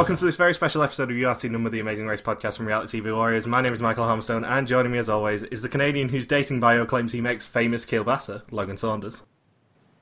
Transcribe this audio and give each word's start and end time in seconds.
Welcome 0.00 0.16
to 0.16 0.24
this 0.24 0.36
very 0.36 0.54
special 0.54 0.82
episode 0.82 1.10
of 1.10 1.16
URT 1.18 1.44
Number, 1.44 1.68
the 1.68 1.80
Amazing 1.80 2.06
Race 2.06 2.22
podcast 2.22 2.56
from 2.56 2.64
Reality 2.64 3.02
TV 3.02 3.14
Warriors. 3.14 3.46
My 3.46 3.60
name 3.60 3.74
is 3.74 3.82
Michael 3.82 4.06
Harmstone, 4.06 4.48
and 4.48 4.66
joining 4.66 4.92
me 4.92 4.96
as 4.96 5.10
always 5.10 5.42
is 5.42 5.60
the 5.60 5.68
Canadian 5.68 6.08
whose 6.08 6.26
dating 6.26 6.58
bio 6.58 6.86
claims 6.86 7.12
he 7.12 7.20
makes 7.20 7.44
famous 7.44 7.84
kielbasa, 7.84 8.40
Logan 8.50 8.78
Saunders. 8.78 9.24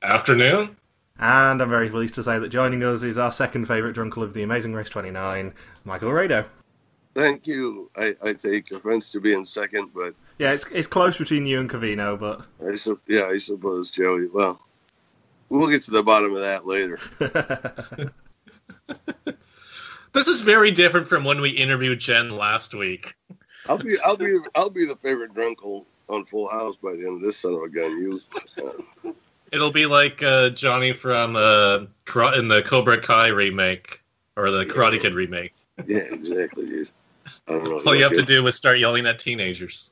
Afternoon. 0.01 0.77
And 1.19 1.61
I'm 1.61 1.67
very 1.67 1.89
pleased 1.89 2.13
to 2.13 2.23
say 2.23 2.39
that 2.39 2.47
joining 2.47 2.81
us 2.81 3.03
is 3.03 3.17
our 3.17 3.29
second 3.29 3.65
favourite 3.65 3.93
drunkle 3.93 4.23
of 4.23 4.33
the 4.33 4.41
Amazing 4.41 4.73
Race 4.73 4.87
29, 4.87 5.53
Michael 5.83 6.11
Rado. 6.11 6.45
Thank 7.13 7.45
you. 7.45 7.91
I, 7.97 8.15
I 8.23 8.31
take 8.31 8.71
offense 8.71 9.11
to 9.11 9.19
being 9.19 9.43
second, 9.43 9.89
but 9.93 10.15
Yeah, 10.37 10.53
it's 10.53 10.65
it's 10.67 10.87
close 10.87 11.17
between 11.17 11.45
you 11.45 11.59
and 11.59 11.69
Covino, 11.69 12.17
but 12.17 12.45
I 12.65 12.75
su- 12.75 13.01
yeah, 13.05 13.25
I 13.25 13.37
suppose 13.37 13.91
Joey. 13.91 14.27
Well, 14.27 14.61
we'll 15.49 15.67
get 15.67 15.81
to 15.83 15.91
the 15.91 16.03
bottom 16.03 16.33
of 16.35 16.39
that 16.39 16.65
later. 16.65 16.99
This 20.13 20.27
is 20.27 20.41
very 20.41 20.71
different 20.71 21.07
from 21.07 21.23
when 21.23 21.41
we 21.41 21.49
interviewed 21.51 21.99
Jen 21.99 22.31
last 22.31 22.73
week. 22.73 23.15
I'll 23.67 23.77
be 23.77 23.97
I'll 24.05 24.17
be 24.17 24.37
I'll 24.55 24.69
be 24.69 24.85
the 24.85 24.95
favorite 24.95 25.33
drunkle 25.33 25.85
on 26.07 26.25
Full 26.25 26.49
House 26.49 26.75
by 26.75 26.91
the 26.93 27.05
end 27.05 27.17
of 27.17 27.21
this 27.21 27.37
son 27.37 27.53
of 27.53 27.61
a 27.61 27.69
gun. 27.69 27.97
You, 27.99 28.19
uh, 28.63 29.11
It'll 29.51 29.71
be 29.71 29.85
like 29.85 30.21
uh, 30.23 30.49
Johnny 30.51 30.93
from 30.93 31.35
uh, 31.35 31.85
in 32.37 32.47
the 32.47 32.63
Cobra 32.65 32.99
Kai 32.99 33.27
remake 33.29 34.01
or 34.35 34.49
the 34.51 34.65
Karate 34.65 34.99
Kid 34.99 35.13
remake. 35.13 35.53
yeah, 35.87 35.99
exactly, 35.99 36.65
dude. 36.65 36.89
I 37.47 37.51
don't 37.53 37.63
know. 37.65 37.81
All 37.85 37.95
you 37.95 38.03
have 38.03 38.13
to 38.13 38.23
do 38.23 38.45
is 38.47 38.55
start 38.55 38.79
yelling 38.79 39.05
at 39.05 39.19
teenagers. 39.19 39.91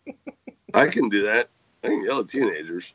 I 0.74 0.86
can 0.86 1.08
do 1.08 1.24
that. 1.24 1.48
I 1.82 1.88
can 1.88 2.04
yell 2.04 2.20
at 2.20 2.28
teenagers. 2.28 2.92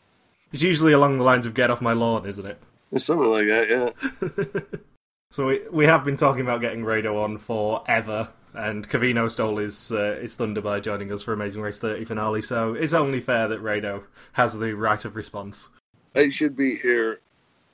it's 0.53 0.63
usually 0.63 0.93
along 0.93 1.17
the 1.17 1.25
lines 1.25 1.45
of 1.45 1.53
"Get 1.53 1.69
off 1.69 1.81
my 1.81 1.93
lawn," 1.93 2.25
isn't 2.25 2.45
it? 2.45 2.57
Or 2.91 2.99
something 2.99 3.29
like 3.29 3.47
that. 3.47 3.69
Yeah. 3.69 4.79
So 5.35 5.47
we 5.47 5.59
we 5.69 5.85
have 5.85 6.05
been 6.05 6.15
talking 6.15 6.43
about 6.43 6.61
getting 6.61 6.85
Rado 6.85 7.21
on 7.21 7.37
forever, 7.39 8.29
and 8.53 8.87
Covino 8.87 9.29
stole 9.29 9.57
his 9.57 9.91
uh, 9.91 10.17
his 10.21 10.33
thunder 10.33 10.61
by 10.61 10.79
joining 10.79 11.11
us 11.11 11.23
for 11.23 11.33
Amazing 11.33 11.61
Race 11.61 11.77
30 11.77 12.05
finale. 12.05 12.41
So 12.41 12.73
it's 12.73 12.93
only 12.93 13.19
fair 13.19 13.49
that 13.49 13.61
Rado 13.61 14.05
has 14.31 14.57
the 14.57 14.73
right 14.77 15.03
of 15.03 15.17
response. 15.17 15.67
I 16.15 16.29
should 16.29 16.55
be 16.55 16.77
here 16.77 17.19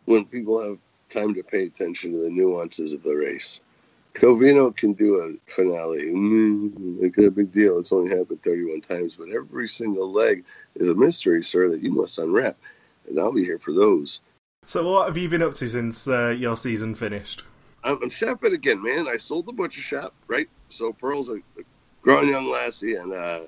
when 0.06 0.26
people 0.26 0.60
have 0.68 0.80
time 1.12 1.36
to 1.36 1.44
pay 1.44 1.68
attention 1.68 2.14
to 2.14 2.24
the 2.24 2.32
nuances 2.32 2.94
of 2.94 3.04
the 3.04 3.14
race. 3.14 3.60
Covino 4.16 4.76
can 4.76 4.94
do 4.94 5.20
a 5.20 5.52
finale. 5.52 6.06
Mm, 6.06 7.04
It's 7.04 7.18
a 7.20 7.30
big 7.30 7.52
deal. 7.52 7.78
It's 7.78 7.92
only 7.92 8.18
happened 8.18 8.42
31 8.42 8.82
times, 8.82 9.14
but 9.20 9.30
every 9.30 9.68
single 9.68 10.12
leg 10.12 10.46
is 10.78 10.90
a 10.90 10.96
mystery, 10.96 11.44
sir, 11.44 11.70
that 11.70 11.82
you 11.82 11.92
must 11.92 12.18
unwrap. 12.18 12.58
And 13.08 13.20
I'll 13.20 13.32
be 13.32 13.46
here 13.46 13.60
for 13.60 13.72
those. 13.72 14.20
So 14.66 14.90
what 14.92 15.06
have 15.06 15.18
you 15.18 15.30
been 15.30 15.44
up 15.44 15.54
to 15.56 15.70
since 15.70 16.08
uh, 16.08 16.30
your 16.30 16.58
season 16.58 16.96
finished? 16.96 17.44
I'm, 17.84 18.00
I'm 18.04 18.10
shopping 18.10 18.54
again, 18.54 18.84
man. 18.84 19.08
I 19.08 19.18
sold 19.18 19.48
the 19.48 19.54
butcher 19.54 19.82
shop, 19.82 20.16
right? 20.28 20.48
So 20.70 20.94
Pearl's 20.94 21.30
a, 21.30 21.36
a 21.36 21.64
grown 22.04 22.30
young 22.30 22.50
lassie, 22.50 22.96
and 22.96 23.14
uh, 23.14 23.42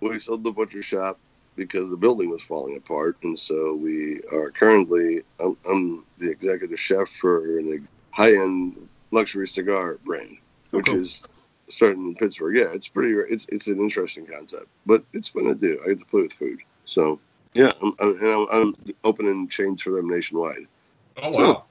we 0.00 0.18
sold 0.20 0.44
the 0.44 0.52
butcher 0.52 0.82
shop 0.82 1.20
because 1.56 1.90
the 1.90 1.96
building 1.96 2.30
was 2.30 2.42
falling 2.42 2.76
apart. 2.76 3.18
And 3.22 3.38
so 3.38 3.74
we 3.74 4.20
are 4.32 4.50
currently, 4.50 5.22
I'm, 5.40 5.56
I'm 5.68 6.06
the 6.18 6.30
executive 6.30 6.80
chef 6.80 7.08
for 7.08 7.58
a 7.60 7.80
high 8.12 8.34
end 8.34 8.88
luxury 9.12 9.48
cigar 9.48 9.98
brand, 10.04 10.36
Oh, 10.72 10.78
which 10.78 10.88
cool. 10.88 10.96
is 10.96 11.22
starting 11.68 12.08
in 12.08 12.14
Pittsburgh. 12.14 12.56
Yeah, 12.56 12.72
it's 12.72 12.88
pretty, 12.88 13.14
it's, 13.32 13.46
it's 13.50 13.68
an 13.68 13.80
interesting 13.80 14.26
concept, 14.26 14.68
but 14.86 15.04
it's 15.12 15.28
fun 15.28 15.44
to 15.44 15.54
do. 15.54 15.80
I 15.84 15.88
get 15.88 15.98
to 16.00 16.04
play 16.06 16.22
with 16.22 16.32
food. 16.32 16.60
So, 16.84 17.20
yeah, 17.54 17.72
I'm, 17.82 17.92
I'm, 18.00 18.18
and 18.18 18.28
I'm, 18.28 18.46
I'm 18.50 18.74
opening 19.04 19.48
chains 19.48 19.82
for 19.82 19.90
them 19.90 20.08
nationwide. 20.08 20.66
Oh 21.22 21.30
wow! 21.32 21.67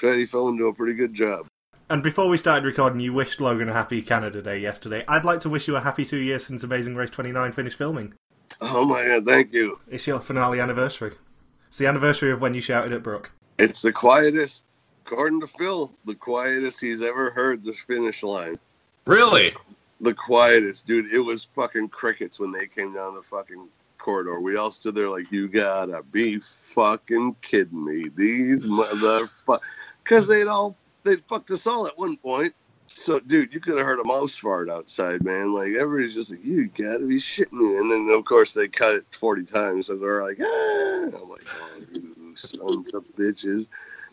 Fatty 0.00 0.24
fell 0.24 0.48
into 0.48 0.66
a 0.66 0.72
pretty 0.72 0.94
good 0.94 1.12
job. 1.12 1.46
And 1.90 2.02
before 2.02 2.28
we 2.28 2.38
started 2.38 2.64
recording, 2.64 3.00
you 3.00 3.12
wished 3.12 3.38
Logan 3.38 3.68
a 3.68 3.74
happy 3.74 4.00
Canada 4.00 4.40
Day 4.40 4.58
yesterday. 4.58 5.04
I'd 5.06 5.26
like 5.26 5.40
to 5.40 5.50
wish 5.50 5.68
you 5.68 5.76
a 5.76 5.80
happy 5.80 6.06
two 6.06 6.16
years 6.16 6.46
since 6.46 6.62
Amazing 6.62 6.96
Race 6.96 7.10
29 7.10 7.52
finished 7.52 7.76
filming. 7.76 8.14
Oh 8.62 8.86
my 8.86 9.04
god, 9.04 9.26
thank 9.26 9.52
you. 9.52 9.78
It's 9.90 10.06
your 10.06 10.18
finale 10.18 10.58
anniversary. 10.58 11.12
It's 11.68 11.76
the 11.76 11.86
anniversary 11.86 12.32
of 12.32 12.40
when 12.40 12.54
you 12.54 12.62
shouted 12.62 12.94
at 12.94 13.02
Brooke. 13.02 13.30
It's 13.58 13.82
the 13.82 13.92
quietest, 13.92 14.64
according 15.04 15.40
to 15.42 15.46
Phil, 15.46 15.92
the 16.06 16.14
quietest 16.14 16.80
he's 16.80 17.02
ever 17.02 17.30
heard 17.30 17.62
this 17.62 17.80
finish 17.80 18.22
line. 18.22 18.58
Really? 19.06 19.52
The 20.00 20.14
quietest, 20.14 20.86
dude. 20.86 21.12
It 21.12 21.20
was 21.20 21.44
fucking 21.54 21.90
crickets 21.90 22.40
when 22.40 22.52
they 22.52 22.66
came 22.66 22.94
down 22.94 23.16
the 23.16 23.22
fucking 23.22 23.68
corridor. 23.98 24.40
We 24.40 24.56
all 24.56 24.70
stood 24.70 24.94
there 24.94 25.10
like, 25.10 25.30
you 25.30 25.46
gotta 25.46 26.02
be 26.10 26.38
fucking 26.38 27.36
kidding 27.42 27.84
me. 27.84 28.08
These 28.16 28.64
motherfuckers. 28.64 29.60
Because 30.10 30.26
they'd 30.26 30.48
all, 30.48 30.76
they'd 31.04 31.22
fucked 31.28 31.52
us 31.52 31.68
all 31.68 31.86
at 31.86 31.96
one 31.96 32.16
point. 32.16 32.52
So, 32.88 33.20
dude, 33.20 33.54
you 33.54 33.60
could 33.60 33.78
have 33.78 33.86
heard 33.86 34.00
a 34.00 34.04
mouse 34.04 34.34
fart 34.34 34.68
outside, 34.68 35.22
man. 35.22 35.54
Like, 35.54 35.74
everybody's 35.78 36.14
just 36.14 36.32
like, 36.32 36.44
you 36.44 36.66
gotta 36.66 37.06
be 37.06 37.18
shitting 37.18 37.52
me. 37.52 37.76
And 37.76 37.88
then, 37.88 38.08
of 38.12 38.24
course, 38.24 38.52
they 38.52 38.66
cut 38.66 38.96
it 38.96 39.04
40 39.12 39.44
times. 39.44 39.86
So 39.86 39.96
they're 39.96 40.20
like, 40.20 40.38
ah. 40.42 41.04
I'm 41.04 41.28
like, 41.28 41.46
oh, 41.48 41.82
you 41.92 42.34
sons 42.34 42.92
of 42.92 43.04
bitches 43.16 43.68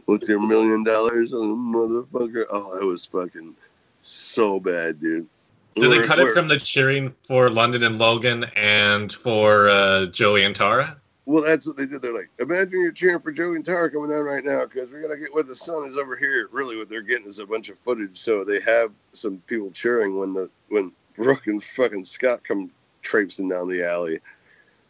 with 0.05 0.29
your 0.29 0.39
million 0.39 0.83
dollars 0.83 1.33
on 1.33 1.73
motherfucker. 1.73 2.45
Oh, 2.51 2.77
it 2.79 2.85
was 2.85 3.07
fucking 3.07 3.55
so 4.03 4.59
bad, 4.59 5.01
dude. 5.01 5.27
Did 5.73 5.91
they 5.91 5.97
We're- 5.97 6.07
cut 6.07 6.19
it 6.19 6.31
from 6.33 6.47
the 6.47 6.57
cheering 6.57 7.15
for 7.23 7.49
London 7.49 7.81
and 7.81 7.97
Logan 7.97 8.45
and 8.55 9.11
for 9.11 9.67
uh, 9.67 10.05
Joey 10.05 10.43
and 10.43 10.55
Tara? 10.55 11.01
Well, 11.27 11.43
that's 11.43 11.67
what 11.67 11.75
they 11.75 11.85
did. 11.85 12.01
They're 12.01 12.13
like, 12.13 12.29
imagine 12.39 12.79
you're 12.79 12.93
cheering 12.93 13.19
for 13.19 13.33
Joey 13.33 13.57
and 13.57 13.65
Tara 13.65 13.91
coming 13.91 14.11
down 14.11 14.23
right 14.23 14.45
now 14.45 14.63
because 14.63 14.93
we're 14.93 15.01
gonna 15.01 15.17
get 15.17 15.33
where 15.33 15.43
the 15.43 15.53
sun 15.53 15.85
is 15.85 15.97
over 15.97 16.15
here. 16.15 16.47
Really, 16.53 16.77
what 16.77 16.87
they're 16.87 17.01
getting 17.01 17.27
is 17.27 17.39
a 17.39 17.45
bunch 17.45 17.67
of 17.67 17.77
footage. 17.77 18.17
So 18.17 18.45
they 18.45 18.61
have 18.61 18.93
some 19.11 19.39
people 19.45 19.69
cheering 19.71 20.17
when 20.17 20.33
the 20.33 20.49
when 20.69 20.93
Brooke 21.17 21.47
and 21.47 21.61
fucking 21.61 22.05
Scott 22.05 22.45
come 22.45 22.71
traipsing 23.01 23.49
down 23.49 23.67
the 23.67 23.85
alley, 23.85 24.21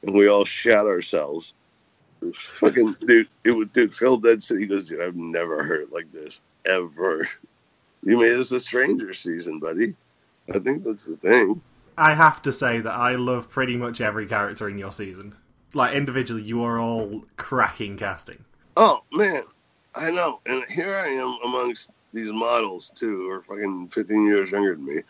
and 0.03 0.13
we 0.15 0.27
all 0.27 0.45
shout 0.45 0.85
ourselves. 0.85 1.55
Fucking 2.35 2.93
dude, 3.07 3.27
it 3.43 3.51
was 3.53 3.69
dude. 3.73 3.91
Phil 3.91 4.17
Dead 4.17 4.43
said 4.43 4.59
he 4.59 4.67
goes, 4.67 4.85
dude, 4.85 5.01
I've 5.01 5.15
never 5.15 5.63
heard 5.63 5.87
like 5.91 6.11
this 6.11 6.41
ever. 6.67 7.27
You 8.03 8.15
made 8.15 8.37
us 8.37 8.51
a 8.51 8.59
stranger 8.59 9.11
season, 9.15 9.57
buddy. 9.57 9.95
I 10.53 10.59
think 10.59 10.83
that's 10.83 11.07
the 11.07 11.17
thing. 11.17 11.63
I 11.97 12.13
have 12.13 12.43
to 12.43 12.51
say 12.51 12.79
that 12.79 12.93
I 12.93 13.15
love 13.15 13.49
pretty 13.49 13.75
much 13.75 14.01
every 14.01 14.27
character 14.27 14.69
in 14.69 14.77
your 14.77 14.91
season. 14.91 15.33
Like, 15.73 15.95
individually, 15.95 16.43
you 16.43 16.63
are 16.63 16.79
all 16.79 17.25
cracking 17.35 17.97
casting. 17.97 18.43
Oh 18.75 19.03
man, 19.11 19.43
I 19.95 20.11
know. 20.11 20.39
And 20.45 20.63
here 20.69 20.95
I 20.95 21.07
am 21.07 21.37
amongst 21.43 21.89
these 22.13 22.31
models 22.31 22.91
too, 22.95 23.17
who 23.17 23.29
are 23.29 23.41
fucking 23.41 23.89
15 23.89 24.25
years 24.25 24.51
younger 24.51 24.75
than 24.75 24.85
me. 24.85 25.01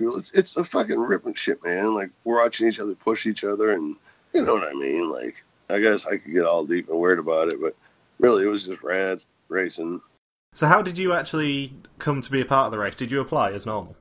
It's 0.00 0.32
it's 0.32 0.56
a 0.56 0.64
fucking 0.64 0.98
ripping 0.98 1.34
shit, 1.34 1.62
man. 1.64 1.94
Like 1.94 2.10
we're 2.24 2.40
watching 2.40 2.68
each 2.68 2.80
other 2.80 2.94
push 2.94 3.26
each 3.26 3.44
other, 3.44 3.70
and 3.70 3.96
you 4.32 4.42
know 4.42 4.54
what 4.54 4.68
I 4.68 4.72
mean. 4.72 5.10
Like 5.10 5.44
I 5.70 5.78
guess 5.78 6.06
I 6.06 6.16
could 6.16 6.32
get 6.32 6.44
all 6.44 6.64
deep 6.64 6.88
and 6.88 6.98
weird 6.98 7.18
about 7.18 7.48
it, 7.48 7.60
but 7.60 7.76
really 8.18 8.44
it 8.44 8.48
was 8.48 8.66
just 8.66 8.82
rad 8.82 9.20
racing. 9.48 10.00
So, 10.54 10.66
how 10.66 10.82
did 10.82 10.98
you 10.98 11.12
actually 11.12 11.74
come 11.98 12.20
to 12.20 12.30
be 12.30 12.40
a 12.40 12.44
part 12.44 12.66
of 12.66 12.72
the 12.72 12.78
race? 12.78 12.96
Did 12.96 13.10
you 13.10 13.20
apply 13.20 13.52
as 13.52 13.64
normal? 13.64 13.96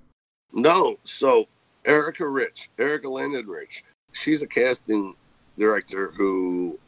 No, 0.52 0.98
so 1.04 1.46
Erica 1.86 2.28
Rich, 2.28 2.70
Erica 2.78 3.08
Landon 3.08 3.48
Rich, 3.48 3.84
she's 4.12 4.42
a 4.42 4.48
casting 4.48 5.16
director 5.62 6.12
who 6.18 6.80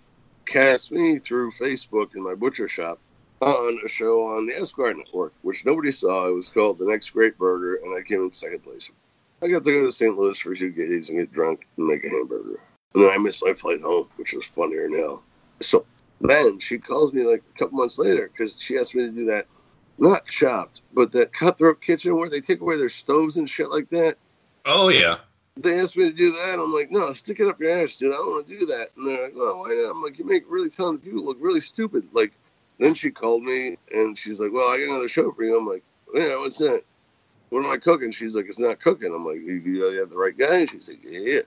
cast 0.46 0.92
me 0.92 1.20
through 1.20 1.52
Facebook 1.52 2.16
in 2.16 2.24
my 2.24 2.34
butcher 2.34 2.68
shop 2.68 3.00
on 3.42 3.80
a 3.86 3.88
show 3.88 4.28
on 4.28 4.48
the 4.48 4.54
Esquire 4.56 4.94
Network, 4.94 5.34
which 5.44 5.66
nobody 5.66 5.92
saw. 5.92 6.28
It 6.28 6.34
was 6.34 6.50
called 6.50 6.80
The 6.80 6.90
Next 6.90 7.12
Great 7.12 7.38
Burger, 7.38 7.76
and 7.76 7.98
I 7.98 8.02
came 8.02 8.22
in 8.22 8.34
second 8.34 8.64
place. 8.64 8.90
I 9.42 9.48
got 9.48 9.64
to 9.64 9.72
go 9.72 9.86
to 9.86 9.92
St. 9.92 10.18
Louis 10.18 10.40
for 10.40 10.56
two 10.56 10.72
days 10.72 11.10
and 11.10 11.20
get 11.20 11.32
drunk 11.32 11.68
and 11.78 11.88
make 11.88 12.04
a 12.04 12.10
hamburger. 12.10 12.60
And 12.96 13.04
then 13.04 13.12
I 13.12 13.18
missed 13.18 13.44
my 13.46 13.54
flight 13.54 13.82
home, 13.82 14.10
which 14.16 14.34
was 14.34 14.46
funnier 14.46 14.88
now. 14.90 15.22
So 15.62 15.86
then 16.22 16.60
she 16.60 16.78
calls 16.78 17.14
me 17.14 17.26
like 17.26 17.44
a 17.56 17.60
couple 17.60 17.78
months 17.78 18.00
later 18.00 18.32
because 18.32 18.60
she 18.60 18.78
asked 18.78 18.96
me 18.96 19.06
to 19.06 19.12
do 19.12 19.26
that, 19.26 19.46
not 19.98 20.26
chopped, 20.26 20.82
but 20.94 21.12
that 21.12 21.34
cutthroat 21.34 21.82
kitchen 21.82 22.18
where 22.18 22.30
they 22.30 22.42
take 22.42 22.62
away 22.62 22.78
their 22.78 22.90
stoves 22.90 23.38
and 23.38 23.50
shit 23.50 23.70
like 23.70 23.90
that 23.90 24.18
Oh 24.66 24.90
yeah. 24.90 25.18
They 25.58 25.80
asked 25.80 25.98
me 25.98 26.06
to 26.06 26.16
do 26.16 26.32
that. 26.32 26.60
I'm 26.60 26.74
like, 26.74 26.92
no, 26.92 27.12
stick 27.14 27.40
it 27.40 27.48
up 27.48 27.60
your 27.60 27.72
ass, 27.72 27.98
dude. 27.98 28.14
I 28.14 28.18
don't 28.18 28.32
want 28.32 28.48
to 28.48 28.60
do 28.60 28.66
that. 28.66 28.90
And 28.98 29.08
they're 29.08 29.24
like, 29.24 29.36
well, 29.36 29.60
why 29.60 29.70
not? 29.70 29.92
I'm 29.92 30.02
like, 30.02 30.18
you 30.18 30.26
make 30.26 30.44
really 30.48 30.70
talented 30.70 31.04
people 31.04 31.24
look 31.24 31.38
really 31.40 31.60
stupid. 31.60 32.08
Like, 32.12 32.34
then 32.80 32.94
she 32.94 33.12
called 33.12 33.44
me 33.44 33.78
and 33.92 34.18
she's 34.18 34.40
like, 34.40 34.52
well, 34.52 34.70
I 34.70 34.80
got 34.80 34.90
another 34.90 35.08
show 35.08 35.32
for 35.32 35.44
you. 35.44 35.58
I'm 35.58 35.68
like, 35.68 35.84
yeah, 36.14 36.36
what's 36.38 36.58
that? 36.58 36.84
What 37.50 37.64
am 37.64 37.72
I 37.72 37.78
cooking? 37.78 38.12
She's 38.12 38.36
like, 38.36 38.48
it's 38.48 38.60
not 38.60 38.80
cooking. 38.80 39.14
I'm 39.14 39.24
like, 39.24 39.38
you, 39.38 39.62
you 39.64 40.00
have 40.00 40.10
the 40.10 40.18
right 40.18 40.38
guy? 40.38 40.66
She's 40.66 40.90
like, 40.90 41.02
yeah. 41.04 41.42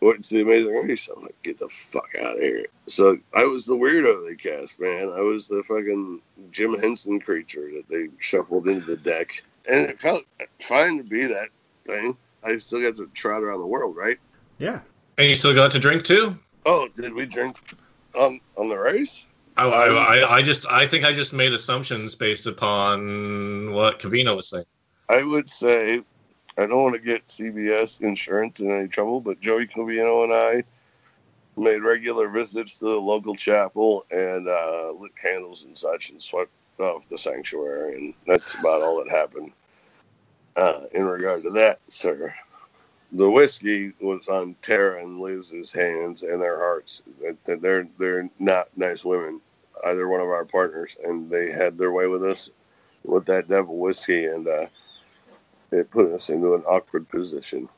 What's 0.00 0.28
the 0.28 0.40
amazing 0.40 0.74
race? 0.74 1.08
I'm 1.14 1.22
like, 1.22 1.40
get 1.44 1.58
the 1.58 1.68
fuck 1.68 2.08
out 2.20 2.34
of 2.34 2.40
here. 2.40 2.66
So 2.88 3.18
I 3.34 3.44
was 3.44 3.66
the 3.66 3.76
weirdo 3.76 4.26
they 4.26 4.34
cast, 4.34 4.80
man. 4.80 5.12
I 5.16 5.20
was 5.20 5.46
the 5.46 5.62
fucking 5.62 6.20
Jim 6.50 6.76
Henson 6.80 7.20
creature 7.20 7.70
that 7.76 7.88
they 7.88 8.08
shuffled 8.18 8.66
into 8.66 8.84
the 8.84 8.96
deck. 8.96 9.44
And 9.68 9.88
it 9.88 10.00
felt 10.00 10.24
fine 10.60 10.96
to 10.98 11.04
be 11.04 11.26
that 11.26 11.50
thing. 11.84 12.16
I 12.42 12.56
still 12.56 12.82
got 12.82 12.96
to 12.96 13.06
trot 13.14 13.42
around 13.42 13.60
the 13.60 13.66
world, 13.66 13.96
right? 13.96 14.18
Yeah. 14.58 14.80
And 15.18 15.28
you 15.28 15.34
still 15.34 15.54
got 15.54 15.70
to 15.72 15.78
drink 15.78 16.02
too? 16.02 16.34
Oh, 16.64 16.88
did 16.88 17.12
we 17.12 17.26
drink 17.26 17.56
on 18.14 18.40
on 18.56 18.68
the 18.68 18.76
race? 18.76 19.24
I, 19.56 19.64
I, 19.64 19.88
I, 19.88 20.34
I 20.36 20.42
just 20.42 20.70
I 20.70 20.86
think 20.86 21.04
I 21.04 21.12
just 21.12 21.34
made 21.34 21.52
assumptions 21.52 22.14
based 22.14 22.46
upon 22.46 23.72
what 23.72 24.00
Cavino 24.00 24.34
was 24.36 24.48
saying. 24.48 24.64
I 25.08 25.22
would 25.22 25.50
say 25.50 26.02
I 26.56 26.66
don't 26.66 26.82
want 26.82 26.94
to 26.94 27.00
get 27.00 27.26
CBS 27.26 28.00
insurance 28.00 28.60
in 28.60 28.70
any 28.70 28.88
trouble, 28.88 29.20
but 29.20 29.40
Joey 29.40 29.66
Covino 29.66 30.24
and 30.24 30.32
I 30.32 30.64
made 31.60 31.82
regular 31.82 32.28
visits 32.28 32.78
to 32.78 32.86
the 32.86 33.00
local 33.00 33.34
chapel 33.34 34.06
and 34.10 34.48
uh, 34.48 34.92
lit 34.98 35.12
candles 35.20 35.64
and 35.64 35.76
such 35.76 36.10
and 36.10 36.22
swept 36.22 36.50
off 36.78 37.08
the 37.08 37.18
sanctuary, 37.18 37.94
and 37.94 38.14
that's 38.26 38.58
about 38.60 38.82
all 38.82 39.04
that 39.04 39.10
happened 39.10 39.52
uh, 40.56 40.82
in 40.92 41.04
regard 41.04 41.42
to 41.42 41.50
that, 41.50 41.80
sir. 41.88 42.34
The 43.12 43.30
whiskey 43.30 43.92
was 44.00 44.28
on 44.28 44.56
Tara 44.62 45.02
and 45.02 45.20
Liz's 45.20 45.72
hands 45.72 46.22
and 46.22 46.40
their 46.40 46.58
hearts. 46.58 47.02
They're 47.44 47.86
they're 47.98 48.30
not 48.38 48.68
nice 48.76 49.04
women, 49.04 49.40
either 49.84 50.08
one 50.08 50.20
of 50.20 50.28
our 50.28 50.46
partners, 50.46 50.96
and 51.04 51.30
they 51.30 51.52
had 51.52 51.76
their 51.76 51.92
way 51.92 52.06
with 52.06 52.24
us 52.24 52.50
with 53.04 53.26
that 53.26 53.48
devil 53.48 53.76
whiskey, 53.78 54.26
and 54.26 54.48
uh, 54.48 54.66
it 55.72 55.90
put 55.90 56.10
us 56.12 56.30
into 56.30 56.54
an 56.54 56.62
awkward 56.62 57.08
position. 57.08 57.68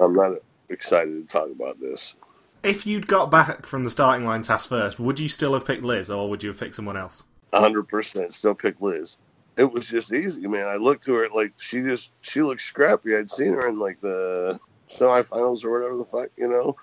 I'm 0.00 0.12
not 0.12 0.32
excited 0.68 1.28
to 1.28 1.32
talk 1.32 1.50
about 1.50 1.80
this. 1.80 2.14
If 2.62 2.86
you'd 2.86 3.06
got 3.06 3.30
back 3.30 3.66
from 3.66 3.84
the 3.84 3.90
starting 3.90 4.26
line 4.26 4.42
task 4.42 4.68
first, 4.68 4.98
would 4.98 5.20
you 5.20 5.28
still 5.28 5.54
have 5.54 5.64
picked 5.64 5.84
Liz, 5.84 6.10
or 6.10 6.28
would 6.28 6.42
you 6.42 6.50
have 6.50 6.58
picked 6.58 6.74
someone 6.74 6.96
else? 6.96 7.22
hundred 7.54 7.88
percent 7.88 8.34
still 8.34 8.54
pick 8.54 8.80
Liz. 8.80 9.18
It 9.58 9.72
was 9.72 9.88
just 9.88 10.12
easy, 10.12 10.46
man. 10.46 10.68
I 10.68 10.76
looked 10.76 11.04
to 11.06 11.14
her 11.14 11.28
like 11.28 11.52
she 11.58 11.82
just 11.82 12.12
she 12.20 12.42
looked 12.42 12.60
scrappy. 12.60 13.16
I'd 13.16 13.28
seen 13.30 13.54
her 13.54 13.68
in 13.68 13.80
like 13.80 14.00
the 14.00 14.60
semifinals 14.88 15.64
or 15.64 15.72
whatever 15.72 15.96
the 15.96 16.04
fuck, 16.04 16.28
you 16.36 16.48
know. 16.48 16.76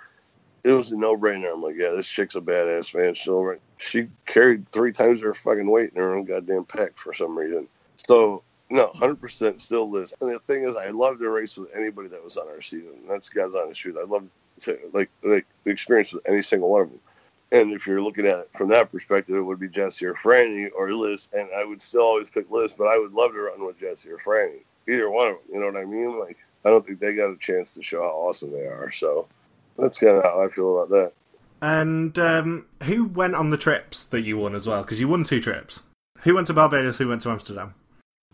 It 0.65 0.71
was 0.71 0.91
a 0.91 0.97
no 0.97 1.15
brainer. 1.15 1.53
I'm 1.53 1.61
like, 1.61 1.75
yeah, 1.77 1.91
this 1.91 2.09
chick's 2.09 2.35
a 2.35 2.41
badass 2.41 2.93
man. 2.93 3.13
She'll 3.13 3.55
she 3.77 4.09
carried 4.25 4.67
three 4.69 4.91
times 4.91 5.21
her 5.21 5.33
fucking 5.33 5.71
weight 5.71 5.91
in 5.91 6.01
her 6.01 6.15
own 6.15 6.25
goddamn 6.25 6.65
pack 6.65 6.97
for 6.97 7.13
some 7.13 7.37
reason. 7.37 7.67
So 7.95 8.43
no, 8.69 8.87
hundred 8.87 9.21
percent 9.21 9.61
still 9.61 9.89
Liz. 9.89 10.13
And 10.19 10.29
the 10.29 10.39
thing 10.39 10.63
is, 10.63 10.75
I 10.75 10.89
love 10.89 11.19
to 11.19 11.29
race 11.29 11.57
with 11.57 11.69
anybody 11.73 12.09
that 12.09 12.23
was 12.23 12.35
on 12.35 12.49
our 12.49 12.61
season. 12.61 12.93
That's 13.07 13.29
God's 13.29 13.55
honest 13.55 13.79
truth. 13.79 13.95
I 13.97 14.05
love 14.05 14.27
to 14.61 14.77
like 14.91 15.09
like 15.23 15.45
the 15.63 15.71
experience 15.71 16.11
with 16.11 16.27
any 16.27 16.41
single 16.41 16.69
one 16.69 16.81
of 16.81 16.89
them. 16.89 16.99
And 17.55 17.71
if 17.71 17.87
you're 17.87 18.01
looking 18.01 18.25
at 18.25 18.39
it 18.39 18.49
from 18.53 18.67
that 18.69 18.91
perspective, 18.91 19.37
it 19.37 19.41
would 19.41 19.61
be 19.61 19.69
Jesse 19.69 20.05
or 20.05 20.13
Franny 20.13 20.67
or 20.75 20.93
Liz. 20.93 21.29
And 21.31 21.47
I 21.55 21.63
would 21.63 21.81
still 21.81 22.01
always 22.01 22.29
pick 22.29 22.51
Liz, 22.51 22.73
but 22.77 22.87
I 22.87 22.99
would 22.99 23.13
love 23.13 23.31
to 23.31 23.39
run 23.39 23.65
with 23.65 23.79
Jesse 23.79 24.11
or 24.11 24.17
Franny. 24.17 24.63
Either 24.89 25.09
one 25.09 25.27
of 25.27 25.35
them. 25.35 25.43
You 25.53 25.59
know 25.61 25.67
what 25.67 25.77
I 25.77 25.85
mean? 25.85 26.19
Like, 26.19 26.37
I 26.65 26.69
don't 26.69 26.85
think 26.85 26.99
they 26.99 27.13
got 27.13 27.31
a 27.31 27.37
chance 27.37 27.73
to 27.75 27.81
show 27.81 28.01
how 28.01 28.09
awesome 28.09 28.51
they 28.51 28.65
are. 28.65 28.91
So 28.91 29.27
that's 29.79 29.97
kind 29.97 30.17
of 30.17 30.23
how 30.23 30.43
I 30.43 30.49
feel 30.49 30.77
about 30.77 30.89
that. 30.89 31.13
And 31.61 32.19
um, 32.19 32.65
who 32.83 33.05
went 33.05 33.35
on 33.35 33.51
the 33.51 33.57
trips 33.57 34.03
that 34.07 34.23
you 34.23 34.37
won 34.37 34.53
as 34.53 34.67
well? 34.67 34.81
Because 34.81 34.99
you 34.99 35.07
won 35.07 35.23
two 35.23 35.39
trips. 35.39 35.81
Who 36.23 36.35
went 36.35 36.47
to 36.47 36.53
Barbados? 36.53 36.97
Who 36.97 37.07
went 37.07 37.21
to 37.21 37.29
Amsterdam? 37.29 37.73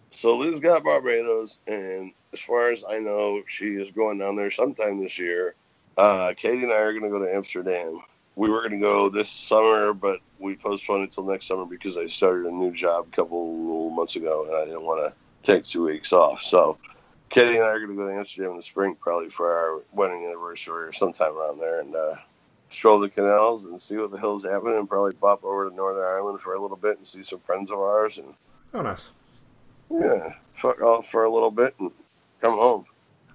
So 0.10 0.36
Liz 0.36 0.60
got 0.60 0.84
Barbados, 0.84 1.60
and 1.68 2.12
as 2.34 2.40
far 2.40 2.72
as 2.72 2.84
I 2.84 2.98
know, 2.98 3.44
she 3.48 3.68
is 3.76 3.92
going 3.92 4.18
down 4.18 4.36
there 4.36 4.52
sometime 4.52 5.00
this 5.00 5.20
year. 5.20 5.54
Uh, 5.96 6.34
Katie 6.36 6.64
and 6.64 6.72
I 6.72 6.78
are 6.78 6.92
going 6.92 7.04
to 7.04 7.10
go 7.10 7.24
to 7.24 7.34
Amsterdam 7.34 8.00
we 8.36 8.50
were 8.50 8.60
going 8.60 8.80
to 8.80 8.86
go 8.86 9.10
this 9.10 9.30
summer, 9.30 9.94
but 9.94 10.20
we 10.40 10.56
postponed 10.56 11.02
it 11.02 11.10
until 11.10 11.26
next 11.26 11.48
summer 11.48 11.66
because 11.66 11.98
I 11.98 12.08
started 12.08 12.46
a 12.46 12.52
new 12.52 12.72
job 12.72 13.08
a 13.12 13.16
couple 13.16 13.90
months 13.90 14.16
ago, 14.16 14.46
and 14.48 14.56
I 14.56 14.66
didn't 14.66 14.84
want 14.84 15.02
to 15.08 15.14
take 15.44 15.66
two 15.66 15.84
weeks 15.84 16.14
off. 16.14 16.42
So, 16.42 16.78
Katie 17.30 17.58
and 17.58 17.66
I 17.66 17.70
are 17.70 17.80
going 17.80 17.92
to 17.92 17.96
go 17.96 18.08
to 18.08 18.16
Amsterdam 18.16 18.52
in 18.52 18.58
the 18.58 18.64
spring, 18.64 18.96
probably 19.00 19.30
for 19.30 19.52
our 19.52 19.82
wedding 19.92 20.26
anniversary 20.26 20.88
or 20.88 20.94
sometime 20.94 21.38
around 21.38 21.60
there, 21.60 21.82
and 21.82 21.96
uh, 21.96 22.16
stroll 22.70 23.00
the 23.00 23.10
canals 23.10 23.66
and 23.66 23.82
see 23.82 23.98
what 23.98 24.12
the 24.12 24.20
hell's 24.20 24.46
happening, 24.46 24.78
and 24.78 24.90
probably 24.90 25.14
pop 25.14 25.44
over 25.44 25.70
to 25.70 25.76
Northern 25.76 26.04
Ireland 26.04 26.40
for 26.40 26.56
a 26.56 26.62
little 26.62 26.78
bit 26.78 26.98
and 26.98 27.06
see 27.06 27.24
some 27.24 27.40
friends 27.40 27.70
of 27.72 27.80
ours. 27.80 28.18
And 28.18 28.34
oh, 28.74 28.82
nice. 28.82 29.12
Yeah, 29.90 30.36
fuck 30.54 30.82
off 30.82 31.10
for 31.10 31.26
a 31.26 31.32
little 31.32 31.52
bit 31.52 31.76
and 31.80 31.92
come 32.40 32.54
home. 32.54 32.86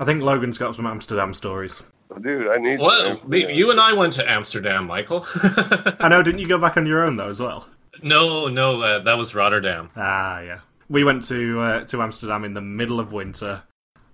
I 0.01 0.05
think 0.05 0.23
Logan's 0.23 0.59
got 0.59 0.75
some 0.75 0.87
Amsterdam 0.87 1.35
stories. 1.35 1.83
Dude, 2.21 2.49
I 2.49 2.59
need. 2.59 2.79
Well, 2.79 3.19
you 3.31 3.71
and 3.71 3.81
I 3.81 3.93
went 3.93 4.15
to 4.15 4.31
Amsterdam, 4.31 4.87
Michael. 4.87 5.25
I 6.01 6.09
know. 6.09 6.23
Didn't 6.23 6.41
you 6.41 6.49
go 6.49 6.59
back 6.59 6.77
on 6.77 6.87
your 6.87 7.05
own 7.05 7.17
though 7.17 7.29
as 7.29 7.41
well? 7.41 7.69
No, 8.03 8.49
no, 8.49 8.81
uh, 8.83 8.99
that 9.01 9.19
was 9.19 9.35
Rotterdam. 9.35 9.91
Ah, 9.97 10.41
yeah. 10.41 10.61
We 10.89 11.05
went 11.05 11.25
to 11.25 11.61
uh, 11.61 11.85
to 11.85 12.03
Amsterdam 12.03 12.45
in 12.45 12.55
the 12.55 12.61
middle 12.61 13.01
of 13.01 13.13
winter, 13.13 13.63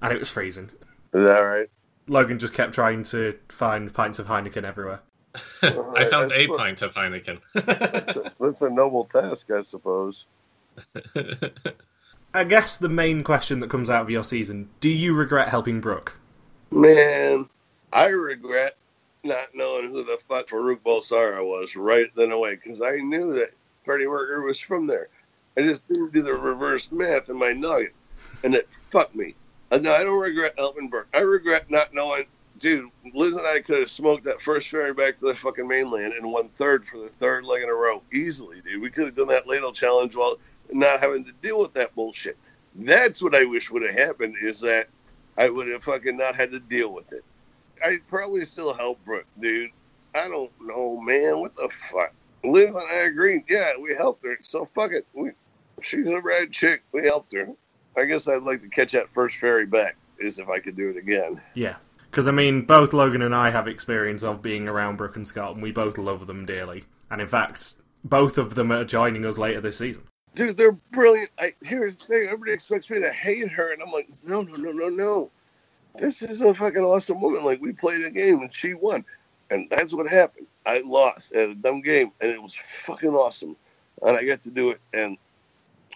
and 0.01 0.13
it 0.13 0.19
was 0.19 0.31
freezing. 0.31 0.71
Is 1.15 1.25
that 1.25 1.41
right? 1.41 1.69
Logan 2.09 2.39
just 2.39 2.55
kept 2.55 2.75
trying 2.75 3.05
to 3.05 3.39
find 3.49 3.93
pints 3.93 4.19
of 4.19 4.27
Heineken 4.27 4.65
everywhere. 4.65 5.01
I 5.63 6.05
found 6.05 6.33
a 6.33 6.49
pint 6.49 6.83
of 6.83 6.95
Heineken. 6.95 7.41
that's, 7.53 8.17
a, 8.17 8.33
that's 8.41 8.63
a 8.63 8.71
noble 8.71 9.05
task, 9.05 9.51
I 9.51 9.63
suppose. 9.63 10.27
I 12.35 12.45
guess 12.45 12.77
the 12.77 12.89
main 12.89 13.23
question 13.23 13.61
that 13.61 13.71
comes 13.71 13.91
out 13.91 14.03
of 14.03 14.11
your 14.11 14.25
season: 14.25 14.71
Do 14.81 14.89
you 14.89 15.15
regret 15.15 15.49
helping 15.49 15.81
Brooke? 15.81 16.17
Man, 16.71 17.49
I 17.93 18.07
regret 18.07 18.77
not 19.23 19.55
knowing 19.55 19.89
who 19.89 20.03
the 20.03 20.17
fuck 20.27 20.49
Farrokh 20.49 20.81
Bulsara 20.81 21.45
was 21.45 21.77
right 21.77 22.07
then 22.17 22.33
away 22.33 22.55
because 22.55 22.81
I 22.81 22.97
knew 22.97 23.35
that 23.35 23.53
Freddie 23.85 24.07
Mercury 24.07 24.45
was 24.45 24.59
from 24.59 24.87
there. 24.87 25.09
I 25.59 25.63
just 25.63 25.87
didn't 25.87 26.15
do 26.15 26.23
the 26.23 26.33
reverse 26.33 26.91
math 26.91 27.29
in 27.29 27.37
my 27.37 27.53
nugget, 27.53 27.95
and 28.43 28.55
it 28.55 28.67
fucked 28.91 29.15
me. 29.15 29.35
Uh, 29.71 29.77
and 29.77 29.87
I 29.87 30.05
don't 30.05 30.19
regret 30.19 30.55
Elton 30.57 30.89
Burke. 30.89 31.09
I 31.13 31.19
regret 31.19 31.71
not 31.71 31.93
knowing, 31.93 32.25
dude. 32.59 32.89
Liz 33.13 33.37
and 33.37 33.47
I 33.47 33.61
could 33.61 33.81
have 33.81 33.91
smoked 33.91 34.25
that 34.25 34.41
first 34.41 34.69
ferry 34.69 34.95
back 34.95 35.19
to 35.19 35.27
the 35.27 35.35
fucking 35.35 35.69
mainland 35.69 36.15
and 36.15 36.33
won 36.33 36.49
third 36.57 36.89
for 36.89 36.99
the 36.99 37.09
third 37.09 37.45
leg 37.45 37.63
in 37.63 37.69
a 37.69 37.75
row 37.75 38.03
easily, 38.13 38.63
dude. 38.63 38.81
We 38.81 38.91
could 38.91 39.05
have 39.05 39.15
done 39.15 39.29
that 39.29 39.47
ladle 39.47 39.73
challenge 39.73 40.17
while 40.17 40.39
not 40.71 41.01
having 41.01 41.27
to 41.27 41.33
deal 41.43 41.61
with 41.61 41.75
that 41.75 41.95
bullshit. 41.95 42.39
That's 42.75 43.23
what 43.23 43.35
I 43.35 43.45
wish 43.45 43.71
would 43.71 43.83
have 43.83 43.95
happened. 43.95 44.37
Is 44.41 44.61
that 44.61 44.89
I 45.37 45.51
would 45.51 45.69
have 45.69 45.85
fucking 45.85 46.17
not 46.17 46.37
had 46.37 46.53
to 46.53 46.61
deal 46.61 46.91
with 46.91 47.13
it. 47.13 47.25
I 47.83 48.01
probably 48.09 48.45
still 48.45 48.73
help 48.73 49.05
Brooke, 49.05 49.27
dude. 49.41 49.71
I 50.15 50.29
don't 50.29 50.51
know, 50.61 51.01
man. 51.01 51.41
What 51.41 51.57
the 51.57 51.69
fuck? 51.69 52.13
Liz 52.45 52.75
and 52.75 52.91
I 52.91 53.05
agreed. 53.05 53.45
Yeah, 53.49 53.73
we 53.81 53.95
helped 53.95 54.25
her. 54.25 54.39
So 54.43 54.65
fuck 54.65 54.93
it. 54.93 55.07
We, 55.15 55.31
she's 55.81 56.07
a 56.07 56.21
rad 56.21 56.53
chick. 56.53 56.83
We 56.93 57.05
helped 57.05 57.33
her. 57.33 57.49
I 57.97 58.05
guess 58.05 58.29
I'd 58.29 58.43
like 58.43 58.63
to 58.63 58.69
catch 58.69 58.93
that 58.93 59.13
first 59.13 59.37
ferry 59.37 59.67
back, 59.67 59.97
is 60.19 60.39
if 60.39 60.49
I 60.49 60.59
could 60.59 60.77
do 60.77 60.91
it 60.91 60.97
again. 60.97 61.41
Yeah. 61.55 61.77
Because, 62.11 62.29
I 62.29 62.31
mean, 62.31 62.63
both 62.63 62.93
Logan 62.93 63.23
and 63.23 63.35
I 63.35 63.51
have 63.51 63.69
experience 63.69 64.23
of 64.23 64.43
being 64.43 64.69
around 64.69 64.97
Brooke 64.97 65.17
and 65.17 65.27
Scott, 65.27 65.55
and 65.55 65.63
we 65.63 65.73
both 65.73 65.99
love 65.99 66.27
them 66.27 66.45
dearly. 66.45 66.85
And 67.11 67.21
in 67.21 67.27
fact, 67.27 67.75
both 68.05 68.39
of 68.39 68.55
them 68.55 68.71
are 68.71 68.85
joining 68.85 69.25
us 69.25 69.39
later 69.39 69.61
this 69.61 69.79
season. 69.79 70.03
Dude, 70.35 70.57
they're 70.57 70.73
brilliant. 70.73 71.31
I, 71.39 71.55
here's 71.63 71.97
the 71.97 72.07
thing 72.07 72.25
everybody 72.25 72.53
expects 72.53 72.89
me 72.91 73.01
to 73.01 73.13
hate 73.13 73.49
her, 73.51 73.73
and 73.73 73.83
I'm 73.83 73.91
like, 73.91 74.09
no, 74.25 74.43
no, 74.43 74.57
no, 74.57 74.73
no, 74.73 74.89
no 74.89 75.31
this 75.97 76.23
is 76.23 76.43
a 76.43 76.55
fucking 76.55 76.83
awesome 76.83 77.21
woman. 77.21 77.45
Like 77.45 77.61
we 77.61 77.73
played 77.73 78.05
a 78.05 78.11
game 78.11 78.41
and 78.41 78.53
she 78.53 78.75
won, 78.75 79.05
and 79.51 79.69
that's 79.71 79.95
what 79.95 80.09
happened. 80.09 80.47
I 80.65 80.81
lost 80.85 81.33
at 81.33 81.49
a 81.49 81.55
dumb 81.55 81.83
game, 81.83 82.13
and 82.21 82.31
it 82.31 82.43
was 82.43 82.55
fucking 82.55 83.15
awesome. 83.15 83.57
And 84.03 84.17
I 84.17 84.25
got 84.25 84.43
to 84.43 84.51
do 84.51 84.71
it, 84.71 84.81
and 84.93 85.17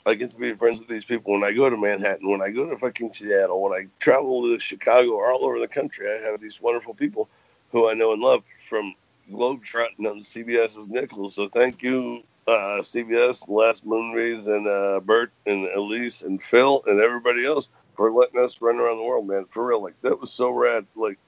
I 0.04 0.14
get 0.14 0.30
to 0.32 0.38
be 0.38 0.54
friends 0.54 0.78
with 0.78 0.88
these 0.88 1.04
people 1.04 1.32
when 1.32 1.44
I 1.44 1.52
go 1.52 1.68
to 1.68 1.76
Manhattan, 1.76 2.30
when 2.30 2.42
I 2.42 2.50
go 2.50 2.68
to 2.68 2.76
fucking 2.76 3.14
Seattle, 3.14 3.60
when 3.60 3.72
I 3.72 3.86
travel 3.98 4.42
to 4.42 4.58
Chicago 4.60 5.12
or 5.12 5.32
all 5.32 5.44
over 5.44 5.58
the 5.58 5.68
country. 5.68 6.06
I 6.12 6.20
have 6.20 6.40
these 6.40 6.60
wonderful 6.60 6.94
people 6.94 7.28
who 7.72 7.88
I 7.88 7.94
know 7.94 8.12
and 8.12 8.22
love 8.22 8.44
from 8.68 8.94
Globetrotting 9.32 10.06
on 10.08 10.20
CBS's 10.20 10.88
Nichols. 10.88 11.34
So 11.34 11.48
thank 11.48 11.82
you, 11.82 12.22
uh, 12.46 12.82
CBS, 12.82 13.48
Les 13.48 13.80
Moonves, 13.80 14.46
and 14.46 14.68
uh, 14.68 15.00
Bert 15.00 15.32
and 15.46 15.66
Elise 15.68 16.22
and 16.22 16.40
Phil 16.40 16.82
and 16.86 17.00
everybody 17.00 17.44
else 17.44 17.68
for 17.96 18.12
letting 18.12 18.40
us 18.40 18.60
run 18.60 18.76
around 18.76 18.98
the 18.98 19.04
world, 19.04 19.26
man. 19.26 19.46
For 19.50 19.66
real, 19.66 19.82
like 19.82 20.00
that 20.02 20.20
was 20.20 20.32
so 20.32 20.50
rad. 20.50 20.86
Like 20.94 21.18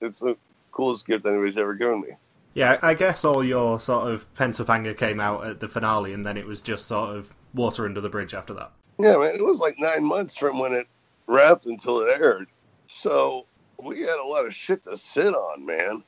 it's 0.00 0.20
the 0.20 0.36
coolest 0.72 1.06
gift 1.06 1.26
anybody's 1.26 1.58
ever 1.58 1.74
given 1.74 2.00
me. 2.00 2.08
Yeah, 2.54 2.78
I 2.82 2.94
guess 2.94 3.24
all 3.24 3.44
your 3.44 3.78
sort 3.78 4.12
of 4.12 4.32
Pentapanga 4.34 4.96
came 4.96 5.20
out 5.20 5.46
at 5.46 5.60
the 5.60 5.68
finale, 5.68 6.12
and 6.12 6.24
then 6.24 6.36
it 6.36 6.46
was 6.46 6.60
just 6.60 6.86
sort 6.86 7.16
of 7.16 7.34
water 7.54 7.84
under 7.84 8.00
the 8.00 8.08
bridge 8.08 8.34
after 8.34 8.54
that. 8.54 8.72
Yeah, 8.98 9.16
man, 9.16 9.34
it 9.36 9.44
was 9.44 9.60
like 9.60 9.76
nine 9.78 10.04
months 10.04 10.36
from 10.36 10.58
when 10.58 10.72
it 10.72 10.86
wrapped 11.26 11.66
until 11.66 12.00
it 12.00 12.20
aired. 12.20 12.48
So 12.86 13.46
we 13.80 14.00
had 14.00 14.18
a 14.18 14.26
lot 14.26 14.46
of 14.46 14.54
shit 14.54 14.82
to 14.84 14.96
sit 14.96 15.34
on, 15.34 15.64
man. 15.64 16.02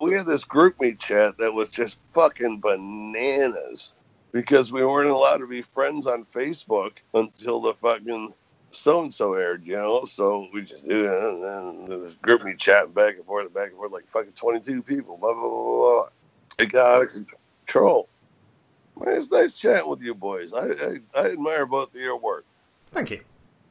We 0.00 0.14
had 0.14 0.26
this 0.26 0.44
GroupMe 0.44 0.98
chat 0.98 1.38
that 1.38 1.54
was 1.54 1.68
just 1.68 2.02
fucking 2.12 2.60
bananas 2.60 3.92
because 4.32 4.72
we 4.72 4.84
weren't 4.84 5.10
allowed 5.10 5.36
to 5.36 5.46
be 5.46 5.62
friends 5.62 6.06
on 6.06 6.24
Facebook 6.24 6.94
until 7.14 7.60
the 7.60 7.74
fucking 7.74 8.32
so 8.72 9.00
and 9.00 9.12
so 9.12 9.34
aired, 9.34 9.64
you 9.64 9.74
know. 9.74 10.04
So 10.04 10.48
we 10.52 10.62
just 10.62 10.88
do 10.88 11.04
it, 11.04 11.22
and 11.22 11.42
then 11.42 12.00
this 12.02 12.14
GroupMe 12.16 12.58
chatting 12.58 12.92
back 12.92 13.16
and 13.16 13.24
forth, 13.24 13.52
back 13.54 13.68
and 13.68 13.76
forth, 13.76 13.92
like 13.92 14.08
fucking 14.08 14.32
twenty 14.32 14.60
two 14.60 14.82
people. 14.82 15.16
Blah 15.16 15.34
blah 15.34 15.48
blah 15.48 15.78
blah. 15.78 16.08
It 16.58 16.72
got 16.72 16.90
out 16.90 17.02
of 17.02 17.26
control. 17.66 18.08
Man, 19.00 19.16
it's 19.16 19.30
nice 19.30 19.58
chatting 19.58 19.88
with 19.88 20.02
you 20.02 20.14
boys. 20.14 20.52
I, 20.52 20.66
I, 20.66 20.98
I 21.14 21.30
admire 21.32 21.66
both 21.66 21.94
of 21.94 22.00
your 22.00 22.18
work. 22.18 22.44
Thank 22.90 23.10
you. 23.10 23.22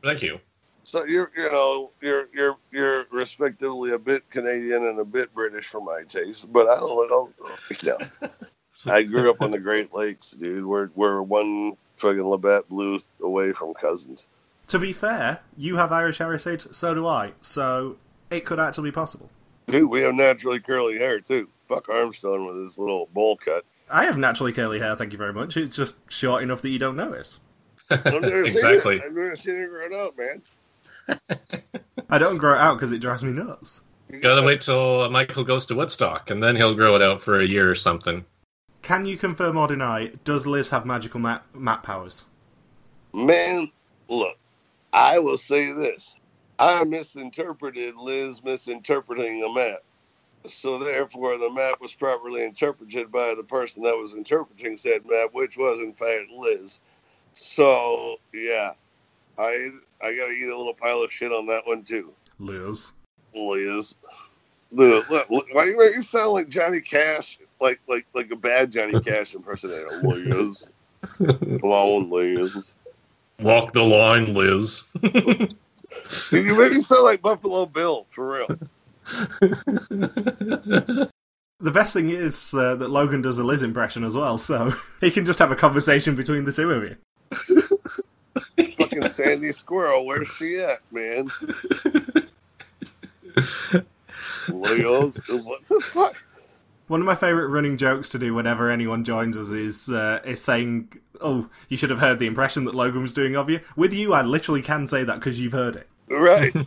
Thank 0.03 0.23
you. 0.23 0.39
So 0.83 1.03
you're 1.05 1.31
you 1.35 1.51
know 1.51 1.91
you're 2.01 2.27
you're 2.33 2.57
you're 2.71 3.05
respectively 3.11 3.91
a 3.91 3.99
bit 3.99 4.29
Canadian 4.29 4.87
and 4.87 4.99
a 4.99 5.05
bit 5.05 5.33
British 5.33 5.67
for 5.67 5.81
my 5.81 6.03
taste, 6.07 6.51
but 6.51 6.67
I'll, 6.67 7.05
I'll 7.11 7.33
you 7.69 7.89
know. 7.89 8.29
I 8.85 9.03
grew 9.03 9.29
up 9.29 9.41
on 9.41 9.51
the 9.51 9.59
Great 9.59 9.93
Lakes, 9.93 10.31
dude. 10.31 10.65
We're 10.65 10.89
we're 10.95 11.21
one 11.21 11.77
fucking 11.97 12.23
Labatt 12.23 12.67
Blue 12.67 12.97
away 13.21 13.51
from 13.53 13.75
cousins. 13.75 14.27
To 14.71 14.79
be 14.79 14.93
fair, 14.93 15.41
you 15.57 15.75
have 15.75 15.91
Irish 15.91 16.19
heritage, 16.19 16.65
so 16.71 16.93
do 16.93 17.05
I. 17.05 17.33
So 17.41 17.97
it 18.29 18.45
could 18.45 18.57
actually 18.57 18.89
be 18.89 18.93
possible. 18.93 19.29
Dude, 19.67 19.89
we 19.89 19.99
have 19.99 20.15
naturally 20.15 20.61
curly 20.61 20.97
hair 20.97 21.19
too. 21.19 21.49
Fuck 21.67 21.87
Harmstone 21.87 22.47
with 22.47 22.63
his 22.63 22.79
little 22.79 23.07
bowl 23.07 23.35
cut. 23.35 23.65
I 23.89 24.05
have 24.05 24.17
naturally 24.17 24.53
curly 24.53 24.79
hair, 24.79 24.95
thank 24.95 25.11
you 25.11 25.17
very 25.17 25.33
much. 25.33 25.57
It's 25.57 25.75
just 25.75 25.99
short 26.09 26.41
enough 26.41 26.61
that 26.61 26.69
you 26.69 26.79
don't 26.79 26.95
notice. 26.95 27.41
I've 27.89 28.05
never 28.05 28.21
seen 28.45 28.51
exactly. 28.53 28.95
it. 28.95 29.03
I've 29.03 29.13
never 29.13 29.35
seen 29.35 29.55
it 29.55 29.69
grown 29.69 29.93
out, 29.93 30.17
man. 30.17 30.41
I 32.09 32.17
don't 32.17 32.37
grow 32.37 32.53
it 32.53 32.59
out 32.59 32.75
because 32.75 32.93
it 32.93 32.99
drives 32.99 33.23
me 33.23 33.33
nuts. 33.33 33.83
Gotta 34.21 34.41
wait 34.41 34.61
till 34.61 35.09
Michael 35.09 35.43
goes 35.43 35.65
to 35.65 35.75
Woodstock, 35.75 36.29
and 36.29 36.41
then 36.41 36.55
he'll 36.55 36.75
grow 36.75 36.95
it 36.95 37.01
out 37.01 37.19
for 37.19 37.41
a 37.41 37.45
year 37.45 37.69
or 37.69 37.75
something. 37.75 38.23
Can 38.83 39.05
you 39.05 39.17
confirm 39.17 39.57
or 39.57 39.67
deny, 39.67 40.13
does 40.23 40.47
Liz 40.47 40.69
have 40.69 40.85
magical 40.85 41.19
map, 41.19 41.45
map 41.53 41.83
powers? 41.83 42.23
Man, 43.13 43.69
look, 44.07 44.37
I 44.93 45.19
will 45.19 45.37
say 45.37 45.71
this. 45.71 46.15
I 46.59 46.83
misinterpreted 46.83 47.95
Liz 47.95 48.43
misinterpreting 48.43 49.43
a 49.43 49.51
map. 49.51 49.83
So 50.45 50.77
therefore 50.77 51.37
the 51.37 51.49
map 51.49 51.79
was 51.81 51.93
properly 51.93 52.43
interpreted 52.43 53.11
by 53.11 53.35
the 53.35 53.43
person 53.43 53.83
that 53.83 53.97
was 53.97 54.13
interpreting 54.13 54.77
said 54.77 55.01
map, 55.07 55.29
which 55.33 55.57
was 55.57 55.79
in 55.79 55.93
fact 55.93 56.31
Liz. 56.35 56.79
So 57.33 58.17
yeah. 58.33 58.73
I 59.37 59.71
I 60.01 60.15
gotta 60.15 60.31
eat 60.31 60.49
a 60.49 60.57
little 60.57 60.73
pile 60.73 61.03
of 61.03 61.11
shit 61.11 61.31
on 61.31 61.47
that 61.47 61.65
one 61.65 61.83
too. 61.83 62.13
Liz. 62.39 62.91
Liz. 63.33 63.95
Liz, 64.71 65.07
why 65.09 65.65
do 65.65 65.71
you 65.71 65.77
make 65.77 65.95
you 65.95 66.01
sound 66.01 66.33
like 66.33 66.47
Johnny 66.47 66.81
Cash? 66.81 67.39
Like 67.59 67.79
like 67.87 68.05
like 68.13 68.31
a 68.31 68.35
bad 68.35 68.71
Johnny 68.71 68.99
Cash 69.01 69.35
impersonator. 69.35 69.89
Liz. 70.03 70.69
Come 71.17 71.63
on, 71.63 72.09
Liz. 72.09 72.73
Walk 73.41 73.73
the 73.73 73.83
line, 73.83 74.33
Liz. 74.33 74.89
Dude, 76.29 76.45
you 76.45 76.57
make 76.59 76.73
me 76.73 76.79
sound 76.81 77.03
like 77.03 77.21
Buffalo 77.21 77.65
Bill, 77.65 78.05
for 78.09 78.37
real. 78.37 78.47
The 81.61 81.69
best 81.69 81.93
thing 81.93 82.09
is 82.09 82.55
uh, 82.55 82.75
that 82.75 82.89
Logan 82.89 83.21
does 83.21 83.37
a 83.37 83.43
Liz 83.43 83.61
impression 83.61 84.03
as 84.03 84.17
well, 84.17 84.39
so 84.39 84.73
he 85.01 85.11
can 85.11 85.25
just 85.25 85.37
have 85.37 85.51
a 85.51 85.55
conversation 85.55 86.15
between 86.15 86.43
the 86.43 86.51
two 86.51 86.71
of 86.71 86.83
you. 86.83 86.95
Fucking 88.77 89.03
Sandy 89.03 89.51
Squirrel, 89.51 90.07
where's 90.07 90.27
she 90.27 90.57
at, 90.57 90.79
man? 90.91 91.27
Leo's, 94.49 95.17
what 95.29 95.63
the 95.65 95.79
fuck? 95.79 96.15
One 96.91 96.99
of 96.99 97.05
my 97.05 97.15
favourite 97.15 97.45
running 97.45 97.77
jokes 97.77 98.09
to 98.09 98.19
do 98.19 98.33
whenever 98.33 98.69
anyone 98.69 99.05
joins 99.05 99.37
us 99.37 99.47
is 99.47 99.87
uh, 99.87 100.19
is 100.25 100.43
saying, 100.43 100.91
"Oh, 101.21 101.47
you 101.69 101.77
should 101.77 101.89
have 101.89 101.99
heard 101.99 102.19
the 102.19 102.27
impression 102.27 102.65
that 102.65 102.75
Logan 102.75 103.01
was 103.01 103.13
doing 103.13 103.37
of 103.37 103.49
you." 103.49 103.61
With 103.77 103.93
you, 103.93 104.11
I 104.11 104.23
literally 104.23 104.61
can 104.61 104.89
say 104.89 105.05
that 105.05 105.15
because 105.15 105.39
you've 105.39 105.53
heard 105.53 105.77
it. 105.77 105.87
Right. 106.09 106.53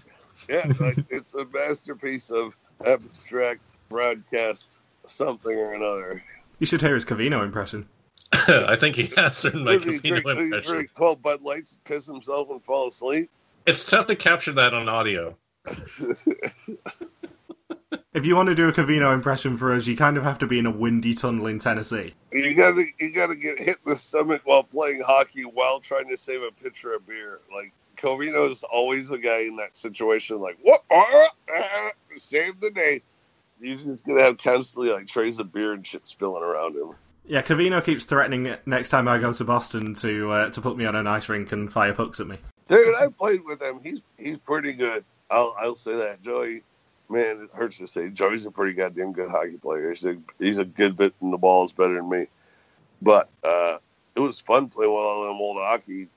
Yeah, 0.49 0.71
like, 0.81 0.97
it's 1.11 1.33
a 1.35 1.47
masterpiece 1.47 2.31
of 2.31 2.55
abstract 2.85 3.61
broadcast 3.89 4.79
something 5.07 5.57
or 5.57 5.75
another. 5.75 6.23
You 6.59 6.67
should 6.67 6.83
hear 6.83 6.95
his 6.95 7.05
Covino 7.05 7.43
impression. 7.43 7.89
I 8.33 8.77
think 8.77 8.97
he 8.97 9.11
answered 9.17 9.55
my 9.55 9.77
Does 9.77 10.01
he 10.01 10.11
casino 10.11 10.21
drink, 10.21 10.41
impression. 10.41 10.73
drink 10.73 10.95
12 10.97 11.23
Bud 11.23 11.43
Lights, 11.43 11.77
piss 11.85 12.07
himself, 12.07 12.51
and 12.51 12.63
fall 12.65 12.89
asleep? 12.89 13.31
It's 13.65 13.89
tough 13.89 14.07
to 14.07 14.17
capture 14.17 14.53
that 14.53 14.75
on 14.75 14.89
audio. 14.89 15.37
If 18.15 18.25
you 18.25 18.37
want 18.37 18.49
to 18.49 18.55
do 18.55 18.69
a 18.69 18.73
Covino 18.73 19.13
impression 19.13 19.57
for 19.57 19.73
us, 19.73 19.89
you 19.89 19.97
kind 19.97 20.17
of 20.17 20.23
have 20.23 20.39
to 20.39 20.47
be 20.47 20.61
in 20.61 20.67
a 20.67 20.71
windy 20.71 21.17
tunnel 21.17 21.49
in 21.49 21.59
Tennessee. 21.59 22.15
You 22.33 22.55
gotta 22.55 22.85
you 23.01 23.13
gotta 23.13 23.35
get 23.35 23.59
hit 23.59 23.79
in 23.85 23.91
the 23.91 23.97
stomach 23.97 24.43
while 24.45 24.63
playing 24.63 25.01
hockey 25.01 25.43
while 25.43 25.81
trying 25.81 26.09
to 26.09 26.17
save 26.17 26.43
a 26.43 26.53
pitcher 26.53 26.95
of 26.95 27.07
beer. 27.07 27.41
Like 27.53 27.73
Covino 27.97 28.51
is 28.51 28.63
always 28.63 29.09
the 29.09 29.19
guy 29.19 29.41
in 29.41 29.57
that 29.57 29.77
situation. 29.77 30.41
Like 30.41 30.59
what? 30.63 30.85
Ah, 30.93 31.29
ah, 31.57 31.91
save 32.17 32.61
the 32.61 32.71
day. 32.71 33.03
He's 33.61 33.83
just 33.83 34.07
gonna 34.07 34.23
have 34.23 34.39
constantly 34.39 34.93
like 34.93 35.09
trays 35.09 35.41
of 35.41 35.53
beer 35.53 35.73
and 35.73 35.85
shit 35.85 36.07
spilling 36.07 36.43
around 36.43 36.77
him. 36.77 36.95
Yeah, 37.27 37.43
Covino 37.43 37.83
keeps 37.83 38.05
threatening 38.05 38.55
next 38.67 38.91
time 38.91 39.09
I 39.09 39.19
go 39.19 39.33
to 39.33 39.45
Boston 39.45 39.95
to 39.95 40.31
uh, 40.31 40.51
to 40.51 40.61
put 40.61 40.77
me 40.77 40.85
on 40.85 40.95
an 40.95 41.07
ice 41.07 41.29
rink 41.29 41.51
and 41.53 41.73
fire 41.73 41.95
pucks 41.95 42.21
at 42.21 42.27
me. 42.27 42.39
Dude, 42.69 42.95
I 42.95 43.09
played 43.09 43.45
with 43.45 43.61
him. 43.61 43.81
He's 43.83 44.03
he's 44.19 44.39
pretty 44.39 44.73
good. 44.73 45.05
I'll 45.31 45.55
I'll 45.59 45.77
say 45.77 45.97
that. 45.97 46.23
Joey, 46.23 46.63
man, 47.09 47.43
it 47.43 47.51
hurts 47.53 47.79
to 47.79 47.87
say 47.87 48.09
Joey's 48.09 48.47
a 48.47 48.51
pretty 48.51 48.73
goddamn 48.73 49.13
good 49.13 49.31
hockey 49.31 49.57
player. 49.57 49.91
He's 49.91 50.05
a 50.05 50.17
he's 50.39 50.59
a 50.59 50.65
good 50.65 50.97
bit 50.97 51.15
in 51.21 51.31
the 51.31 51.39
balls 51.39 51.73
better 51.73 51.95
than 51.95 52.09
me. 52.09 52.27
But 53.03 53.29
uh, 53.43 53.79
it 54.15 54.21
was 54.21 54.41
fun 54.41 54.69
playing 54.69 54.91
with 54.91 54.99
all 54.99 55.27
them 55.27 55.41
old 55.41 55.59
hockey 55.59 56.09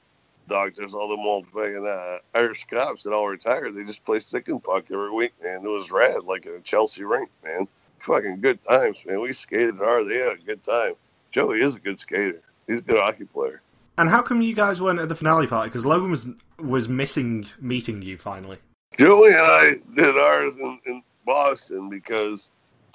doctors, 0.48 0.94
all 0.94 1.10
them 1.10 1.20
old 1.20 1.48
fucking 1.48 1.86
uh, 1.86 2.20
Irish 2.34 2.66
cops 2.70 3.04
that 3.04 3.14
all 3.14 3.28
retired. 3.28 3.76
They 3.76 3.84
just 3.84 4.06
play 4.06 4.20
stick 4.20 4.48
and 4.48 4.64
puck 4.64 4.86
every 4.92 5.12
week, 5.12 5.34
man. 5.44 5.66
It 5.66 5.68
was 5.68 5.92
rad, 5.92 6.24
like 6.24 6.46
a 6.46 6.60
Chelsea 6.62 7.04
rink, 7.04 7.30
man. 7.44 7.68
Fucking 8.00 8.42
good 8.42 8.62
times, 8.62 9.04
man. 9.06 9.20
We 9.20 9.34
skated 9.34 9.78
hard. 9.78 10.08
They 10.10 10.20
had 10.20 10.34
a 10.34 10.46
good 10.46 10.64
time. 10.64 10.94
Joey 11.32 11.62
is 11.62 11.76
a 11.76 11.80
good 11.80 12.00
skater. 12.00 12.42
He's 12.68 12.80
a 12.80 12.82
good 12.82 12.98
hockey 12.98 13.26
player. 13.26 13.62
And 13.98 14.10
how 14.10 14.22
come 14.22 14.42
you 14.42 14.54
guys 14.54 14.80
weren't 14.80 15.00
at 15.00 15.10
the 15.10 15.16
finale 15.16 15.48
party? 15.48 15.70
Because 15.70 15.86
Logan 15.86 16.12
was 16.12 16.28
was 16.60 16.88
missing 16.88 17.48
meeting 17.60 18.02
you 18.02 18.18
finally. 18.18 18.60
Joey 18.98 19.30
and 19.30 19.38
I 19.38 19.76
did 19.96 20.18
ours 20.18 20.56
in, 20.56 20.80
in 20.86 21.04
Boston 21.26 21.90
because 21.90 22.50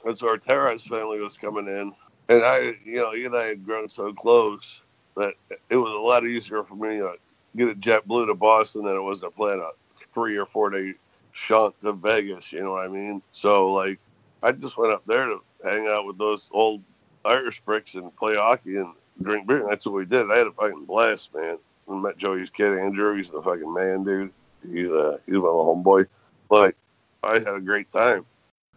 that's 0.04 0.22
where 0.22 0.36
Tara's 0.36 0.84
family 0.84 1.20
was 1.20 1.36
coming 1.36 1.66
in. 1.66 1.92
And 2.28 2.44
I, 2.44 2.74
you 2.84 2.96
know, 2.96 3.12
he 3.12 3.24
and 3.24 3.36
I 3.36 3.46
had 3.46 3.64
grown 3.64 3.88
so 3.88 4.12
close 4.12 4.80
that 5.16 5.34
it 5.68 5.76
was 5.76 5.92
a 5.92 5.98
lot 5.98 6.26
easier 6.26 6.64
for 6.64 6.74
me 6.74 6.98
to 6.98 7.14
get 7.56 7.68
a 7.68 7.74
JetBlue 7.74 8.26
to 8.26 8.34
Boston 8.34 8.84
than 8.84 8.96
it 8.96 9.00
was 9.00 9.20
to 9.20 9.30
plan 9.30 9.60
a 9.60 9.70
three 10.14 10.36
or 10.36 10.46
four 10.46 10.70
day 10.70 10.94
shunt 11.32 11.74
to 11.82 11.92
Vegas. 11.92 12.52
You 12.52 12.62
know 12.62 12.72
what 12.72 12.84
I 12.84 12.88
mean? 12.88 13.22
So, 13.30 13.72
like, 13.72 13.98
I 14.42 14.52
just 14.52 14.78
went 14.78 14.92
up 14.92 15.04
there 15.06 15.26
to 15.26 15.40
hang 15.64 15.86
out 15.88 16.06
with 16.06 16.18
those 16.18 16.50
old 16.52 16.82
Irish 17.24 17.60
bricks 17.60 17.94
and 17.94 18.14
play 18.16 18.34
hockey 18.34 18.76
and 18.76 18.94
drink 19.22 19.46
beer. 19.46 19.62
And 19.62 19.70
that's 19.70 19.86
what 19.86 19.94
we 19.94 20.04
did. 20.04 20.30
I 20.30 20.38
had 20.38 20.46
a 20.46 20.52
fucking 20.52 20.84
blast, 20.84 21.34
man. 21.34 21.58
Met 21.88 22.16
Joey's 22.16 22.48
kid, 22.48 22.78
Andrew. 22.78 23.16
He's 23.16 23.30
the 23.30 23.42
fucking 23.42 23.72
man, 23.72 24.02
dude. 24.04 24.32
He's 24.70 24.90
uh, 24.90 25.18
he's 25.26 25.34
my 25.34 25.40
little 25.40 25.74
homeboy. 25.76 26.06
Like, 26.50 26.76
I 27.22 27.34
had 27.34 27.48
a 27.48 27.60
great 27.60 27.90
time. 27.92 28.26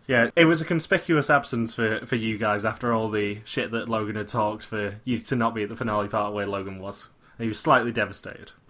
Yeah, 0.08 0.30
it 0.36 0.46
was 0.46 0.62
a 0.62 0.65
conspicuous 0.65 1.30
absence 1.30 1.74
for, 1.74 2.06
for 2.06 2.15
you 2.15 2.38
guys 2.38 2.63
after 2.63 2.94
all 2.94 3.10
the 3.10 3.39
shit 3.44 3.72
that 3.72 3.89
Logan 3.89 4.15
had 4.15 4.27
talked 4.27 4.63
for 4.63 4.96
you 5.04 5.20
to 5.20 5.36
not 5.36 5.56
be 5.56 5.63
at 5.63 5.70
the 5.70 5.75
finale 5.75 6.08
part 6.08 6.34
where 6.34 6.46
Logan 6.46 6.80
was. 6.80 7.10
He 7.39 7.48
was 7.48 7.60
slightly 7.60 7.92
devastated. 7.92 8.51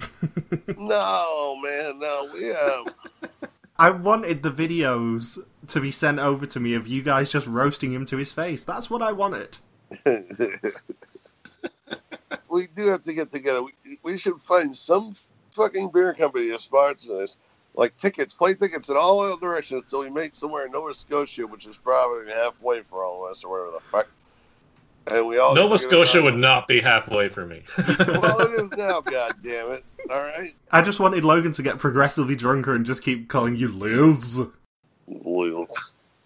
No, 0.78 1.58
man, 1.64 2.00
no. 2.00 2.30
We 2.34 2.48
have 2.48 2.86
I 3.78 3.90
wanted 3.90 4.44
the 4.44 4.52
videos 4.52 5.38
to 5.68 5.80
be 5.80 5.92
sent 5.92 6.20
over 6.20 6.46
to 6.46 6.60
me 6.60 6.76
of 6.76 6.88
you 6.88 7.02
guys 7.02 7.30
just 7.30 7.48
roasting 7.48 7.92
him 7.92 8.06
to 8.06 8.18
his 8.18 8.32
face. 8.32 8.64
That's 8.64 8.90
what 8.90 9.02
I 9.02 9.12
wanted. 9.12 9.58
we 12.50 12.68
do 12.68 12.88
have 12.88 13.04
to 13.04 13.14
get 13.14 13.32
together. 13.32 13.64
We, 13.64 13.72
we 14.04 14.18
should 14.18 14.40
find 14.40 14.76
some 14.76 15.16
fucking 15.56 15.90
beer 15.92 16.14
company 16.14 16.50
to 16.50 16.60
sponsor 16.60 17.18
this. 17.18 17.38
Like 17.74 17.98
tickets, 17.98 18.34
play 18.34 18.54
tickets 18.54 18.90
in 18.90 18.96
all 18.96 19.20
other 19.22 19.40
directions 19.40 19.84
until 19.84 20.00
we 20.00 20.10
make 20.10 20.34
somewhere 20.36 20.66
in 20.66 20.72
Nova 20.72 20.94
Scotia, 20.94 21.46
which 21.46 21.66
is 21.68 21.78
probably 21.78 22.32
halfway 22.32 22.82
for 22.82 23.04
all 23.04 23.26
of 23.26 23.32
us 23.32 23.44
or 23.44 23.52
whatever 23.52 23.72
the 23.72 23.84
fuck. 23.92 24.08
And 25.08 25.28
we 25.28 25.38
all 25.38 25.54
Nova 25.54 25.78
Scotia 25.78 26.22
would 26.24 26.38
not 26.38 26.68
be 26.68 26.80
halfway 26.80 27.28
for 27.30 27.46
me. 27.46 27.64
well, 28.08 28.40
it 28.42 28.60
is 28.60 28.72
now. 28.72 29.02
God 29.06 29.34
damn 29.44 29.72
it! 29.72 29.84
All 30.10 30.22
right, 30.22 30.56
I 30.72 30.82
just 30.82 31.00
wanted 31.00 31.24
Logan 31.26 31.52
to 31.52 31.62
get 31.64 31.78
progressively 31.78 32.36
drunker 32.36 32.74
and 32.74 32.86
just 32.86 33.04
keep 33.04 33.28
calling 33.28 33.56
you 33.56 33.68
Liz. 33.68 34.40
Lou. 35.08 35.68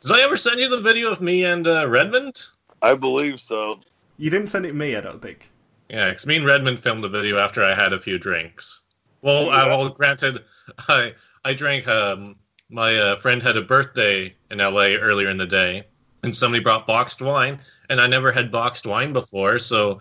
Did 0.02 0.12
I 0.14 0.22
ever 0.22 0.38
send 0.38 0.60
you 0.62 0.70
the 0.70 0.82
video 0.82 1.12
of 1.12 1.20
me 1.20 1.44
and 1.44 1.68
uh, 1.68 1.88
Redmond? 1.90 2.40
I 2.82 2.94
believe 2.94 3.42
so. 3.42 3.80
You 4.18 4.30
didn't 4.30 4.48
send 4.48 4.66
it 4.66 4.74
me, 4.76 4.96
I 4.96 5.02
don't 5.02 5.22
think. 5.22 5.50
Yeah, 5.90 6.10
'cause 6.12 6.26
me 6.28 6.38
and 6.38 6.46
Redmond 6.46 6.80
filmed 6.80 7.04
the 7.04 7.10
video 7.10 7.38
after 7.38 7.64
I 7.64 7.74
had 7.74 7.92
a 7.92 8.00
few 8.00 8.18
drinks. 8.20 8.84
Well, 9.22 9.50
uh, 9.50 9.68
well, 9.68 9.90
granted, 9.90 10.44
I 10.88 11.14
I 11.44 11.54
drank. 11.54 11.88
Um, 11.88 12.36
my 12.70 12.96
uh, 12.96 13.16
friend 13.16 13.42
had 13.42 13.58
a 13.58 13.62
birthday 13.62 14.36
in 14.52 14.60
LA 14.60 14.96
earlier 15.00 15.30
in 15.30 15.38
the 15.38 15.48
day, 15.48 15.84
and 16.24 16.36
somebody 16.36 16.64
brought 16.64 16.86
boxed 16.86 17.22
wine, 17.22 17.60
and 17.90 18.00
I 18.00 18.08
never 18.08 18.32
had 18.32 18.52
boxed 18.52 18.86
wine 18.86 19.14
before. 19.14 19.60
So 19.60 20.00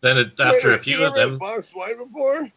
then, 0.00 0.18
it, 0.18 0.40
after 0.40 0.68
Wait, 0.68 0.74
a 0.76 0.78
few 0.78 0.98
you 0.98 1.06
of 1.06 1.14
never 1.14 1.20
had 1.20 1.30
them, 1.30 1.38
boxed 1.38 1.76
wine 1.76 1.98
before. 1.98 2.48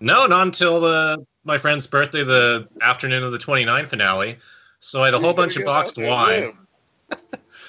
no, 0.00 0.26
not 0.26 0.46
until 0.46 0.80
the 0.80 1.26
my 1.44 1.58
friend's 1.58 1.86
birthday, 1.86 2.22
the 2.22 2.68
afternoon 2.82 3.24
of 3.24 3.32
the 3.32 3.38
29 3.38 3.86
finale. 3.86 4.36
So 4.80 5.02
I 5.02 5.06
had 5.06 5.14
a 5.14 5.18
whole 5.18 5.34
bunch 5.34 5.56
of 5.56 5.64
boxed 5.64 5.96
get 5.96 6.12
out 6.12 6.28
there, 6.28 6.52
wine 6.52 6.58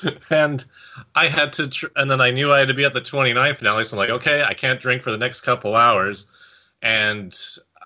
and 0.29 0.63
I 1.15 1.27
had 1.27 1.53
to, 1.53 1.69
tr- 1.69 1.88
and 1.96 2.10
then 2.10 2.22
I 2.22 2.31
knew 2.31 2.51
I 2.51 2.60
had 2.60 2.67
to 2.67 2.74
be 2.74 2.86
at 2.86 2.93
the 2.93 3.01
29 3.01 3.55
finale, 3.55 3.84
so 3.86 3.96
I'm 3.96 4.00
like, 4.00 4.10
okay, 4.10 4.43
I 4.43 4.53
can't 4.53 4.79
drink 4.79 5.01
for 5.01 5.12
the 5.12 5.17
next 5.17 5.41
couple 5.41 5.75
hours, 5.75 6.31
and 6.81 7.36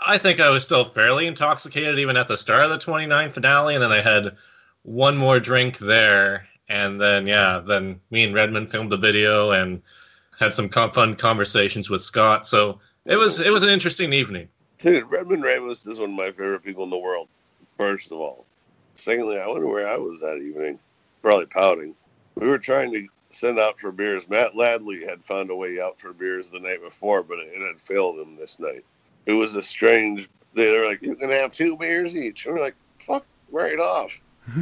I 0.06 0.18
think 0.18 0.40
I 0.40 0.50
was 0.50 0.64
still 0.64 0.84
fairly 0.84 1.28
intoxicated 1.28 1.98
even 1.98 2.18
at 2.18 2.28
the 2.28 2.38
start 2.38 2.66
of 2.66 2.72
the 2.72 2.78
29 2.78 3.30
finale, 3.30 3.74
and 3.74 3.84
then 3.84 3.92
I 3.92 4.02
had 4.02 4.36
one 4.84 5.16
more 5.16 5.40
drink 5.40 5.78
there, 5.78 6.48
and 6.68 7.00
then 7.00 7.26
yeah, 7.26 7.60
then 7.60 8.02
me 8.12 8.24
and 8.26 8.34
Redmond 8.34 8.70
filmed 8.70 8.92
the 8.92 8.98
video, 8.98 9.52
and 9.52 9.82
had 10.40 10.54
some 10.54 10.70
fun 10.70 11.14
conversations 11.14 11.90
with 11.90 12.02
Scott. 12.02 12.46
So 12.46 12.80
it 13.06 13.16
was 13.16 13.40
it 13.40 13.52
was 13.52 13.64
an 13.64 13.70
interesting 13.70 14.12
evening. 14.14 14.50
Dude, 14.80 15.10
Redmond 15.10 15.44
Ramos 15.44 15.88
is 15.88 16.00
one 16.00 16.10
of 16.10 16.16
my 16.16 16.32
favorite 16.32 16.64
people 16.64 16.84
in 16.84 16.90
the 16.90 16.98
world. 16.98 17.30
First 17.78 18.12
of 18.12 18.20
all, 18.20 18.46
secondly, 18.98 19.40
I 19.40 19.48
wonder 19.48 19.68
where 19.68 19.88
I 19.88 19.98
was 19.98 20.20
that 20.20 20.38
evening. 20.38 20.80
Probably 21.22 21.46
pouting. 21.46 21.96
We 22.36 22.48
were 22.48 22.58
trying 22.58 22.92
to 22.94 23.08
send 23.30 23.60
out 23.60 23.80
for 23.80 23.92
beers. 23.92 24.28
Matt 24.28 24.56
Ladley 24.56 25.08
had 25.08 25.24
found 25.24 25.50
a 25.50 25.56
way 25.56 25.80
out 25.80 26.00
for 26.00 26.12
beers 26.12 26.50
the 26.50 26.60
night 26.60 26.82
before, 26.84 27.24
but 27.24 27.40
it 27.40 27.62
had 27.62 27.80
failed 27.80 28.20
him 28.20 28.36
this 28.36 28.60
night. 28.60 28.84
It 29.26 29.34
was 29.34 29.56
a 29.56 29.62
strange. 29.62 30.30
They 30.54 30.78
were 30.78 30.86
like, 30.86 31.02
"You 31.02 31.16
can 31.16 31.30
have 31.30 31.54
two 31.54 31.78
beers 31.78 32.16
each." 32.16 32.46
And 32.46 32.56
we're 32.56 32.62
like, 32.62 32.76
"Fuck, 33.00 33.26
right 33.52 33.80
off." 33.80 34.20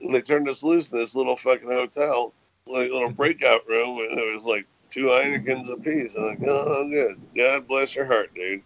and 0.00 0.14
they 0.14 0.20
turned 0.20 0.48
us 0.48 0.62
loose 0.62 0.90
in 0.90 0.98
this 0.98 1.14
little 1.14 1.36
fucking 1.36 1.68
hotel, 1.68 2.32
like 2.66 2.90
little 2.90 3.10
breakout 3.10 3.68
room, 3.68 3.98
and 3.98 4.16
there 4.16 4.32
was 4.32 4.44
like 4.44 4.66
two 4.90 5.06
Heinekens 5.06 5.70
apiece. 5.70 6.14
I'm 6.14 6.26
like, 6.26 6.42
"Oh, 6.42 6.88
good. 6.88 7.20
God 7.36 7.68
bless 7.68 7.94
your 7.94 8.06
heart, 8.06 8.34
dude." 8.34 8.62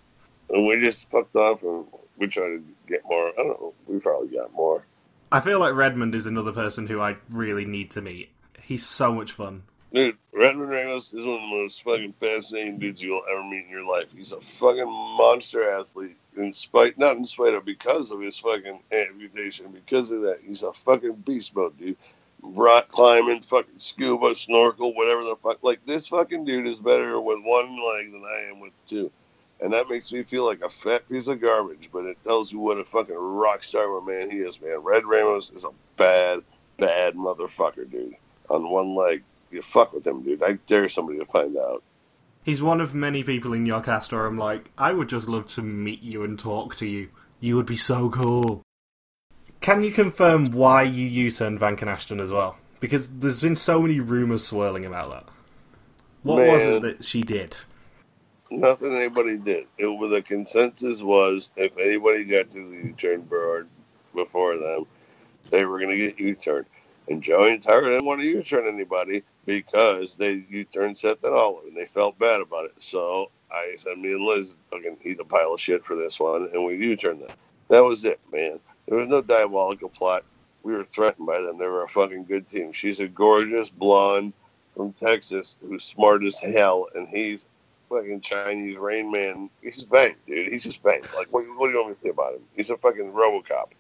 And 0.51 0.67
we 0.67 0.81
just 0.81 1.11
fucked 1.11 1.35
off, 1.37 1.63
and 1.63 1.87
we 2.19 2.27
tried 2.27 2.49
to 2.49 2.65
get 2.87 3.05
more. 3.05 3.29
I 3.29 3.37
don't 3.37 3.49
know. 3.49 3.75
We 3.87 3.99
probably 3.99 4.37
got 4.37 4.53
more. 4.53 4.85
I 5.31 5.41
feel 5.41 5.59
like 5.59 5.75
Redmond 5.75 6.15
is 6.15 6.27
another 6.27 6.53
person 6.53 6.87
who 6.87 7.01
I 7.01 7.17
really 7.31 7.65
need 7.65 7.91
to 7.93 8.03
meet. 8.03 8.31
He's 8.61 8.85
so 8.85 9.15
much 9.15 9.33
fun. 9.33 9.63
Dude, 9.95 10.17
Redmond 10.33 10.71
Ramos 10.71 11.13
is 11.13 11.27
one 11.27 11.35
of 11.35 11.43
the 11.43 11.57
most 11.57 11.83
fucking 11.83 12.15
fascinating 12.15 12.79
dudes 12.79 13.03
you'll 13.03 13.25
ever 13.31 13.45
meet 13.45 13.67
in 13.67 13.71
your 13.71 13.85
life. 13.85 14.15
He's 14.17 14.33
a 14.33 14.41
fucking 14.41 14.87
monster 14.87 15.71
athlete. 15.71 16.17
In 16.35 16.51
spite, 16.51 16.97
not 16.97 17.19
in 17.19 17.27
spite 17.27 17.53
of, 17.53 17.67
because 17.67 18.11
of 18.11 18.21
his 18.21 18.39
fucking 18.39 18.81
amputation. 18.91 19.67
Because 19.71 20.11
of 20.11 20.23
that, 20.23 20.39
he's 20.43 20.63
a 20.63 20.73
fucking 20.73 21.17
beast 21.27 21.55
mode, 21.55 21.77
dude. 21.77 21.99
Rock 22.41 22.89
climbing, 22.89 23.43
fucking 23.43 23.79
scuba, 23.79 24.35
snorkel, 24.35 24.95
whatever 24.95 25.25
the 25.25 25.37
fuck. 25.37 25.63
Like 25.63 25.85
this 25.85 26.07
fucking 26.07 26.47
dude 26.47 26.67
is 26.67 26.79
better 26.79 27.21
with 27.21 27.41
one 27.43 27.77
leg 27.77 28.13
than 28.13 28.25
I 28.25 28.49
am 28.51 28.61
with 28.61 28.73
two, 28.89 29.13
and 29.61 29.75
that 29.75 29.91
makes 29.91 30.11
me 30.11 30.23
feel 30.23 30.47
like 30.47 30.63
a 30.63 30.71
fat 30.71 31.07
piece 31.09 31.29
of 31.29 31.41
garbage. 31.41 31.91
But 31.93 32.07
it 32.07 32.17
tells 32.25 32.51
you 32.51 32.59
what 32.59 32.79
a 32.79 32.85
fucking 32.85 33.15
rock 33.15 33.63
star 33.63 33.95
of 33.95 34.03
a 34.03 34.11
man 34.11 34.31
he 34.31 34.39
is, 34.39 34.61
man. 34.61 34.79
Red 34.79 35.05
Ramos 35.05 35.51
is 35.51 35.65
a 35.65 35.71
bad, 35.99 36.41
bad 36.79 37.15
motherfucker, 37.15 37.89
dude. 37.89 38.17
On 38.51 38.69
one 38.71 38.95
leg, 38.97 39.23
you 39.53 39.63
fuck 39.63 39.93
with 39.93 40.07
him, 40.07 40.23
dude. 40.23 40.43
I 40.43 40.55
dare 40.67 40.89
somebody 40.89 41.19
to 41.19 41.27
find 41.27 41.57
out. 41.57 41.83
He's 42.45 42.63
one 42.63 42.81
of 42.81 42.95
many 42.95 43.23
people 43.23 43.53
in 43.53 43.67
your 43.67 43.81
cast 43.81 44.13
where 44.13 44.27
I'm 44.27 44.37
like, 44.37 44.71
I 44.77 44.93
would 44.93 45.09
just 45.09 45.29
love 45.29 45.47
to 45.49 45.63
meet 45.63 46.03
you 46.03 46.25
and 46.25 46.39
talk 46.39 46.75
to 46.77 46.87
you. 46.87 47.11
You 47.39 47.57
would 47.57 47.67
be 47.67 47.77
so 47.77 48.11
cool. 48.11 48.63
Can 49.61 49.85
you 49.85 49.93
confirm 49.93 50.51
why 50.51 50.83
you 50.83 51.07
U-turned 51.07 51.61
Vanck 51.61 51.81
and 51.83 51.91
Ashton 51.91 52.21
as 52.21 52.33
well? 52.33 52.59
Because 52.81 53.09
there's 53.09 53.41
been 53.41 53.55
so 53.55 53.81
many 53.81 54.01
rumours 54.01 54.45
swirling 54.45 54.85
about 54.85 55.11
that. 55.11 55.29
What 56.25 56.39
was 56.39 56.63
it 56.63 56.83
that 56.83 57.05
she 57.05 57.23
did? 57.23 57.55
Nothing 58.51 58.95
anybody 58.95 59.37
did. 59.39 59.69
It 59.79 59.87
was 59.87 60.11
the 60.11 60.21
consensus 60.21 61.01
was 61.01 61.51
if 61.57 61.79
anybody 61.79 62.25
got 62.25 62.51
to 62.51 62.59
the 62.59 62.77
U-turn 62.89 63.23
board 63.23 63.69
before 64.15 64.59
them, 64.59 64.87
they 65.51 65.65
were 65.65 65.79
going 65.79 65.91
to 65.91 65.97
get 65.97 66.19
U-turned. 66.19 66.67
And 67.09 67.23
Joey 67.23 67.53
and 67.53 67.63
Tara 67.63 67.83
didn't 67.83 68.05
want 68.05 68.21
to 68.21 68.27
U-turn 68.27 68.67
anybody 68.67 69.23
because 69.45 70.17
they 70.17 70.45
U-turned 70.49 70.99
Seth 70.99 71.25
and 71.25 71.35
Olive, 71.35 71.65
and 71.67 71.77
they 71.77 71.85
felt 71.85 72.19
bad 72.19 72.41
about 72.41 72.67
it. 72.67 72.81
So 72.81 73.31
I 73.51 73.75
said, 73.77 73.99
me 73.99 74.13
and 74.13 74.25
Liz 74.25 74.55
fucking 74.71 74.99
eat 75.03 75.21
a 75.21 75.25
pile 75.25 75.55
of 75.55 75.61
shit 75.61 75.85
for 75.85 75.97
this 75.97 76.21
one, 76.21 76.49
and 76.53 76.65
we 76.65 76.77
U-turned 76.77 77.23
them. 77.23 77.37
That 77.69 77.85
was 77.85 78.05
it, 78.05 78.21
man. 78.33 78.61
There 78.87 78.99
was 78.99 79.09
no 79.09 79.21
diabolical 79.21 79.89
plot. 79.89 80.25
We 80.63 80.73
were 80.73 80.85
threatened 80.85 81.27
by 81.27 81.41
them. 81.41 81.59
They 81.59 81.67
were 81.67 81.85
a 81.85 81.89
fucking 81.89 82.25
good 82.25 82.47
team. 82.47 82.73
She's 82.73 83.01
a 83.01 83.09
gorgeous 83.09 83.69
blonde 83.69 84.33
from 84.77 84.93
Texas 84.93 85.57
who's 85.61 85.85
smart 85.85 86.23
as 86.25 86.39
hell, 86.39 86.87
and 86.95 87.09
he's 87.09 87.47
fucking 87.89 88.21
Chinese 88.21 88.77
Rain 88.77 89.11
Man. 89.11 89.51
He's 89.61 89.85
bang, 89.85 90.15
dude. 90.27 90.53
He's 90.53 90.63
just 90.63 90.83
bang. 90.83 91.03
Like, 91.17 91.33
what, 91.33 91.45
what 91.59 91.67
do 91.67 91.73
you 91.73 91.79
want 91.79 91.89
me 91.89 91.95
to 91.95 92.01
say 92.01 92.09
about 92.11 92.35
him? 92.35 92.43
He's 92.55 92.71
a 92.71 92.77
fucking 92.77 93.13
RoboCop. 93.13 93.71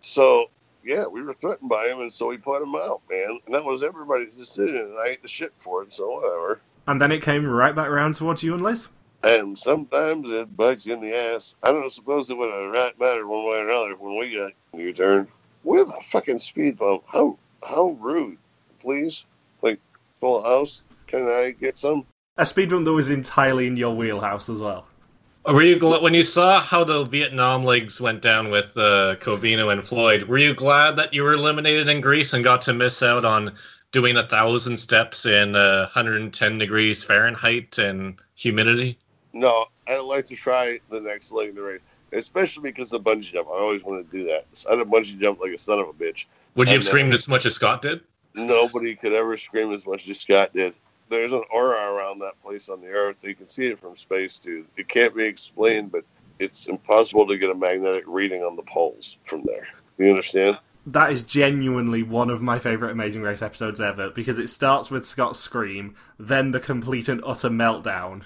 So, 0.00 0.46
yeah, 0.84 1.06
we 1.06 1.22
were 1.22 1.34
threatened 1.34 1.68
by 1.68 1.88
him, 1.88 2.00
and 2.00 2.12
so 2.12 2.28
we 2.28 2.38
put 2.38 2.62
him 2.62 2.74
out, 2.74 3.02
man. 3.10 3.38
And 3.46 3.54
that 3.54 3.64
was 3.64 3.82
everybody's 3.82 4.34
decision, 4.34 4.76
and 4.76 4.98
I 4.98 5.08
ate 5.08 5.22
the 5.22 5.28
shit 5.28 5.52
for 5.58 5.82
it, 5.82 5.92
so 5.92 6.10
whatever. 6.10 6.60
And 6.86 7.00
then 7.00 7.12
it 7.12 7.22
came 7.22 7.46
right 7.46 7.74
back 7.74 7.88
around 7.88 8.14
towards 8.14 8.42
you 8.42 8.54
and 8.54 8.62
Liz. 8.62 8.88
And 9.22 9.58
sometimes 9.58 10.30
it 10.30 10.56
bites 10.56 10.86
you 10.86 10.94
in 10.94 11.00
the 11.02 11.14
ass. 11.14 11.54
I 11.62 11.72
don't 11.72 11.92
suppose 11.92 12.30
it 12.30 12.38
would 12.38 12.50
have 12.50 12.72
right 12.72 12.98
mattered 12.98 13.26
one 13.26 13.44
way 13.44 13.58
or 13.58 13.68
another 13.68 13.94
when 13.96 14.18
we 14.18 14.34
got 14.34 14.52
U 14.78 14.92
turned. 14.92 15.28
With 15.62 15.88
a 15.88 16.02
fucking 16.02 16.38
speed 16.38 16.78
bump. 16.78 17.02
How 17.06 17.38
how 17.62 17.90
rude. 18.00 18.38
Please? 18.80 19.24
Like, 19.60 19.78
full 20.20 20.42
house? 20.42 20.82
Can 21.06 21.28
I 21.28 21.50
get 21.50 21.76
some? 21.76 22.06
A 22.38 22.46
speed 22.46 22.70
bump 22.70 22.86
that 22.86 22.92
was 22.92 23.10
entirely 23.10 23.66
in 23.66 23.76
your 23.76 23.94
wheelhouse 23.94 24.48
as 24.48 24.60
well. 24.60 24.86
Were 25.46 25.62
you 25.62 25.76
gl- 25.76 26.02
when 26.02 26.12
you 26.12 26.22
saw 26.22 26.60
how 26.60 26.84
the 26.84 27.04
Vietnam 27.04 27.64
leagues 27.64 28.00
went 28.00 28.20
down 28.20 28.50
with 28.50 28.76
uh, 28.76 29.16
Covino 29.20 29.72
and 29.72 29.82
Floyd? 29.82 30.24
Were 30.24 30.36
you 30.38 30.54
glad 30.54 30.96
that 30.96 31.14
you 31.14 31.22
were 31.22 31.32
eliminated 31.32 31.88
in 31.88 32.02
Greece 32.02 32.34
and 32.34 32.44
got 32.44 32.60
to 32.62 32.74
miss 32.74 33.02
out 33.02 33.24
on 33.24 33.54
doing 33.90 34.16
a 34.16 34.22
thousand 34.22 34.76
steps 34.76 35.24
in 35.24 35.56
uh, 35.56 35.88
110 35.94 36.58
degrees 36.58 37.02
Fahrenheit 37.02 37.78
and 37.78 38.16
humidity? 38.36 38.98
No, 39.32 39.66
I'd 39.86 40.00
like 40.00 40.26
to 40.26 40.36
try 40.36 40.78
the 40.90 41.00
next 41.00 41.32
leg 41.32 41.50
of 41.50 41.54
the 41.54 41.62
race. 41.62 41.80
Especially 42.12 42.70
because 42.70 42.92
of 42.92 43.02
the 43.02 43.10
bungee 43.10 43.32
jump. 43.32 43.48
I 43.48 43.52
always 43.52 43.84
want 43.84 44.10
to 44.10 44.16
do 44.16 44.24
that. 44.24 44.44
I'd 44.70 44.78
have 44.78 44.88
bungee 44.88 45.18
jump 45.18 45.40
like 45.40 45.52
a 45.52 45.58
son 45.58 45.78
of 45.78 45.88
a 45.88 45.92
bitch. 45.92 46.26
Would 46.56 46.68
you 46.68 46.72
I 46.72 46.76
have 46.76 46.84
screamed 46.84 47.10
know. 47.10 47.14
as 47.14 47.28
much 47.28 47.46
as 47.46 47.54
Scott 47.54 47.82
did? 47.82 48.00
Nobody 48.34 48.94
could 48.94 49.12
ever 49.12 49.36
scream 49.36 49.72
as 49.72 49.86
much 49.86 50.08
as 50.08 50.18
Scott 50.18 50.52
did. 50.52 50.74
There's 51.10 51.32
an 51.32 51.42
aura 51.50 51.92
around 51.92 52.20
that 52.20 52.40
place 52.40 52.68
on 52.68 52.80
the 52.80 52.88
earth. 52.88 53.16
You 53.22 53.34
can 53.34 53.48
see 53.48 53.66
it 53.66 53.80
from 53.80 53.96
space, 53.96 54.38
dude. 54.38 54.66
It 54.76 54.88
can't 54.88 55.14
be 55.14 55.24
explained, 55.24 55.90
but 55.90 56.04
it's 56.38 56.68
impossible 56.68 57.26
to 57.26 57.36
get 57.36 57.50
a 57.50 57.54
magnetic 57.54 58.04
reading 58.06 58.42
on 58.42 58.56
the 58.56 58.62
poles 58.62 59.18
from 59.24 59.42
there. 59.44 59.66
You 59.98 60.08
understand? 60.08 60.58
That 60.86 61.12
is 61.12 61.22
genuinely 61.22 62.02
one 62.02 62.30
of 62.30 62.40
my 62.40 62.58
favourite 62.58 62.92
Amazing 62.92 63.22
Race 63.22 63.42
episodes 63.42 63.80
ever 63.80 64.10
because 64.10 64.38
it 64.38 64.48
starts 64.48 64.90
with 64.90 65.04
Scott's 65.04 65.38
scream, 65.38 65.96
then 66.18 66.52
the 66.52 66.60
complete 66.60 67.08
and 67.08 67.20
utter 67.26 67.50
meltdown. 67.50 68.22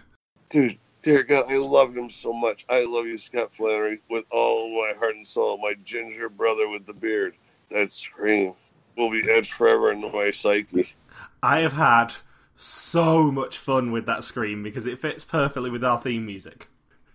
Dude, 0.50 0.78
dear 1.02 1.24
God, 1.24 1.46
I 1.50 1.56
love 1.56 1.96
him 1.96 2.10
so 2.10 2.32
much. 2.32 2.64
I 2.68 2.84
love 2.84 3.06
you, 3.06 3.18
Scott 3.18 3.52
Flanary, 3.52 3.98
with 4.08 4.24
all 4.30 4.70
my 4.70 4.96
heart 4.96 5.16
and 5.16 5.26
soul. 5.26 5.58
My 5.58 5.74
ginger 5.84 6.28
brother 6.28 6.68
with 6.68 6.86
the 6.86 6.92
beard. 6.92 7.34
That 7.70 7.90
scream 7.90 8.52
will 8.96 9.10
be 9.10 9.28
etched 9.28 9.54
forever 9.54 9.90
in 9.90 10.00
my 10.12 10.30
psyche. 10.30 10.94
I 11.42 11.60
have 11.60 11.72
had 11.72 12.14
so 12.56 13.30
much 13.30 13.58
fun 13.58 13.92
with 13.92 14.06
that 14.06 14.24
scream 14.24 14.62
because 14.62 14.86
it 14.86 14.98
fits 14.98 15.24
perfectly 15.24 15.70
with 15.70 15.84
our 15.84 16.00
theme 16.00 16.26
music. 16.26 16.68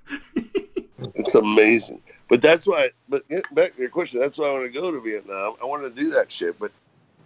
It's 1.15 1.35
amazing. 1.35 2.01
But 2.29 2.41
that's 2.41 2.67
why, 2.67 2.89
but 3.07 3.27
back 3.53 3.75
to 3.75 3.79
your 3.79 3.89
question, 3.89 4.19
that's 4.19 4.37
why 4.37 4.47
I 4.47 4.53
want 4.53 4.65
to 4.65 4.79
go 4.79 4.91
to 4.91 4.99
Vietnam. 4.99 5.55
I 5.61 5.65
want 5.65 5.83
to 5.83 5.89
do 5.89 6.11
that 6.11 6.31
shit. 6.31 6.59
But 6.59 6.71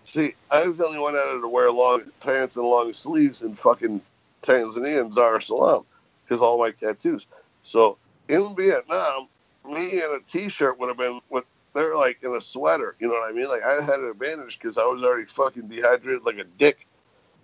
see, 0.06 0.36
I 0.50 0.66
was 0.66 0.78
the 0.78 0.86
only 0.86 1.00
one 1.00 1.16
out 1.16 1.36
of 1.36 1.42
to 1.42 1.48
wear 1.48 1.72
long 1.72 2.04
pants 2.22 2.56
and 2.56 2.66
long 2.66 2.94
sleeves 2.94 3.42
in 3.42 3.56
fucking 3.56 4.02
Tanzania 4.42 5.02
and 5.02 5.12
Dar 5.12 5.36
es 5.36 5.50
because 5.50 6.42
all 6.42 6.58
my 6.58 6.72
tattoos. 6.72 7.28
So 7.64 7.98
in 8.30 8.56
Vietnam, 8.56 9.28
me 9.70 9.94
in 9.94 10.00
a 10.00 10.20
t-shirt 10.28 10.80
would 10.80 10.88
have 10.88 10.98
been 10.98 11.20
with, 11.30 11.46
they're 11.74 11.96
like 11.96 12.20
in 12.24 12.36
a 12.36 12.42
sweater. 12.42 12.96
You 13.00 13.08
know 13.08 13.16
what 13.16 13.30
I 13.30 13.34
mean? 13.34 13.48
Like 13.48 13.64
I 13.64 13.82
had 13.82 14.00
an 14.00 14.10
advantage 14.10 14.60
because 14.60 14.78
I 14.78 14.84
was 14.84 15.04
already 15.04 15.26
fucking 15.26 15.68
dehydrated 15.68 16.24
like 16.24 16.38
a 16.38 16.46
dick 16.60 16.88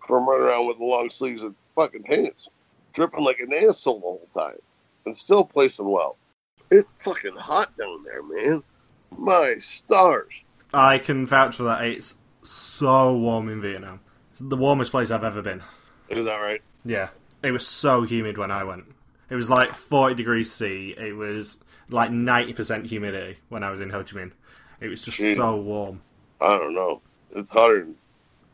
from 0.10 0.28
running 0.28 0.48
around 0.48 0.68
with 0.68 0.80
the 0.80 0.84
long 0.84 1.08
sleeves 1.12 1.44
and 1.44 1.54
fucking 1.76 2.02
pants, 2.02 2.50
dripping 2.94 3.24
like 3.24 3.40
an 3.40 3.54
asshole 3.54 4.00
the 4.00 4.02
whole 4.02 4.28
time 4.34 4.58
and 5.06 5.16
still 5.16 5.46
placing 5.46 5.88
well. 5.88 6.18
It's 6.72 6.88
fucking 6.98 7.36
hot 7.36 7.78
down 7.78 8.04
there, 8.04 8.24
man. 8.24 8.64
My 9.16 9.56
stars. 9.60 10.44
I 10.74 10.98
can 10.98 11.28
vouch 11.28 11.58
for 11.58 11.64
that. 11.64 11.84
It's 11.84 12.18
so 12.42 13.16
warm 13.16 13.50
in 13.50 13.62
Vietnam. 13.62 14.00
It's 14.32 14.42
the 14.44 14.58
warmest 14.58 14.90
place 14.90 15.12
I've 15.12 15.24
ever 15.24 15.44
been. 15.44 15.62
Is 16.10 16.26
that 16.26 16.38
right? 16.38 16.62
Yeah. 16.84 17.10
It 17.44 17.52
was 17.52 17.68
so 17.68 18.02
humid 18.02 18.40
when 18.40 18.50
I 18.50 18.64
went. 18.64 18.86
It 19.30 19.36
was 19.36 19.48
like 19.48 19.76
40 19.76 20.16
degrees 20.16 20.52
C. 20.52 20.96
It 20.98 21.16
was 21.16 21.60
like 21.90 22.10
90% 22.10 22.88
humidity 22.88 23.38
when 23.50 23.64
I 23.64 23.70
was 23.70 23.80
in 23.80 23.92
Ho 23.92 24.04
Chi 24.04 24.18
Minh. 24.18 24.32
It 24.82 24.88
was 24.88 25.04
just 25.04 25.20
so 25.36 25.56
warm. 25.56 26.02
I 26.42 26.58
don't 26.58 26.74
know. 26.74 27.02
It's 27.36 27.52
hotter 27.52 27.82
than 27.82 27.96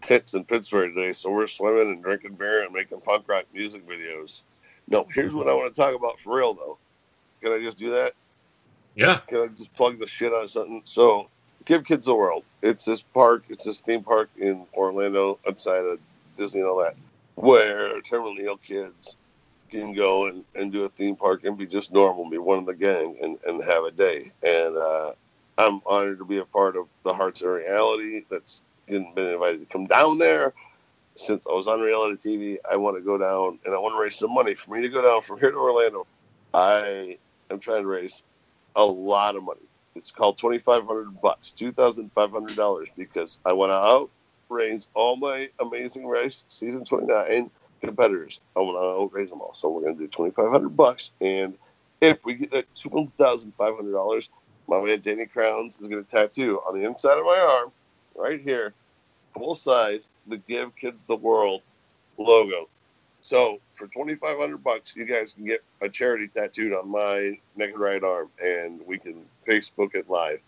tits 0.05 0.33
in 0.33 0.43
Pittsburgh 0.45 0.93
today, 0.93 1.11
so 1.11 1.31
we're 1.31 1.47
swimming 1.47 1.91
and 1.91 2.03
drinking 2.03 2.35
beer 2.35 2.63
and 2.63 2.73
making 2.73 3.01
punk 3.01 3.27
rock 3.27 3.45
music 3.53 3.87
videos. 3.87 4.41
No, 4.87 5.07
here's 5.11 5.35
what 5.35 5.47
I 5.47 5.53
want 5.53 5.73
to 5.73 5.81
talk 5.81 5.95
about 5.95 6.19
for 6.19 6.37
real, 6.37 6.53
though. 6.53 6.77
Can 7.41 7.51
I 7.51 7.59
just 7.59 7.77
do 7.77 7.91
that? 7.91 8.13
Yeah. 8.95 9.17
Can 9.27 9.39
I 9.39 9.47
just 9.47 9.73
plug 9.73 9.99
the 9.99 10.07
shit 10.07 10.31
on 10.31 10.47
something? 10.47 10.81
So, 10.85 11.27
Give 11.65 11.83
Kids 11.83 12.07
a 12.07 12.13
World. 12.13 12.43
It's 12.61 12.85
this 12.85 13.01
park, 13.01 13.45
it's 13.49 13.63
this 13.63 13.81
theme 13.81 14.03
park 14.03 14.29
in 14.37 14.65
Orlando 14.73 15.39
outside 15.47 15.83
of 15.83 15.99
Disney 16.37 16.61
and 16.61 16.69
all 16.69 16.83
that, 16.83 16.95
where 17.33 17.99
terminally 18.01 18.45
ill 18.45 18.57
kids 18.57 19.15
can 19.71 19.93
go 19.93 20.27
and, 20.27 20.43
and 20.53 20.71
do 20.71 20.83
a 20.83 20.89
theme 20.89 21.15
park 21.15 21.43
and 21.43 21.57
be 21.57 21.65
just 21.65 21.91
normal, 21.91 22.29
be 22.29 22.37
one 22.37 22.59
of 22.59 22.67
the 22.67 22.75
gang 22.75 23.17
and, 23.21 23.37
and 23.47 23.63
have 23.63 23.83
a 23.83 23.91
day. 23.91 24.31
And 24.43 24.77
uh, 24.77 25.13
I'm 25.57 25.81
honored 25.85 26.19
to 26.19 26.25
be 26.25 26.37
a 26.37 26.45
part 26.45 26.77
of 26.77 26.87
the 27.03 27.13
Hearts 27.13 27.41
of 27.41 27.49
Reality 27.49 28.23
that's 28.29 28.61
been 28.87 29.13
been 29.15 29.27
invited 29.27 29.59
to 29.61 29.65
come 29.67 29.87
down 29.87 30.17
there. 30.19 30.53
since 31.15 31.45
I 31.49 31.53
was 31.53 31.67
on 31.67 31.81
reality 31.81 32.37
TV, 32.37 32.57
I 32.69 32.77
want 32.77 32.97
to 32.97 33.01
go 33.01 33.17
down 33.17 33.59
and 33.65 33.73
I 33.73 33.77
want 33.77 33.95
to 33.95 34.01
raise 34.01 34.15
some 34.17 34.33
money 34.33 34.55
for 34.55 34.75
me 34.75 34.81
to 34.81 34.89
go 34.89 35.01
down 35.01 35.21
from 35.21 35.39
here 35.39 35.51
to 35.51 35.57
Orlando. 35.57 36.07
I 36.53 37.17
am 37.49 37.59
trying 37.59 37.81
to 37.83 37.87
raise 37.87 38.23
a 38.75 38.85
lot 38.85 39.35
of 39.35 39.43
money. 39.43 39.61
It's 39.95 40.11
called 40.11 40.37
twenty 40.37 40.59
five 40.59 40.85
hundred 40.85 41.21
bucks, 41.21 41.51
two 41.51 41.71
thousand 41.71 42.11
five 42.13 42.31
hundred 42.31 42.55
dollars, 42.57 42.89
because 42.97 43.39
I 43.45 43.53
want 43.53 43.71
to 43.71 43.75
outraise 44.51 44.87
all 44.93 45.15
my 45.15 45.49
Amazing 45.59 46.07
Race 46.07 46.45
season 46.49 46.85
twenty 46.85 47.07
nine 47.07 47.49
competitors. 47.81 48.39
I 48.55 48.59
want 48.59 48.77
to 48.77 49.03
outraise 49.03 49.29
them 49.29 49.41
all. 49.41 49.53
So 49.53 49.69
we're 49.69 49.81
going 49.83 49.97
to 49.97 50.01
do 50.01 50.07
twenty 50.09 50.31
five 50.31 50.51
hundred 50.51 50.75
bucks, 50.75 51.11
and 51.21 51.55
if 52.01 52.25
we 52.25 52.35
get 52.35 52.51
that 52.51 52.75
two 52.75 53.11
thousand 53.17 53.53
five 53.57 53.75
hundred 53.75 53.93
dollars, 53.93 54.29
my 54.67 54.81
man 54.81 55.01
Danny 55.01 55.27
Crowns 55.27 55.79
is 55.79 55.87
going 55.87 56.03
to 56.03 56.11
tattoo 56.11 56.59
on 56.67 56.77
the 56.79 56.85
inside 56.85 57.17
of 57.17 57.25
my 57.25 57.39
arm, 57.39 57.71
right 58.15 58.41
here, 58.41 58.73
full 59.33 59.55
size, 59.55 60.01
the 60.27 60.37
Give 60.37 60.75
Kids 60.75 61.03
the 61.03 61.15
World 61.15 61.61
logo. 62.17 62.69
So 63.21 63.59
for 63.73 63.87
twenty 63.87 64.15
five 64.15 64.37
hundred 64.37 64.63
bucks, 64.63 64.95
you 64.95 65.05
guys 65.05 65.33
can 65.33 65.45
get 65.45 65.63
a 65.81 65.89
charity 65.89 66.27
tattooed 66.27 66.73
on 66.73 66.89
my 66.89 67.37
naked 67.55 67.79
right 67.79 68.03
arm, 68.03 68.29
and 68.41 68.79
we 68.85 68.99
can 68.99 69.25
Facebook 69.47 69.95
it 69.95 70.09
live. 70.09 70.39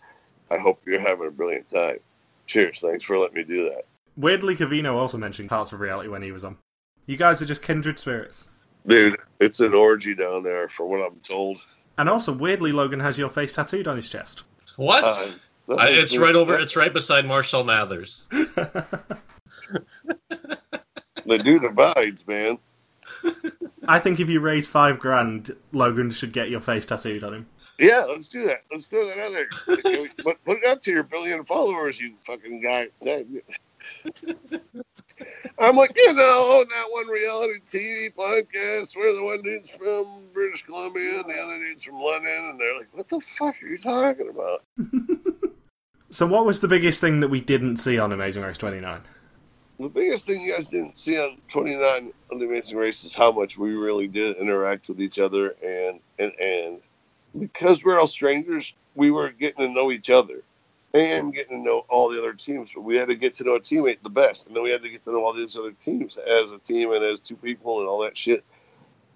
I 0.50 0.58
hope 0.58 0.80
you're 0.86 1.00
having 1.00 1.26
a 1.26 1.30
brilliant 1.30 1.70
time. 1.70 1.98
Cheers! 2.46 2.80
Thanks 2.80 3.04
for 3.04 3.18
letting 3.18 3.36
me 3.36 3.44
do 3.44 3.68
that. 3.70 3.82
Weirdly, 4.16 4.56
Covino 4.56 4.94
also 4.94 5.18
mentioned 5.18 5.48
parts 5.48 5.72
of 5.72 5.80
reality 5.80 6.08
when 6.08 6.22
he 6.22 6.32
was 6.32 6.44
on. 6.44 6.56
You 7.06 7.16
guys 7.16 7.42
are 7.42 7.46
just 7.46 7.62
kindred 7.62 7.98
spirits. 7.98 8.48
Dude, 8.86 9.16
it's 9.40 9.60
an 9.60 9.74
orgy 9.74 10.14
down 10.14 10.42
there, 10.42 10.68
for 10.68 10.86
what 10.86 11.04
I'm 11.04 11.20
told. 11.20 11.58
And 11.98 12.08
also, 12.08 12.32
weirdly, 12.32 12.72
Logan 12.72 13.00
has 13.00 13.18
your 13.18 13.28
face 13.28 13.52
tattooed 13.52 13.88
on 13.88 13.96
his 13.96 14.08
chest. 14.08 14.44
What? 14.76 15.04
Uh, 15.04 15.10
I, 15.76 15.88
it's 15.88 16.16
right 16.16 16.34
over. 16.34 16.58
It's 16.58 16.76
right 16.76 16.92
beside 16.92 17.26
Marshall 17.26 17.64
Mathers. 17.64 18.28
The 21.28 21.38
dude 21.38 21.64
abides, 21.64 22.26
man. 22.26 22.58
I 23.86 23.98
think 23.98 24.18
if 24.18 24.30
you 24.30 24.40
raise 24.40 24.66
five 24.66 24.98
grand, 24.98 25.54
Logan 25.72 26.10
should 26.10 26.32
get 26.32 26.48
your 26.48 26.60
face 26.60 26.86
tattooed 26.86 27.22
on 27.22 27.34
him. 27.34 27.46
Yeah, 27.78 28.04
let's 28.08 28.28
do 28.28 28.46
that. 28.46 28.62
Let's 28.72 28.88
do 28.88 29.06
that 29.06 29.18
other. 29.18 29.46
but 30.24 30.42
put 30.44 30.58
it 30.58 30.66
out 30.66 30.82
to 30.84 30.90
your 30.90 31.02
billion 31.02 31.44
followers, 31.44 32.00
you 32.00 32.14
fucking 32.16 32.62
guy. 32.62 32.88
I'm 35.58 35.76
like, 35.76 35.92
you 35.96 36.12
know, 36.14 36.60
on 36.60 36.66
that 36.70 36.86
one 36.90 37.08
reality 37.08 37.60
TV 37.68 38.14
podcast 38.14 38.96
where 38.96 39.14
the 39.14 39.22
one 39.22 39.42
dude's 39.42 39.70
from 39.70 40.28
British 40.32 40.64
Columbia 40.64 41.20
and 41.20 41.28
the 41.28 41.34
other 41.34 41.58
dude's 41.58 41.84
from 41.84 42.00
London, 42.00 42.50
and 42.50 42.58
they're 42.58 42.76
like, 42.78 42.88
what 42.92 43.08
the 43.10 43.20
fuck 43.20 43.54
are 43.62 43.66
you 43.66 43.78
talking 43.78 44.30
about? 44.30 44.64
So, 46.10 46.26
what 46.26 46.46
was 46.46 46.60
the 46.60 46.68
biggest 46.68 47.00
thing 47.00 47.20
that 47.20 47.28
we 47.28 47.40
didn't 47.40 47.76
see 47.76 47.98
on 47.98 48.12
Amazing 48.12 48.42
Race 48.42 48.56
29? 48.56 49.02
The 49.78 49.88
biggest 49.88 50.26
thing 50.26 50.40
you 50.40 50.54
guys 50.54 50.68
didn't 50.68 50.98
see 50.98 51.18
on 51.18 51.38
29 51.48 52.12
on 52.32 52.38
the 52.38 52.46
Amazing 52.46 52.78
Race 52.78 53.04
is 53.04 53.14
how 53.14 53.30
much 53.30 53.58
we 53.58 53.74
really 53.74 54.08
did 54.08 54.36
interact 54.38 54.88
with 54.88 55.00
each 55.02 55.18
other, 55.18 55.54
and 55.62 56.00
and 56.18 56.32
and 56.40 56.80
because 57.38 57.84
we're 57.84 58.00
all 58.00 58.06
strangers, 58.06 58.72
we 58.94 59.10
were 59.10 59.28
getting 59.28 59.66
to 59.66 59.72
know 59.72 59.92
each 59.92 60.08
other 60.08 60.42
and 60.94 61.34
getting 61.34 61.58
to 61.58 61.62
know 61.62 61.84
all 61.90 62.10
the 62.10 62.18
other 62.18 62.32
teams. 62.32 62.70
But 62.74 62.80
we 62.80 62.96
had 62.96 63.08
to 63.08 63.14
get 63.14 63.34
to 63.36 63.44
know 63.44 63.56
a 63.56 63.60
teammate 63.60 64.02
the 64.02 64.08
best, 64.08 64.46
and 64.46 64.56
then 64.56 64.62
we 64.62 64.70
had 64.70 64.82
to 64.82 64.88
get 64.88 65.04
to 65.04 65.12
know 65.12 65.22
all 65.22 65.34
these 65.34 65.56
other 65.56 65.72
teams 65.72 66.16
as 66.16 66.50
a 66.50 66.58
team 66.66 66.92
and 66.92 67.04
as 67.04 67.20
two 67.20 67.36
people 67.36 67.80
and 67.80 67.88
all 67.88 68.00
that 68.00 68.16
shit. 68.16 68.42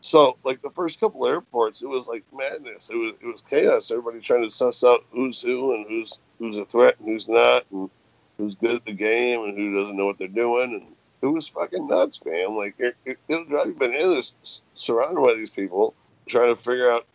So, 0.03 0.37
like 0.43 0.61
the 0.61 0.71
first 0.71 0.99
couple 0.99 1.27
airports, 1.27 1.81
it 1.81 1.87
was 1.87 2.07
like 2.09 2.25
madness. 2.37 2.91
It 2.91 2.97
was 2.97 3.15
it 3.21 3.27
was 3.27 3.41
chaos. 3.49 3.91
Everybody 3.91 4.21
trying 4.21 4.43
to 4.43 4.51
suss 4.51 4.83
out 4.83 5.05
who's 5.13 5.41
who 5.41 5.75
and 5.75 5.87
who's 5.89 6.19
who's 6.39 6.57
a 6.59 6.65
threat 6.65 6.97
and 6.99 7.09
who's 7.09 7.29
not, 7.29 7.65
and 7.71 7.89
who's 8.37 8.57
good 8.57 8.75
at 8.75 8.85
the 8.85 8.93
game 8.93 9.45
and 9.45 9.57
who 9.57 9.81
doesn't 9.81 9.97
know 9.97 10.07
what 10.07 10.19
they're 10.19 10.27
doing. 10.27 10.75
And 10.75 10.95
it 11.23 11.27
was 11.27 11.47
fucking 11.47 11.87
nuts, 11.87 12.21
man. 12.25 12.57
Like 12.57 12.75
it, 12.79 12.97
it, 13.05 13.19
it'll 13.29 13.45
drive 13.45 13.69
you 13.69 13.75
bananas 13.75 14.35
surrounded 14.75 15.21
by 15.21 15.35
these 15.35 15.51
people 15.51 15.95
trying 16.27 16.55
to 16.55 16.61
figure 16.61 16.91
out 16.91 17.07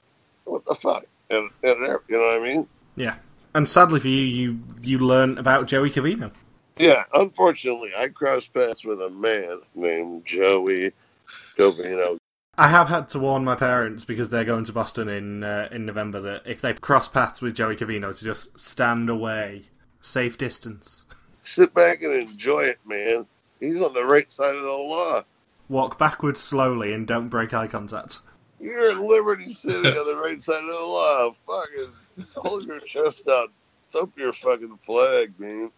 what 0.45 0.65
the 0.65 0.73
fuck. 0.73 1.05
And, 1.29 1.49
and 1.63 1.79
you 2.07 2.17
know 2.17 2.19
what 2.19 2.41
I 2.41 2.43
mean? 2.43 2.67
Yeah. 2.95 3.15
And 3.53 3.67
sadly 3.67 3.99
for 3.99 4.07
you, 4.07 4.23
you 4.23 4.59
you 4.81 4.99
learn 4.99 5.37
about 5.37 5.67
Joey 5.67 5.91
Covino. 5.91 6.31
Yeah, 6.77 7.03
unfortunately, 7.13 7.91
I 7.97 8.07
crossed 8.07 8.53
paths 8.53 8.85
with 8.85 9.01
a 9.01 9.09
man 9.09 9.59
named 9.75 10.25
Joey 10.25 10.93
Covino. 11.27 12.16
I 12.57 12.69
have 12.69 12.87
had 12.87 13.07
to 13.09 13.19
warn 13.19 13.43
my 13.43 13.55
parents 13.55 14.03
because 14.03 14.29
they're 14.29 14.43
going 14.43 14.63
to 14.65 14.73
Boston 14.73 15.07
in 15.09 15.43
uh, 15.43 15.69
in 15.71 15.85
November 15.85 16.19
that 16.21 16.41
if 16.45 16.61
they 16.61 16.73
cross 16.73 17.07
paths 17.07 17.41
with 17.41 17.55
Joey 17.55 17.75
Covino, 17.75 18.17
to 18.17 18.25
just 18.25 18.59
stand 18.59 19.09
away, 19.09 19.65
safe 20.01 20.37
distance, 20.37 21.05
Sit 21.43 21.73
back 21.73 22.03
and 22.03 22.13
enjoy 22.13 22.65
it, 22.65 22.79
man. 22.85 23.25
He's 23.61 23.81
on 23.81 23.93
the 23.93 24.03
right 24.05 24.29
side 24.29 24.55
of 24.55 24.63
the 24.63 24.71
law. 24.71 25.23
walk 25.69 25.97
backwards 25.97 26.41
slowly, 26.41 26.93
and 26.93 27.07
don't 27.07 27.29
break 27.29 27.53
eye 27.53 27.67
contact. 27.67 28.19
You're 28.59 28.91
in 28.91 29.07
Liberty 29.07 29.51
City 29.51 29.87
on 29.87 30.07
the 30.07 30.21
right 30.21 30.41
side 30.41 30.63
of 30.63 30.69
the 30.69 30.75
law. 30.75 31.31
Fucking 31.45 32.25
hold 32.35 32.65
your 32.65 32.79
chest 32.81 33.27
out. 33.29 33.49
Thump 33.89 34.17
your 34.17 34.33
fucking 34.33 34.77
flag, 34.81 35.33
man. 35.39 35.71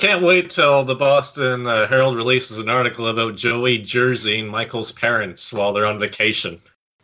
Can't 0.00 0.22
wait 0.22 0.48
till 0.48 0.82
the 0.82 0.94
Boston 0.94 1.66
uh, 1.66 1.86
Herald 1.86 2.16
releases 2.16 2.58
an 2.58 2.70
article 2.70 3.08
about 3.08 3.36
Joey 3.36 3.78
jerseying 3.78 4.48
Michael's 4.48 4.92
parents 4.92 5.52
while 5.52 5.74
they're 5.74 5.84
on 5.84 5.98
vacation. 5.98 6.56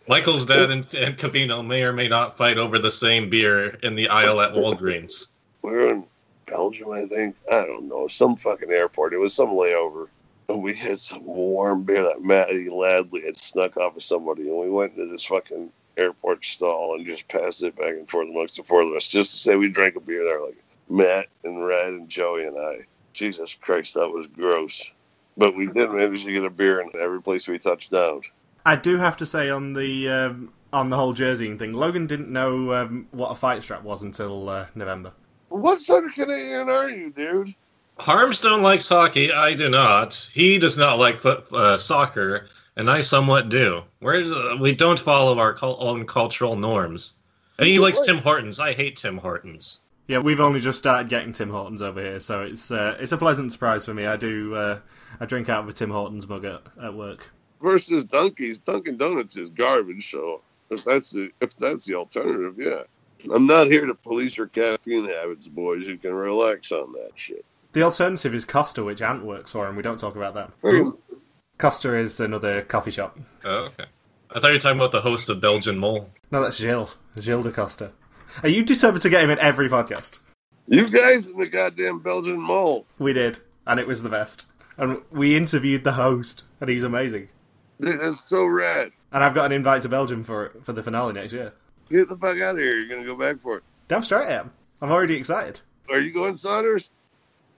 Michael's 0.08 0.46
dad 0.46 0.70
and, 0.70 0.82
and 0.94 1.14
Covino 1.14 1.64
may 1.64 1.82
or 1.82 1.92
may 1.92 2.08
not 2.08 2.34
fight 2.34 2.56
over 2.56 2.78
the 2.78 2.90
same 2.90 3.28
beer 3.28 3.76
in 3.82 3.96
the 3.96 4.08
aisle 4.08 4.40
at 4.40 4.54
Walgreens. 4.54 5.40
We're 5.60 5.90
in 5.90 6.06
Belgium, 6.46 6.90
I 6.90 7.04
think. 7.04 7.36
I 7.52 7.66
don't 7.66 7.86
know, 7.86 8.08
some 8.08 8.34
fucking 8.34 8.70
airport. 8.70 9.12
It 9.12 9.18
was 9.18 9.34
some 9.34 9.50
layover. 9.50 10.06
And 10.48 10.62
we 10.62 10.72
had 10.72 11.02
some 11.02 11.22
warm 11.22 11.82
beer 11.82 12.02
that 12.02 12.22
Matty 12.22 12.70
Ladley 12.70 13.22
had 13.22 13.36
snuck 13.36 13.76
off 13.76 13.98
of 13.98 14.04
somebody. 14.04 14.48
And 14.48 14.58
we 14.58 14.70
went 14.70 14.96
into 14.96 15.12
this 15.12 15.24
fucking 15.24 15.70
airport 15.98 16.46
stall 16.46 16.94
and 16.94 17.04
just 17.04 17.28
passed 17.28 17.62
it 17.62 17.76
back 17.76 17.90
and 17.90 18.08
forth 18.08 18.30
amongst 18.30 18.56
the 18.56 18.62
four 18.62 18.80
of 18.80 18.96
us 18.96 19.06
just 19.06 19.34
to 19.34 19.38
say 19.38 19.56
we 19.56 19.68
drank 19.68 19.96
a 19.96 20.00
beer 20.00 20.24
there. 20.24 20.40
Like 20.40 20.56
Matt 20.88 21.26
and 21.44 21.64
Red 21.64 21.88
and 21.88 22.08
Joey 22.08 22.44
and 22.44 22.58
I. 22.58 22.86
Jesus 23.12 23.54
Christ, 23.54 23.94
that 23.94 24.08
was 24.08 24.26
gross. 24.26 24.90
But 25.36 25.56
we 25.56 25.66
did 25.66 25.90
manage 25.90 26.24
to 26.24 26.32
get 26.32 26.44
a 26.44 26.50
beer 26.50 26.80
in 26.80 26.90
every 26.98 27.20
place 27.20 27.46
we 27.46 27.58
touched 27.58 27.90
down. 27.90 28.22
I 28.64 28.76
do 28.76 28.96
have 28.96 29.16
to 29.18 29.26
say 29.26 29.50
on 29.50 29.72
the 29.72 30.08
um, 30.08 30.52
on 30.72 30.90
the 30.90 30.96
whole 30.96 31.14
jerseying 31.14 31.58
thing, 31.58 31.72
Logan 31.72 32.06
didn't 32.06 32.32
know 32.32 32.72
um, 32.72 33.06
what 33.12 33.30
a 33.30 33.34
fight 33.34 33.62
strap 33.62 33.82
was 33.82 34.02
until 34.02 34.48
uh, 34.48 34.66
November. 34.74 35.12
What 35.48 35.80
sort 35.80 36.04
of 36.04 36.12
Canadian 36.12 36.68
are 36.68 36.90
you, 36.90 37.10
dude? 37.10 37.54
Harmstone 37.98 38.62
likes 38.62 38.88
hockey. 38.88 39.32
I 39.32 39.54
do 39.54 39.70
not. 39.70 40.14
He 40.34 40.58
does 40.58 40.76
not 40.76 40.98
like 40.98 41.16
foot, 41.16 41.50
uh, 41.52 41.78
soccer, 41.78 42.48
and 42.76 42.90
I 42.90 43.00
somewhat 43.00 43.48
do. 43.48 43.82
We're, 44.00 44.24
uh, 44.24 44.56
we 44.60 44.72
don't 44.72 44.98
follow 44.98 45.38
our 45.38 45.54
cul- 45.54 45.78
own 45.80 46.04
cultural 46.04 46.56
norms. 46.56 47.20
And 47.58 47.66
he 47.66 47.78
likes 47.78 48.00
Tim 48.00 48.18
Hortons. 48.18 48.60
I 48.60 48.72
hate 48.72 48.96
Tim 48.96 49.16
Hortons. 49.16 49.80
Yeah, 50.08 50.18
we've 50.18 50.40
only 50.40 50.60
just 50.60 50.78
started 50.78 51.08
getting 51.08 51.32
Tim 51.32 51.50
Hortons 51.50 51.82
over 51.82 52.00
here, 52.00 52.20
so 52.20 52.42
it's 52.42 52.70
uh, 52.70 52.96
it's 53.00 53.12
a 53.12 53.16
pleasant 53.16 53.50
surprise 53.52 53.84
for 53.86 53.94
me. 53.94 54.06
I 54.06 54.16
do 54.16 54.54
uh, 54.54 54.78
I 55.18 55.26
drink 55.26 55.48
out 55.48 55.64
of 55.64 55.68
a 55.68 55.72
Tim 55.72 55.90
Hortons 55.90 56.28
mug 56.28 56.44
at, 56.44 56.62
at 56.82 56.94
work. 56.94 57.30
Versus 57.60 58.04
Dunkies, 58.04 58.58
Dunkin' 58.58 58.96
Donuts 58.98 59.36
is 59.36 59.48
garbage. 59.50 60.10
So 60.10 60.42
if 60.70 60.84
that's 60.84 61.10
the 61.10 61.30
if 61.40 61.56
that's 61.56 61.86
the 61.86 61.94
alternative, 61.94 62.54
yeah. 62.58 62.82
I'm 63.34 63.46
not 63.46 63.66
here 63.66 63.86
to 63.86 63.94
police 63.94 64.36
your 64.36 64.46
caffeine 64.46 65.08
habits, 65.08 65.48
boys. 65.48 65.86
You 65.88 65.96
can 65.96 66.14
relax 66.14 66.70
on 66.70 66.92
that 66.92 67.10
shit. 67.16 67.44
The 67.72 67.82
alternative 67.82 68.34
is 68.34 68.44
Costa, 68.44 68.84
which 68.84 69.02
Ant 69.02 69.24
works 69.24 69.50
for, 69.50 69.66
and 69.66 69.76
we 69.76 69.82
don't 69.82 69.98
talk 69.98 70.14
about 70.16 70.34
that. 70.34 70.52
Fucking- 70.60 70.96
Costa 71.58 71.96
is 71.96 72.20
another 72.20 72.62
coffee 72.62 72.90
shop. 72.90 73.18
Oh, 73.44 73.64
okay. 73.66 73.86
I 74.30 74.38
thought 74.40 74.48
you 74.48 74.54
were 74.54 74.58
talking 74.60 74.78
about 74.78 74.92
the 74.92 75.00
host 75.00 75.30
of 75.30 75.40
Belgian 75.40 75.78
Mole. 75.78 76.10
No, 76.30 76.42
that's 76.42 76.58
Gilles. 76.58 76.96
Gilles 77.18 77.42
De 77.42 77.50
Coster. 77.50 77.92
Are 78.42 78.48
you 78.48 78.62
determined 78.62 79.02
to 79.02 79.08
get 79.08 79.24
him 79.24 79.30
in 79.30 79.38
every 79.38 79.68
podcast? 79.68 80.18
You 80.68 80.90
guys 80.90 81.26
in 81.26 81.38
the 81.38 81.46
goddamn 81.46 82.00
Belgian 82.00 82.40
mole. 82.40 82.86
We 82.98 83.12
did, 83.12 83.38
and 83.66 83.80
it 83.80 83.86
was 83.86 84.02
the 84.02 84.08
best. 84.08 84.44
And 84.76 85.00
we 85.10 85.36
interviewed 85.36 85.84
the 85.84 85.92
host, 85.92 86.44
and 86.60 86.68
he's 86.68 86.82
amazing. 86.82 87.28
Dude, 87.80 88.00
that's 88.00 88.24
so 88.24 88.44
rad. 88.44 88.92
And 89.12 89.24
I've 89.24 89.34
got 89.34 89.46
an 89.46 89.52
invite 89.52 89.82
to 89.82 89.88
Belgium 89.88 90.24
for 90.24 90.52
for 90.60 90.72
the 90.72 90.82
finale 90.82 91.14
next 91.14 91.32
year. 91.32 91.54
Get 91.88 92.08
the 92.08 92.16
fuck 92.16 92.40
out 92.40 92.56
of 92.56 92.58
here. 92.58 92.78
You're 92.78 92.88
gonna 92.88 93.06
go 93.06 93.16
back 93.16 93.40
for 93.40 93.58
it. 93.58 93.62
Damn 93.88 94.02
straight 94.02 94.26
I 94.26 94.32
am. 94.32 94.52
I'm 94.82 94.90
already 94.90 95.14
excited. 95.14 95.60
Are 95.88 96.00
you 96.00 96.12
going, 96.12 96.36
Saunders? 96.36 96.90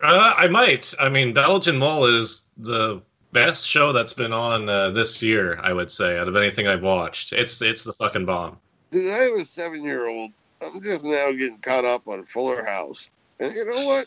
Uh, 0.00 0.34
I 0.36 0.46
might. 0.48 0.94
I 1.00 1.08
mean, 1.08 1.32
Belgian 1.32 1.78
Mole 1.78 2.04
is 2.04 2.50
the 2.58 3.02
best 3.32 3.66
show 3.66 3.92
that's 3.92 4.12
been 4.12 4.32
on 4.32 4.68
uh, 4.68 4.90
this 4.90 5.22
year. 5.22 5.58
I 5.62 5.72
would 5.72 5.90
say 5.90 6.18
out 6.18 6.28
of 6.28 6.36
anything 6.36 6.68
I've 6.68 6.82
watched, 6.82 7.32
it's 7.32 7.60
it's 7.62 7.84
the 7.84 7.92
fucking 7.94 8.26
bomb. 8.26 8.58
Dude, 8.92 9.10
I 9.12 9.24
have 9.24 9.34
a 9.34 9.44
seven 9.44 9.82
year 9.82 10.06
old. 10.06 10.30
I'm 10.60 10.82
just 10.82 11.04
now 11.04 11.30
getting 11.32 11.58
caught 11.58 11.84
up 11.84 12.08
on 12.08 12.24
Fuller 12.24 12.64
House. 12.64 13.10
And 13.40 13.54
you 13.54 13.64
know 13.64 13.86
what? 13.86 14.06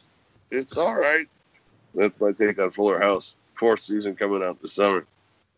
It's 0.52 0.78
all 0.78 0.96
right. 0.96 1.26
That's 1.96 2.20
my 2.20 2.32
take 2.32 2.60
on 2.60 2.72
Fuller 2.72 3.00
House. 3.00 3.36
Fourth 3.54 3.82
season 3.82 4.16
coming 4.16 4.44
out 4.44 4.62
this 4.62 4.74
summer. 4.74 5.06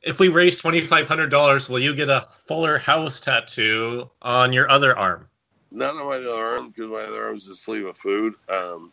If 0.02 0.20
we 0.20 0.28
raise 0.28 0.58
twenty 0.58 0.82
five 0.82 1.08
hundred 1.08 1.30
dollars, 1.30 1.70
will 1.70 1.80
you 1.80 1.96
get 1.96 2.10
a 2.10 2.22
Fuller 2.30 2.78
House 2.78 3.20
tattoo 3.20 4.10
on 4.22 4.52
your 4.54 4.70
other 4.70 4.98
arm? 4.98 5.28
Not 5.72 5.96
on 5.96 6.08
my 6.08 6.18
other 6.18 6.32
arm 6.32 6.70
because 6.70 6.92
my 6.92 7.02
other 7.02 7.26
arm's 7.26 7.48
a 7.48 7.56
sleeve 7.56 7.86
of 7.86 7.98
food. 7.98 8.36
Um, 8.50 8.92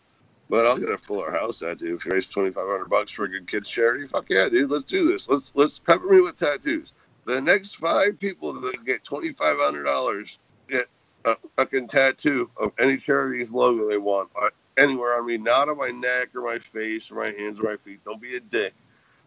But 0.49 0.67
I'll 0.67 0.79
get 0.79 0.91
a 0.91 0.99
Fuller 0.99 1.31
House 1.31 1.61
tattoo 1.61 1.95
if 1.95 2.05
you 2.05 2.13
raise 2.13 2.27
twenty 2.27 2.51
five 2.51 2.67
hundred 2.67 2.89
bucks 2.89 3.11
for 3.13 3.25
a 3.25 3.29
good 3.29 3.47
kids 3.47 3.69
charity. 3.69 4.07
Fuck 4.07 4.27
yeah, 4.31 4.49
dude. 4.49 4.71
Let's 4.71 4.85
do 4.85 5.05
this. 5.05 5.29
Let's 5.29 5.53
let's 5.55 5.79
pepper 5.79 6.07
me 6.09 6.21
with 6.21 6.39
tattoos. 6.39 6.93
The 7.25 7.41
next 7.41 7.77
five 7.77 8.19
people 8.19 8.53
that 8.61 8.85
get 8.85 9.05
twenty 9.05 9.33
five 9.33 9.57
hundred 9.59 9.85
dollars 9.85 10.39
get 10.69 10.89
a 11.25 11.37
fucking 11.57 11.89
tattoo 11.89 12.51
of 12.57 12.73
any 12.79 12.97
charity's 12.97 13.51
logo 13.51 13.89
they 13.89 13.99
want 13.99 14.31
uh, 14.41 14.49
anywhere 14.77 15.19
on 15.19 15.27
me, 15.27 15.37
not 15.37 15.69
on 15.69 15.77
my 15.77 15.91
neck 15.91 16.35
or 16.35 16.43
my 16.43 16.59
face 16.59 17.11
or 17.11 17.17
my 17.17 17.31
hands 17.31 17.61
or 17.61 17.65
my 17.65 17.77
feet. 17.77 18.05
Don't 18.05 18.21
be 18.21 18.37
a 18.37 18.41
dick. 18.41 18.75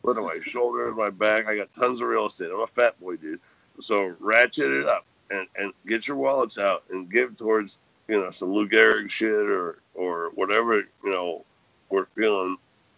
What 0.02 0.18
on 0.18 0.26
my 0.26 0.40
shoulder 0.44 0.88
and 0.88 0.98
my 0.98 1.10
back? 1.10 1.48
I 1.48 1.56
got 1.56 1.74
tons 1.74 2.02
of 2.02 2.08
real 2.08 2.26
estate. 2.26 2.50
I'm 2.54 2.60
a 2.62 2.68
fat 2.68 3.00
boy, 3.00 3.18
dude. 3.18 3.40
So 3.80 4.16
ratchet 4.20 4.72
it 4.72 4.88
up 4.88 5.06
and, 5.30 5.48
and 5.56 5.74
get 5.88 6.08
your 6.08 6.18
wallets 6.18 6.58
out 6.58 6.84
and 6.90 7.12
give 7.12 7.38
towards 7.38 7.80
you 8.08 8.20
know 8.20 8.32
some 8.32 8.52
Lou 8.52 8.68
Gehrig 8.68 9.10
shit 9.10 9.32
or 9.32 9.80
or 9.96 10.32
whatever 10.36 10.78
you 10.78 11.12
know 11.12 11.46
we're 11.90 12.06
feeling 12.16 12.58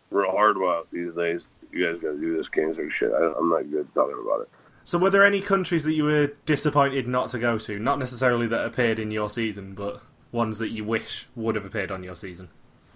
real 0.10 0.31
hard 0.31 0.58
about 0.58 0.88
these 0.91 1.13
days. 1.13 1.47
You 1.71 1.86
guys 1.86 2.01
got 2.01 2.12
to 2.12 2.19
do 2.19 2.38
this 2.38 2.49
cancer 2.49 2.89
shit. 2.89 3.12
I, 3.12 3.34
I'm 3.38 3.49
not 3.49 3.69
good 3.69 3.88
talking 3.93 4.17
about 4.21 4.41
it. 4.41 4.49
So, 4.88 5.00
were 5.00 5.10
there 5.10 5.26
any 5.26 5.41
countries 5.41 5.84
that 5.86 5.93
you 5.93 6.04
were 6.04 6.28
disappointed 6.45 7.08
not 7.08 7.32
to 7.32 7.39
go 7.39 7.58
to? 7.58 7.80
Not 7.80 7.98
necessarily 7.98 8.45
that 8.45 8.67
appeared 8.67 9.00
in 9.00 9.10
your 9.10 9.32
season, 9.32 9.74
but 9.74 10.04
ones 10.32 10.60
that 10.60 10.69
you 10.69 10.84
wish 10.84 11.26
would 11.36 11.56
have 11.56 11.65
appeared 11.65 11.89
on 11.89 12.04
your 12.04 12.15
season. 12.15 12.50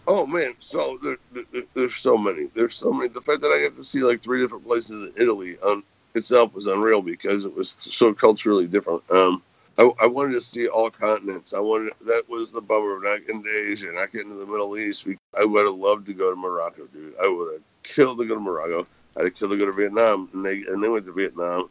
Oh 0.06 0.28
man, 0.28 0.54
so 0.60 1.00
there, 1.02 1.18
there, 1.32 1.64
there's 1.74 1.96
so 1.96 2.16
many. 2.16 2.48
There's 2.54 2.76
so 2.76 2.92
many. 2.92 3.08
The 3.08 3.22
fact 3.22 3.42
that 3.42 3.48
I 3.48 3.68
got 3.68 3.76
to 3.76 3.84
see 3.84 4.04
like 4.04 4.22
three 4.22 4.40
different 4.40 4.68
places 4.68 5.06
in 5.06 5.14
Italy 5.18 5.58
on 5.64 5.82
itself 6.14 6.54
was 6.54 6.68
unreal 6.68 7.02
because 7.02 7.44
it 7.44 7.56
was 7.56 7.76
so 7.82 8.14
culturally 8.14 8.68
different. 8.68 9.02
Um, 9.10 9.42
I, 9.80 9.90
I 10.00 10.06
wanted 10.06 10.34
to 10.34 10.42
see 10.42 10.68
all 10.68 10.92
continents. 10.92 11.54
I 11.54 11.60
wanted 11.60 11.94
that 12.06 12.30
was 12.30 12.52
the 12.52 12.62
bummer 12.62 12.98
of 12.98 13.04
not 13.04 13.26
getting 13.26 13.42
to 13.42 13.72
Asia, 13.72 13.92
not 13.92 14.12
getting 14.12 14.30
to 14.30 14.38
the 14.38 14.46
Middle 14.46 14.78
East. 14.78 15.08
We, 15.08 15.18
I 15.36 15.44
would 15.44 15.66
have 15.66 15.74
loved 15.74 16.06
to 16.06 16.14
go 16.14 16.30
to 16.30 16.36
Morocco, 16.36 16.86
dude. 16.94 17.16
I 17.20 17.28
would 17.28 17.54
have 17.54 17.64
killed 17.82 18.20
to 18.20 18.26
go 18.26 18.36
to 18.36 18.42
Morocco. 18.42 18.86
I'd 19.18 19.26
have 19.26 19.34
killed 19.36 19.54
to 19.54 19.58
go 19.58 19.66
to 19.66 19.72
Vietnam, 19.72 20.30
and 20.34 20.46
they 20.46 20.62
and 20.68 20.84
they 20.84 20.90
went 20.90 21.06
to 21.06 21.14
Vietnam, 21.14 21.70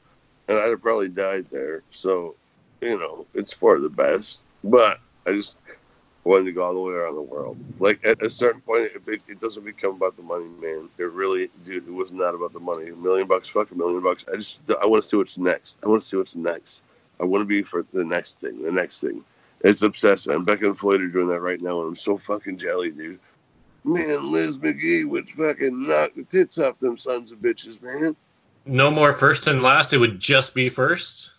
and 0.49 0.59
I'd 0.59 0.71
have 0.71 0.83
probably 0.83 1.09
died 1.09 1.47
there. 1.51 1.83
So, 1.91 2.35
you 2.81 2.99
know, 2.99 3.27
it's 3.35 3.53
for 3.53 3.81
the 3.81 3.89
best. 3.89 4.41
But 4.65 4.99
I 5.27 5.33
just 5.33 5.57
wanted 6.25 6.45
to 6.45 6.53
go 6.53 6.65
all 6.65 6.75
the 6.75 6.81
way 6.81 6.95
around 6.95 7.15
the 7.15 7.23
world. 7.23 7.57
Like 7.79 8.05
at 8.05 8.23
a 8.23 8.31
certain 8.31 8.61
point, 8.61 8.91
it, 8.95 9.23
it 9.29 9.41
doesn't 9.41 9.65
become 9.65 9.95
about 9.95 10.17
the 10.17 10.23
money, 10.23 10.47
man. 10.61 10.89
It 10.99 11.11
really, 11.13 11.51
dude, 11.65 11.87
it 11.87 11.93
was 11.93 12.13
not 12.13 12.35
about 12.35 12.53
the 12.53 12.61
money. 12.61 12.89
A 12.89 12.97
million 12.97 13.27
bucks, 13.27 13.49
fuck 13.49 13.71
a 13.71 13.75
million 13.75 14.03
bucks. 14.03 14.25
I 14.33 14.37
just, 14.37 14.61
I 14.83 14.87
want 14.87 15.03
to 15.03 15.09
see 15.09 15.17
what's 15.17 15.39
next. 15.39 15.79
I 15.85 15.89
want 15.89 16.03
to 16.03 16.09
see 16.09 16.17
what's 16.17 16.37
next. 16.37 16.83
I 17.21 17.25
want 17.25 17.43
to 17.43 17.47
be 17.47 17.63
for 17.63 17.85
the 17.93 18.05
next 18.05 18.41
thing, 18.41 18.63
the 18.63 18.73
next 18.73 19.01
thing. 19.01 19.25
It's 19.63 19.83
obsessive. 19.83 20.35
And 20.35 20.47
Becca 20.47 20.67
and 20.67 20.79
Floyd 20.79 21.01
are 21.01 21.09
doing 21.09 21.29
that 21.29 21.41
right 21.41 21.61
now, 21.61 21.81
and 21.81 21.89
I'm 21.89 21.97
so 21.97 22.17
fucking 22.17 22.59
jelly, 22.59 22.91
dude. 22.91 23.19
Man, 23.85 24.31
Liz 24.31 24.59
McGee 24.59 25.09
would 25.09 25.29
fucking 25.31 25.89
knock 25.89 26.13
the 26.15 26.25
tits 26.25 26.59
off 26.59 26.79
them 26.79 26.99
sons 26.99 27.33
of 27.33 27.39
bitches, 27.39 27.81
man. 27.83 28.15
No 28.69 28.91
more 28.91 29.15
first 29.15 29.47
and 29.47 29.63
last. 29.63 29.95
It 29.95 29.99
would 29.99 30.19
just 30.19 30.55
be 30.55 30.69
first. 30.69 31.35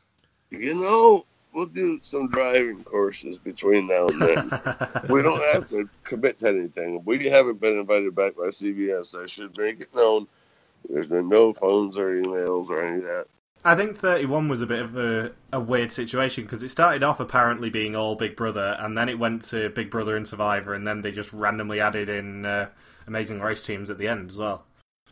You 0.49 0.73
know, 0.73 1.25
we'll 1.53 1.67
do 1.67 1.99
some 2.01 2.27
driving 2.27 2.83
courses 2.83 3.37
between 3.37 3.87
now 3.87 4.07
and 4.07 4.21
then. 4.21 4.61
we 5.09 5.21
don't 5.21 5.43
have 5.53 5.67
to 5.67 5.87
commit 6.03 6.39
to 6.39 6.49
anything. 6.49 7.03
We 7.05 7.29
haven't 7.29 7.61
been 7.61 7.77
invited 7.77 8.15
back 8.15 8.35
by 8.35 8.47
CBS. 8.47 9.15
I 9.15 9.27
should 9.27 9.55
make 9.59 9.79
it 9.79 9.93
known. 9.95 10.27
There's 10.89 11.07
been 11.07 11.29
no 11.29 11.53
phones 11.53 11.99
or 11.99 12.19
emails 12.19 12.69
or 12.69 12.83
any 12.83 12.97
of 12.97 13.03
that. 13.03 13.27
I 13.63 13.75
think 13.75 13.99
31 13.99 14.47
was 14.47 14.63
a 14.63 14.65
bit 14.65 14.81
of 14.81 14.97
a, 14.97 15.31
a 15.51 15.59
weird 15.59 15.91
situation 15.91 16.45
because 16.45 16.63
it 16.63 16.69
started 16.69 17.03
off 17.03 17.19
apparently 17.19 17.69
being 17.69 17.95
all 17.95 18.15
Big 18.15 18.37
Brother, 18.37 18.75
and 18.79 18.97
then 18.97 19.07
it 19.07 19.19
went 19.19 19.43
to 19.49 19.69
Big 19.69 19.91
Brother 19.91 20.15
and 20.15 20.27
Survivor, 20.27 20.73
and 20.73 20.87
then 20.87 21.01
they 21.03 21.11
just 21.11 21.31
randomly 21.31 21.79
added 21.79 22.09
in 22.09 22.45
uh, 22.45 22.69
Amazing 23.05 23.41
Race 23.41 23.63
teams 23.63 23.89
at 23.89 23.97
the 23.99 24.07
end 24.07 24.29
as 24.29 24.37
well. 24.37 24.65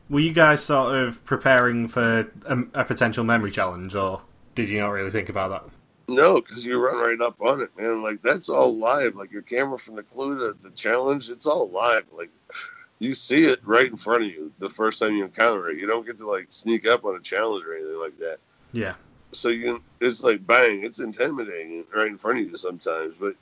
Were 0.09 0.19
you 0.19 0.33
guys 0.33 0.63
sort 0.63 0.95
of 0.95 1.23
preparing 1.25 1.87
for 1.87 2.31
a, 2.45 2.57
a 2.73 2.85
potential 2.85 3.23
memory 3.23 3.51
challenge, 3.51 3.93
or 3.95 4.21
did 4.55 4.69
you 4.69 4.79
not 4.79 4.89
really 4.89 5.11
think 5.11 5.29
about 5.29 5.49
that? 5.49 5.63
No, 6.09 6.35
because 6.35 6.65
you 6.65 6.79
run 6.79 6.97
right 6.97 7.19
up 7.19 7.41
on 7.41 7.61
it, 7.61 7.69
man. 7.77 8.01
Like 8.01 8.21
that's 8.21 8.47
all 8.47 8.77
live. 8.77 9.15
Like 9.15 9.31
your 9.31 9.41
camera 9.41 9.77
from 9.77 9.95
the 9.95 10.03
clue 10.03 10.37
to 10.39 10.57
the 10.63 10.69
challenge, 10.71 11.29
it's 11.29 11.45
all 11.45 11.69
live. 11.69 12.05
Like 12.15 12.29
you 12.99 13.13
see 13.13 13.45
it 13.45 13.59
right 13.63 13.87
in 13.87 13.97
front 13.97 14.23
of 14.23 14.29
you 14.29 14.51
the 14.59 14.69
first 14.69 14.99
time 14.99 15.15
you 15.15 15.25
encounter 15.25 15.69
it. 15.69 15.77
You 15.77 15.87
don't 15.87 16.05
get 16.05 16.17
to 16.19 16.29
like 16.29 16.47
sneak 16.49 16.87
up 16.87 17.03
on 17.03 17.15
a 17.15 17.19
challenge 17.19 17.65
or 17.65 17.75
anything 17.75 17.99
like 17.99 18.17
that. 18.19 18.37
Yeah. 18.71 18.95
So 19.33 19.49
you, 19.49 19.83
it's 19.99 20.23
like 20.23 20.47
bang, 20.47 20.83
it's 20.83 20.99
intimidating 20.99 21.83
right 21.93 22.07
in 22.07 22.17
front 22.17 22.39
of 22.39 22.49
you 22.49 22.55
sometimes. 22.55 23.15
But 23.19 23.35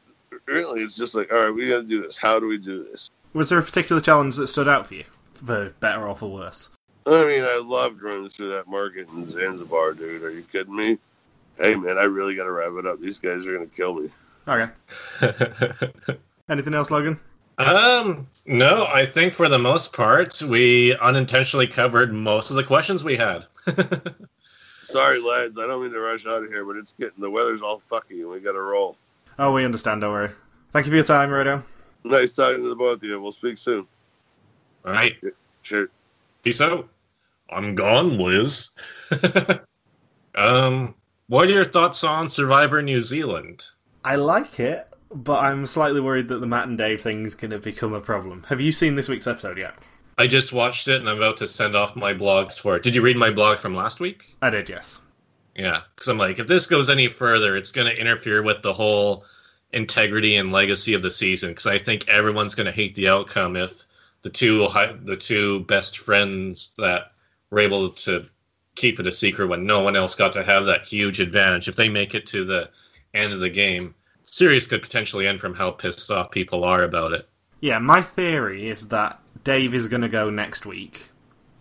really, 0.48 0.82
it's 0.82 0.96
just 0.96 1.14
like, 1.14 1.32
all 1.32 1.44
right, 1.44 1.52
we 1.52 1.70
got 1.70 1.78
to 1.78 1.84
do 1.84 2.02
this. 2.02 2.18
How 2.18 2.40
do 2.40 2.48
we 2.48 2.58
do 2.58 2.84
this? 2.84 3.12
Was 3.34 3.50
there 3.50 3.60
a 3.60 3.64
particular 3.64 4.02
challenge 4.02 4.38
that 4.38 4.48
stood 4.48 4.68
out 4.68 4.88
for 4.88 4.96
you, 4.96 5.04
for 5.38 5.72
better 5.80 6.08
or 6.08 6.16
for 6.16 6.32
worse? 6.32 6.70
I 7.06 7.26
mean, 7.26 7.44
I 7.44 7.62
loved 7.64 8.02
running 8.02 8.30
through 8.30 8.50
that 8.50 8.68
market 8.68 9.08
in 9.10 9.30
Zanzibar, 9.30 9.94
dude. 9.94 10.24
Are 10.24 10.32
you 10.32 10.42
kidding 10.42 10.76
me? 10.76 10.98
Hey, 11.58 11.76
man, 11.76 11.98
I 11.98 12.04
really 12.04 12.36
got 12.36 12.46
to 12.46 12.52
wrap 12.52 12.74
it 12.78 12.88
up. 12.88 13.00
These 13.00 13.20
guys 13.20 13.46
are 13.46 13.54
going 13.56 13.70
to 13.70 13.76
kill 13.76 13.94
me. 13.94 14.10
Okay. 14.48 14.72
Anything 16.50 16.74
else, 16.74 16.92
Logan? 16.92 17.20
Um, 17.58 18.28
no, 18.46 18.88
I 18.94 19.06
think 19.06 19.34
for 19.34 19.48
the 19.48 19.58
most 19.58 19.96
part, 19.96 20.42
we 20.50 20.96
unintentionally 20.98 21.68
covered 21.68 22.12
most 22.12 22.50
of 22.50 22.58
the 22.58 22.64
questions 22.64 23.04
we 23.04 23.16
had. 23.16 23.46
Sorry, 24.84 25.20
lads. 25.22 25.58
I 25.58 25.66
don't 25.66 25.82
mean 25.82 25.92
to 25.92 26.00
rush 26.00 26.26
out 26.26 26.44
of 26.44 26.50
here, 26.50 26.66
but 26.66 26.76
it's 26.76 26.94
getting 27.00 27.22
the 27.22 27.30
weather's 27.30 27.62
all 27.62 27.82
fucky 27.92 28.22
and 28.22 28.30
we 28.30 28.40
got 28.40 28.54
to 28.54 28.62
roll. 28.62 28.98
Oh, 29.40 29.54
we 29.54 29.64
understand. 29.64 30.02
Don't 30.02 30.12
worry. 30.12 30.32
Thank 30.72 30.86
you 30.86 30.92
for 30.92 30.96
your 30.96 31.06
time, 31.06 31.30
Rado. 31.30 31.64
Nice 32.04 32.34
talking 32.34 32.62
to 32.62 32.70
the 32.70 32.76
both 32.76 32.98
of 32.98 33.04
you. 33.04 33.20
We'll 33.22 33.32
speak 33.32 33.58
soon. 33.58 33.88
All 34.86 34.94
right. 34.94 35.16
Sure. 35.64 35.90
Peace 36.44 36.62
out. 36.62 36.88
I'm 37.50 37.76
gone, 37.76 38.18
Liz. 38.18 38.72
um, 40.36 40.94
what 41.28 41.48
are 41.48 41.52
your 41.52 41.64
thoughts 41.64 42.04
on 42.04 42.30
Survivor 42.30 42.82
New 42.82 43.02
Zealand? 43.02 43.64
I 44.04 44.16
like 44.16 44.60
it, 44.60 44.90
but 45.12 45.44
I'm 45.44 45.66
slightly 45.66 46.02
worried 46.02 46.28
that 46.28 46.40
the 46.40 46.48
Matt 46.48 46.68
and 46.68 46.78
Dave 46.78 47.02
thing 47.02 47.26
is 47.26 47.36
going 47.36 47.52
to 47.52 47.60
become 47.60 47.94
a 47.94 48.02
problem. 48.02 48.44
Have 48.50 48.62
you 48.62 48.72
seen 48.72 48.96
this 48.96 49.10
week's 49.10 49.28
episode 49.28 49.58
yet? 49.58 49.76
I 50.18 50.28
just 50.28 50.54
watched 50.54 50.88
it 50.88 51.02
and 51.02 51.10
I'm 51.10 51.18
about 51.18 51.38
to 51.38 51.48
send 51.48 51.76
off 51.76 51.96
my 51.96 52.14
blogs 52.14 52.60
for 52.60 52.76
it. 52.76 52.84
Did 52.84 52.96
you 52.96 53.02
read 53.02 53.18
my 53.18 53.32
blog 53.32 53.58
from 53.58 53.76
last 53.76 54.00
week? 54.00 54.24
I 54.42 54.50
did, 54.50 54.70
yes. 54.70 55.02
Yeah, 55.56 55.82
because 55.96 56.08
I'm 56.08 56.18
like, 56.18 56.40
if 56.40 56.48
this 56.48 56.68
goes 56.68 56.90
any 56.90 57.08
further, 57.08 57.56
it's 57.56 57.72
going 57.72 57.88
to 57.88 58.00
interfere 58.00 58.44
with 58.44 58.62
the 58.62 58.74
whole 58.74 59.26
integrity 59.72 60.36
and 60.36 60.52
legacy 60.52 60.94
of 60.94 61.02
the 61.02 61.12
season. 61.12 61.50
Because 61.52 61.68
I 61.68 61.78
think 61.78 62.08
everyone's 62.08 62.56
going 62.56 62.66
to 62.66 62.72
hate 62.72 62.96
the 62.96 63.10
outcome 63.10 63.56
if 63.56 63.86
the 64.26 64.32
two 64.32 64.68
the 65.04 65.16
two 65.16 65.60
best 65.66 66.00
friends 66.00 66.74
that 66.80 67.12
were 67.52 67.60
able 67.60 67.90
to 67.90 68.26
keep 68.76 69.00
it 69.00 69.06
a 69.06 69.12
secret 69.12 69.46
when 69.46 69.68
no 69.68 69.84
one 69.84 69.96
else 69.96 70.16
got 70.16 70.32
to 70.32 70.44
have 70.44 70.66
that 70.66 70.88
huge 70.88 71.20
advantage. 71.20 71.68
If 71.68 71.76
they 71.76 71.90
make 71.90 72.16
it 72.16 72.26
to 72.28 72.44
the 72.44 72.72
end 73.14 73.34
of 73.34 73.40
the 73.40 73.52
game, 73.52 73.94
series 74.24 74.66
could 74.66 74.82
potentially 74.82 75.28
end 75.28 75.42
from 75.42 75.54
how 75.54 75.70
pissed 75.70 76.10
off 76.10 76.32
people 76.32 76.64
are 76.64 76.82
about 76.82 77.14
it. 77.14 77.30
Yeah, 77.62 77.78
my 77.78 78.02
theory 78.02 78.68
is 78.68 78.88
that 78.88 79.20
Dave 79.44 79.76
is 79.76 79.88
going 79.88 80.02
to 80.02 80.10
go 80.10 80.32
next 80.32 80.66
week, 80.66 81.12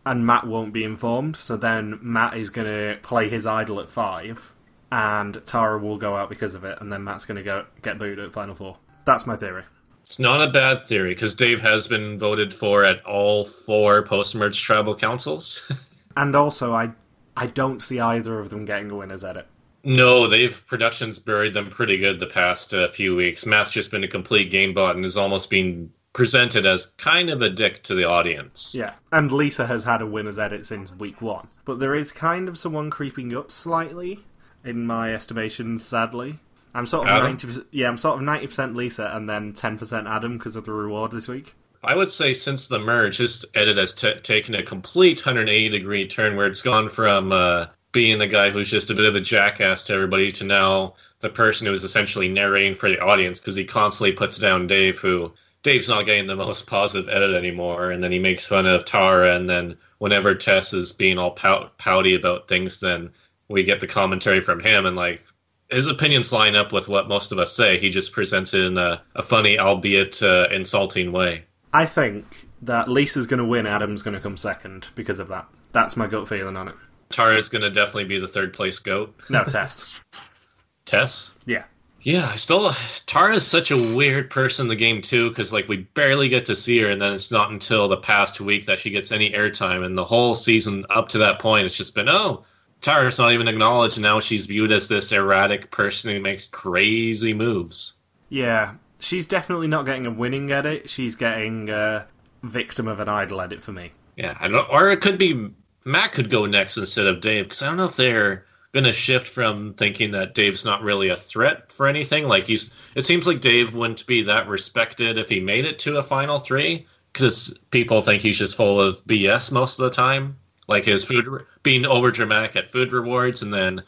and 0.07 0.25
Matt 0.25 0.47
won't 0.47 0.73
be 0.73 0.85
informed. 0.85 1.37
So 1.37 1.59
then 1.59 1.99
Matt 2.01 2.35
is 2.39 2.49
going 2.49 2.67
to 2.67 2.99
play 3.03 3.29
his 3.29 3.45
idol 3.45 3.79
at 3.79 3.91
five, 3.91 4.55
and 4.91 5.45
Tara 5.45 5.79
will 5.79 5.99
go 5.99 6.17
out 6.17 6.31
because 6.31 6.55
of 6.55 6.65
it, 6.65 6.79
and 6.81 6.91
then 6.91 7.05
Matt's 7.05 7.27
going 7.27 7.37
to 7.37 7.43
go 7.43 7.67
get 7.83 7.99
booed 7.99 8.19
at 8.19 8.33
Final 8.33 8.55
Four. 8.55 8.79
That's 9.05 9.27
my 9.27 9.37
theory. 9.37 9.65
It's 10.05 10.19
not 10.19 10.47
a 10.47 10.53
bad 10.53 10.83
theory 10.83 11.13
because 11.15 11.35
Dave 11.35 11.63
has 11.63 11.89
been 11.89 12.19
voted 12.19 12.53
for 12.53 12.85
at 12.85 13.03
all 13.07 13.47
four 13.47 14.03
post-merge 14.03 14.63
tribal 14.63 14.95
councils. 14.95 15.89
and 16.19 16.37
also, 16.37 16.75
I 16.75 16.91
I 17.39 17.47
don't 17.47 17.83
see 17.83 18.01
either 18.01 18.39
of 18.39 18.51
them 18.51 18.67
getting 18.67 18.91
a 18.91 18.97
winner's 18.97 19.25
edit. 19.25 19.47
No, 19.83 20.29
they've 20.29 20.63
productions 20.67 21.19
buried 21.19 21.55
them 21.55 21.71
pretty 21.71 21.97
good 21.97 22.21
the 22.21 22.27
past 22.27 22.75
uh, 22.75 22.87
few 22.87 23.17
weeks. 23.17 23.47
Matt's 23.47 23.71
just 23.71 23.91
been 23.91 24.05
a 24.05 24.09
complete 24.09 24.51
game 24.51 24.75
bot 24.75 24.95
and 24.95 25.05
has 25.05 25.17
almost 25.17 25.49
been 25.49 25.91
presented 26.13 26.67
as 26.67 26.85
kind 26.99 27.31
of 27.31 27.41
a 27.41 27.49
dick 27.49 27.83
to 27.85 27.95
the 27.95 28.05
audience. 28.05 28.75
Yeah, 28.77 28.93
and 29.11 29.33
Lisa 29.33 29.67
has 29.67 29.85
had 29.85 30.03
a 30.03 30.07
winner's 30.07 30.39
edit 30.39 30.67
since 30.67 30.93
week 30.93 31.23
one, 31.23 31.47
but 31.65 31.81
there 31.81 31.95
is 31.95 32.13
kind 32.13 32.47
of 32.51 32.59
someone 32.59 32.91
creeping 32.91 33.35
up 33.35 33.51
slightly, 33.51 34.21
in 34.63 34.87
my 34.87 35.15
estimation. 35.15 35.79
Sadly, 35.79 36.41
I'm 36.75 36.87
sort 36.87 37.09
of 37.09 37.23
ninety. 37.23 37.49
Yeah, 37.71 37.89
I'm 37.89 37.99
sort 37.99 38.17
of 38.17 38.23
ninety 38.23 38.47
percent 38.47 38.75
Lisa, 38.75 39.11
and 39.15 39.29
then 39.29 39.53
ten 39.53 39.79
percent 39.79 40.07
Adam 40.07 40.39
because 40.39 40.57
of 40.57 40.65
the 40.65 40.73
reward 40.73 41.13
this 41.13 41.29
week. 41.29 41.55
I 41.85 41.95
would 41.95 42.11
say 42.11 42.33
since 42.33 42.69
the 42.69 42.79
merge, 42.79 43.19
his 43.19 43.47
edit 43.55 43.77
has 43.77 43.95
t- 43.95 44.15
taken 44.15 44.55
a 44.55 44.63
complete 44.63 45.25
180 45.25 45.69
degree 45.69 46.07
turn 46.07 46.35
where 46.35 46.47
it's 46.47 46.63
gone 46.63 46.89
from 46.89 47.31
uh, 47.31 47.67
being 47.93 48.19
the 48.19 48.27
guy 48.27 48.51
who's 48.51 48.71
just 48.71 48.91
a 48.91 48.95
bit 48.95 49.05
of 49.05 49.15
a 49.15 49.21
jackass 49.21 49.87
to 49.87 49.93
everybody 49.93 50.33
to 50.33 50.45
now 50.45 50.95
the 51.21 51.29
person 51.29 51.67
who's 51.67 51.85
essentially 51.85 52.29
narrating 52.29 52.75
for 52.75 52.89
the 52.89 53.01
audience 53.01 53.39
because 53.39 53.57
he 53.57 53.65
constantly 53.65 54.17
puts 54.17 54.39
down 54.39 54.67
Dave, 54.67 54.99
who 54.99 55.33
Dave's 55.63 55.89
not 55.89 56.07
getting 56.07 56.27
the 56.27 56.37
most 56.37 56.67
positive 56.67 57.09
edit 57.09 57.35
anymore, 57.35 57.91
and 57.91 58.03
then 58.03 58.13
he 58.13 58.19
makes 58.19 58.47
fun 58.47 58.67
of 58.67 58.85
Tara, 58.85 59.35
and 59.35 59.49
then 59.49 59.77
whenever 59.99 60.35
Tess 60.35 60.73
is 60.73 60.93
being 60.93 61.19
all 61.19 61.31
pout- 61.31 61.77
pouty 61.79 62.15
about 62.15 62.49
things, 62.49 62.81
then 62.81 63.11
we 63.49 63.63
get 63.63 63.81
the 63.81 63.87
commentary 63.87 64.41
from 64.41 64.61
him, 64.61 64.87
and 64.87 64.97
like 64.97 65.25
his 65.71 65.87
opinions 65.87 66.33
line 66.33 66.57
up 66.57 66.73
with 66.73 66.89
what 66.89 67.09
most 67.09 67.33
of 67.33 67.39
us 67.39 67.53
say. 67.53 67.79
He 67.79 67.91
just 67.91 68.13
presents 68.13 68.55
it 68.55 68.67
in 68.67 68.79
a, 68.79 69.01
a 69.15 69.23
funny, 69.23 69.59
albeit 69.59 70.23
uh, 70.23 70.49
insulting 70.51 71.13
way. 71.13 71.45
I 71.73 71.87
think 71.87 72.47
that 72.63 72.89
Lisa's 72.89 73.27
going 73.27 73.39
to 73.39 73.45
win, 73.45 73.67
Adam's 73.67 74.03
going 74.03 74.15
to 74.15 74.21
come 74.21 74.37
second 74.37 74.89
because 74.95 75.19
of 75.19 75.29
that. 75.29 75.47
That's 75.73 75.97
my 75.97 76.07
gut 76.07 76.29
feeling 76.29 76.57
on 76.57 76.69
it. 76.69 76.75
Tara's 77.11 77.49
going 77.49 77.63
to 77.63 77.71
definitely 77.71 78.05
be 78.05 78.19
the 78.19 78.29
third 78.29 78.53
place 78.53 78.79
goat. 78.79 79.15
No, 79.31 79.45
Tess. 79.45 80.03
Tess? 80.85 81.39
Yeah. 81.47 81.65
Yeah, 82.03 82.29
I 82.31 82.37
still 82.37 82.71
Tara's 83.07 83.47
such 83.47 83.71
a 83.71 83.97
weird 83.97 84.29
person 84.29 84.65
in 84.65 84.69
the 84.69 84.77
game 84.77 85.01
too, 85.01 85.31
because 85.31 85.55
like 85.55 85.69
we 85.69 85.79
barely 85.95 86.29
get 86.29 86.45
to 86.47 86.57
see 86.57 86.79
her, 86.81 86.91
and 86.91 87.01
then 87.01 87.15
it's 87.15 87.33
not 87.33 87.51
until 87.51 87.89
the 87.89 87.97
past 87.97 88.43
week 88.43 88.67
that 88.67 88.79
she 88.79 88.91
gets 88.91 89.11
any 89.11 89.31
airtime, 89.31 89.83
and 89.83 89.97
the 89.97 90.05
whole 90.05 90.35
season 90.35 90.85
up 90.91 91.09
to 91.09 91.19
that 91.19 91.39
point, 91.39 91.65
it's 91.65 91.79
just 91.79 91.95
been 91.95 92.11
oh, 92.11 92.45
Tara's 92.85 93.19
not 93.19 93.33
even 93.33 93.49
acknowledged, 93.49 93.99
now 93.99 94.21
she's 94.21 94.45
viewed 94.45 94.71
as 94.71 94.89
this 94.89 95.11
erratic 95.11 95.71
person 95.71 96.13
who 96.13 96.21
makes 96.21 96.47
crazy 96.47 97.33
moves. 97.33 97.97
Yeah, 98.29 98.75
she's 98.99 99.27
definitely 99.27 99.69
not 99.69 99.87
getting 99.87 100.05
a 100.05 100.11
winning 100.11 100.51
edit. 100.53 100.91
She's 100.91 101.17
getting 101.17 101.71
a 101.71 102.07
victim 102.43 102.87
of 102.87 103.01
an 103.01 103.09
idol 103.09 103.41
edit 103.41 103.63
for 103.63 103.73
me. 103.73 103.93
Yeah, 104.17 104.37
I 104.39 104.49
don't, 104.49 104.71
or 104.71 104.91
it 104.91 105.01
could 105.01 105.19
be 105.19 105.51
Matt 105.87 106.13
could 106.13 106.29
go 106.29 106.45
next 106.45 106.77
instead 106.77 107.07
of 107.07 107.23
Dave, 107.23 107.45
because 107.45 107.63
I 107.63 107.69
don't 107.69 107.79
know 107.79 107.87
if 107.87 107.97
they're 107.97 108.45
going 108.75 108.85
to 108.85 108.93
shift 108.93 109.29
from 109.29 109.73
thinking 109.73 110.11
that 110.11 110.35
Dave's 110.35 110.67
not 110.67 110.83
really 110.83 111.09
a 111.09 111.17
threat 111.17 111.73
for 111.73 111.87
anything. 111.87 112.29
Like 112.29 112.45
he's, 112.45 112.91
it 112.95 113.03
seems 113.03 113.27
like 113.27 113.41
Dave 113.41 113.75
wouldn't 113.75 114.07
be 114.07 114.21
that 114.25 114.47
respected 114.47 115.17
if 115.17 115.31
he 115.31 115.41
made 115.41 115.65
it 115.65 115.79
to 115.81 115.97
a 115.97 116.03
final 116.03 116.39
three 116.39 116.87
because 117.15 117.59
people 117.71 118.03
think 118.03 118.21
he's 118.21 118.39
just 118.39 118.57
full 118.57 118.79
of 118.79 118.97
BS 119.07 119.53
most 119.53 119.81
of 119.81 119.85
the 119.85 119.91
time. 119.91 120.37
Like 120.67 120.85
his 120.85 121.05
food 121.05 121.27
being 121.63 121.87
over 121.87 122.11
dramatic 122.11 122.57
at 122.57 122.69
food 122.69 122.93
rewards 122.93 123.43
and 123.43 123.53
then 123.53 123.83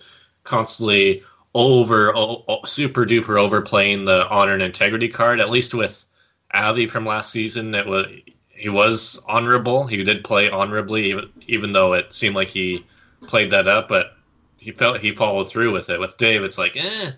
constantly 0.44 1.22
over 1.54 2.14
oh, 2.14 2.44
oh, 2.48 2.64
super 2.64 3.06
duper 3.06 3.40
overplaying 3.40 4.04
the 4.04 4.28
honor 4.28 4.52
and 4.52 4.62
integrity 4.62 5.08
card. 5.08 5.40
At 5.40 5.50
least 5.50 5.74
with 5.74 6.04
Avi 6.52 6.86
from 6.86 7.06
last 7.06 7.32
season, 7.32 7.74
it 7.74 7.86
was 7.86 8.06
he 8.48 8.68
was 8.68 9.22
honorable. 9.28 9.86
He 9.86 10.02
did 10.02 10.24
play 10.24 10.50
honorably, 10.50 11.10
even, 11.10 11.30
even 11.46 11.72
though 11.72 11.92
it 11.94 12.12
seemed 12.12 12.34
like 12.34 12.48
he 12.48 12.84
played 13.26 13.50
that 13.52 13.68
up. 13.68 13.88
But 13.88 14.16
he 14.58 14.72
felt 14.72 15.00
he 15.00 15.12
followed 15.12 15.50
through 15.50 15.72
with 15.72 15.90
it. 15.90 16.00
With 16.00 16.16
Dave, 16.16 16.42
it's 16.42 16.58
like, 16.58 16.76
eh, 16.76 17.10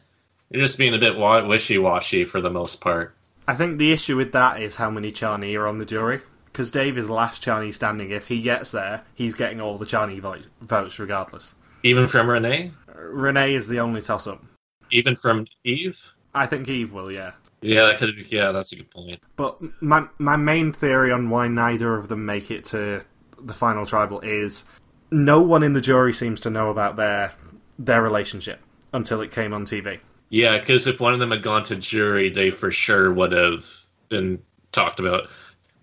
you're 0.51 0.63
just 0.63 0.79
being 0.79 0.95
a 0.95 0.99
bit 0.99 1.19
wishy 1.19 1.79
washy 1.79 2.25
for 2.25 2.41
the 2.41 2.51
most 2.51 2.81
part. 2.81 3.15
I 3.47 3.55
think 3.55 3.79
the 3.79 3.93
issue 3.93 4.17
with 4.17 4.33
that 4.33 4.61
is 4.61 4.77
how 4.77 4.91
many 4.91 5.11
Chani 5.11 5.59
are 5.59 5.67
on 5.67 5.79
the 5.79 5.85
jury. 5.85 6.21
Because 6.59 6.73
Dave 6.73 6.99
is 6.99 7.09
last 7.09 7.41
Chinese 7.41 7.77
standing. 7.77 8.11
If 8.11 8.27
he 8.27 8.43
gets 8.43 8.73
there, 8.73 9.05
he's 9.15 9.33
getting 9.33 9.61
all 9.61 9.79
the 9.79 9.87
Chani 9.87 10.21
votes 10.61 10.99
regardless. 10.99 11.55
Even 11.85 12.09
from 12.09 12.29
Renee? 12.29 12.73
Renee 12.97 13.55
is 13.55 13.69
the 13.69 13.79
only 13.79 14.03
toss 14.03 14.27
up. 14.27 14.43
Even 14.91 15.15
from 15.15 15.47
Eve? 15.63 16.15
I 16.35 16.47
think 16.47 16.69
Eve 16.69 16.93
will, 16.93 17.13
yeah. 17.13 17.31
Yeah, 17.61 17.83
that 17.83 17.99
could, 17.99 18.33
yeah, 18.33 18.51
that's 18.51 18.73
a 18.73 18.77
good 18.79 18.91
point. 18.91 19.21
But 19.37 19.61
my 19.81 20.09
my 20.19 20.35
main 20.35 20.73
theory 20.73 21.13
on 21.13 21.31
why 21.31 21.47
neither 21.47 21.95
of 21.95 22.09
them 22.09 22.27
make 22.27 22.51
it 22.51 22.65
to 22.65 23.05
the 23.41 23.55
final 23.55 23.87
tribal 23.87 24.19
is 24.23 24.65
no 25.13 25.41
one 25.41 25.63
in 25.63 25.75
the 25.75 25.81
jury 25.81 26.13
seems 26.13 26.41
to 26.41 26.51
know 26.51 26.71
about 26.71 26.97
their 26.97 27.35
their 27.79 28.03
relationship 28.03 28.59
until 28.93 29.21
it 29.21 29.31
came 29.31 29.55
on 29.55 29.65
TV. 29.65 30.01
Yeah, 30.31 30.59
because 30.59 30.89
if 30.89 31.01
one 31.01 31.13
of 31.13 31.21
them 31.21 31.31
had 31.31 31.45
gone 31.45 31.63
to 31.65 31.77
jury, 31.77 32.31
they 32.31 32.51
for 32.51 32.73
sure 32.73 33.13
would 33.13 33.31
have 33.31 33.65
been 34.09 34.41
talked 34.73 34.99
about. 34.99 35.29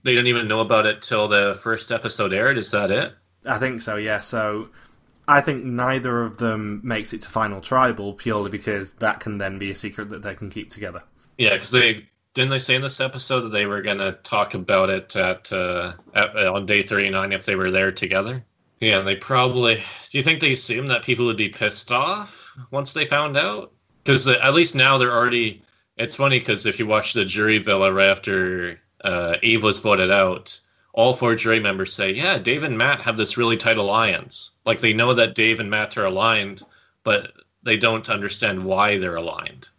They 0.05 0.13
didn't 0.13 0.27
even 0.27 0.47
know 0.47 0.61
about 0.61 0.85
it 0.85 1.01
till 1.01 1.27
the 1.27 1.59
first 1.61 1.91
episode 1.91 2.31
aired. 2.31 2.59
Is 2.59 2.69
that 2.71 2.91
it? 2.91 3.11
I 3.43 3.57
think 3.57 3.81
so. 3.81 3.95
Yeah. 3.95 4.19
So 4.21 4.69
I 5.27 5.41
think 5.41 5.65
neither 5.65 6.21
of 6.21 6.37
them 6.37 6.81
makes 6.83 7.11
it 7.11 7.23
to 7.23 7.29
final 7.29 7.59
tribal 7.59 8.13
purely 8.13 8.51
because 8.51 8.91
that 8.93 9.19
can 9.19 9.39
then 9.39 9.57
be 9.57 9.71
a 9.71 9.75
secret 9.75 10.09
that 10.11 10.21
they 10.21 10.35
can 10.35 10.51
keep 10.51 10.69
together. 10.69 11.01
Yeah, 11.39 11.53
because 11.53 11.71
they 11.71 12.07
didn't 12.35 12.51
they 12.51 12.59
say 12.59 12.75
in 12.75 12.83
this 12.83 13.01
episode 13.01 13.41
that 13.41 13.49
they 13.49 13.65
were 13.65 13.81
going 13.81 13.97
to 13.97 14.11
talk 14.11 14.53
about 14.53 14.89
it 14.89 15.15
at, 15.15 15.51
uh, 15.51 15.93
at 16.13 16.37
on 16.37 16.67
day 16.67 16.83
thirty 16.83 17.09
nine 17.09 17.31
if 17.31 17.45
they 17.45 17.55
were 17.55 17.71
there 17.71 17.91
together. 17.91 18.45
Yeah, 18.79 18.99
and 18.99 19.07
they 19.07 19.15
probably. 19.15 19.75
Do 20.11 20.17
you 20.17 20.23
think 20.23 20.39
they 20.39 20.51
assumed 20.51 20.89
that 20.89 21.03
people 21.03 21.25
would 21.25 21.37
be 21.37 21.49
pissed 21.49 21.91
off 21.91 22.55
once 22.69 22.93
they 22.93 23.05
found 23.05 23.37
out? 23.37 23.71
Because 24.03 24.27
at 24.27 24.53
least 24.53 24.75
now 24.75 24.99
they're 24.99 25.11
already. 25.11 25.63
It's 25.97 26.15
funny 26.15 26.37
because 26.37 26.67
if 26.67 26.77
you 26.77 26.85
watch 26.85 27.13
the 27.13 27.25
jury 27.25 27.57
villa 27.57 27.91
right 27.91 28.09
after 28.09 28.79
uh, 29.05 29.37
Eve 29.41 29.63
was 29.63 29.79
voted 29.79 30.11
out, 30.11 30.59
all 30.93 31.13
four 31.13 31.35
jury 31.35 31.59
members 31.59 31.93
say, 31.93 32.13
"Yeah, 32.13 32.37
Dave 32.37 32.63
and 32.63 32.77
Matt 32.77 33.01
have 33.01 33.17
this 33.17 33.37
really 33.37 33.57
tight 33.57 33.77
alliance. 33.77 34.57
Like 34.65 34.81
they 34.81 34.93
know 34.93 35.13
that 35.13 35.35
Dave 35.35 35.59
and 35.59 35.69
Matt 35.69 35.97
are 35.97 36.05
aligned, 36.05 36.63
but 37.03 37.31
they 37.63 37.77
don't 37.77 38.09
understand 38.09 38.65
why 38.65 38.97
they're 38.97 39.15
aligned." 39.15 39.69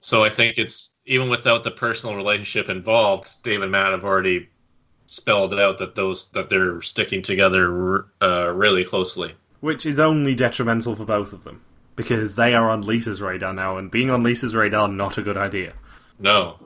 So 0.00 0.24
I 0.24 0.28
think 0.28 0.58
it's 0.58 0.94
even 1.06 1.28
without 1.28 1.64
the 1.64 1.70
personal 1.70 2.16
relationship 2.16 2.68
involved, 2.68 3.42
Dave 3.42 3.62
and 3.62 3.72
Matt 3.72 3.92
have 3.92 4.04
already 4.04 4.48
spelled 5.06 5.54
out 5.54 5.78
that 5.78 5.94
those 5.94 6.30
that 6.30 6.48
they're 6.48 6.80
sticking 6.80 7.22
together 7.22 8.06
uh, 8.20 8.52
really 8.54 8.84
closely. 8.84 9.34
Which 9.60 9.86
is 9.86 10.00
only 10.00 10.34
detrimental 10.34 10.96
for 10.96 11.04
both 11.04 11.32
of 11.32 11.44
them 11.44 11.62
because 11.96 12.34
they 12.34 12.54
are 12.54 12.70
on 12.70 12.82
Lisa's 12.82 13.22
radar 13.22 13.54
now, 13.54 13.76
and 13.76 13.90
being 13.90 14.10
on 14.10 14.22
Lisa's 14.22 14.54
radar 14.54 14.88
not 14.88 15.16
a 15.18 15.22
good 15.22 15.36
idea. 15.36 15.74
No, 16.18 16.58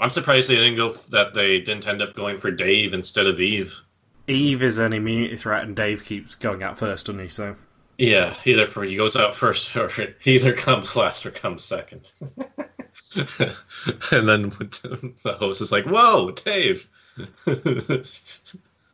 I'm 0.00 0.10
surprised 0.10 0.50
they 0.50 0.56
didn't 0.56 0.76
go 0.76 0.90
that 1.10 1.34
they 1.34 1.60
didn't 1.60 1.86
end 1.86 2.02
up 2.02 2.14
going 2.14 2.36
for 2.36 2.50
Dave 2.50 2.92
instead 2.94 3.26
of 3.26 3.40
Eve. 3.40 3.80
Eve 4.26 4.62
is 4.62 4.78
an 4.78 4.92
immunity 4.92 5.36
threat, 5.36 5.64
and 5.64 5.76
Dave 5.76 6.04
keeps 6.04 6.34
going 6.34 6.62
out 6.62 6.78
first, 6.78 7.06
doesn't 7.06 7.20
he? 7.20 7.28
So 7.28 7.56
yeah, 7.98 8.34
either 8.44 8.66
for 8.66 8.82
he 8.82 8.96
goes 8.96 9.16
out 9.16 9.34
first, 9.34 9.76
or 9.76 9.88
he 10.20 10.34
either 10.36 10.52
comes 10.52 10.96
last 10.96 11.26
or 11.26 11.30
comes 11.30 11.64
second. 11.64 12.10
and 14.12 14.28
then 14.28 14.42
the 14.48 15.36
host 15.38 15.60
is 15.62 15.72
like, 15.72 15.84
"Whoa, 15.84 16.32
Dave." 16.32 16.88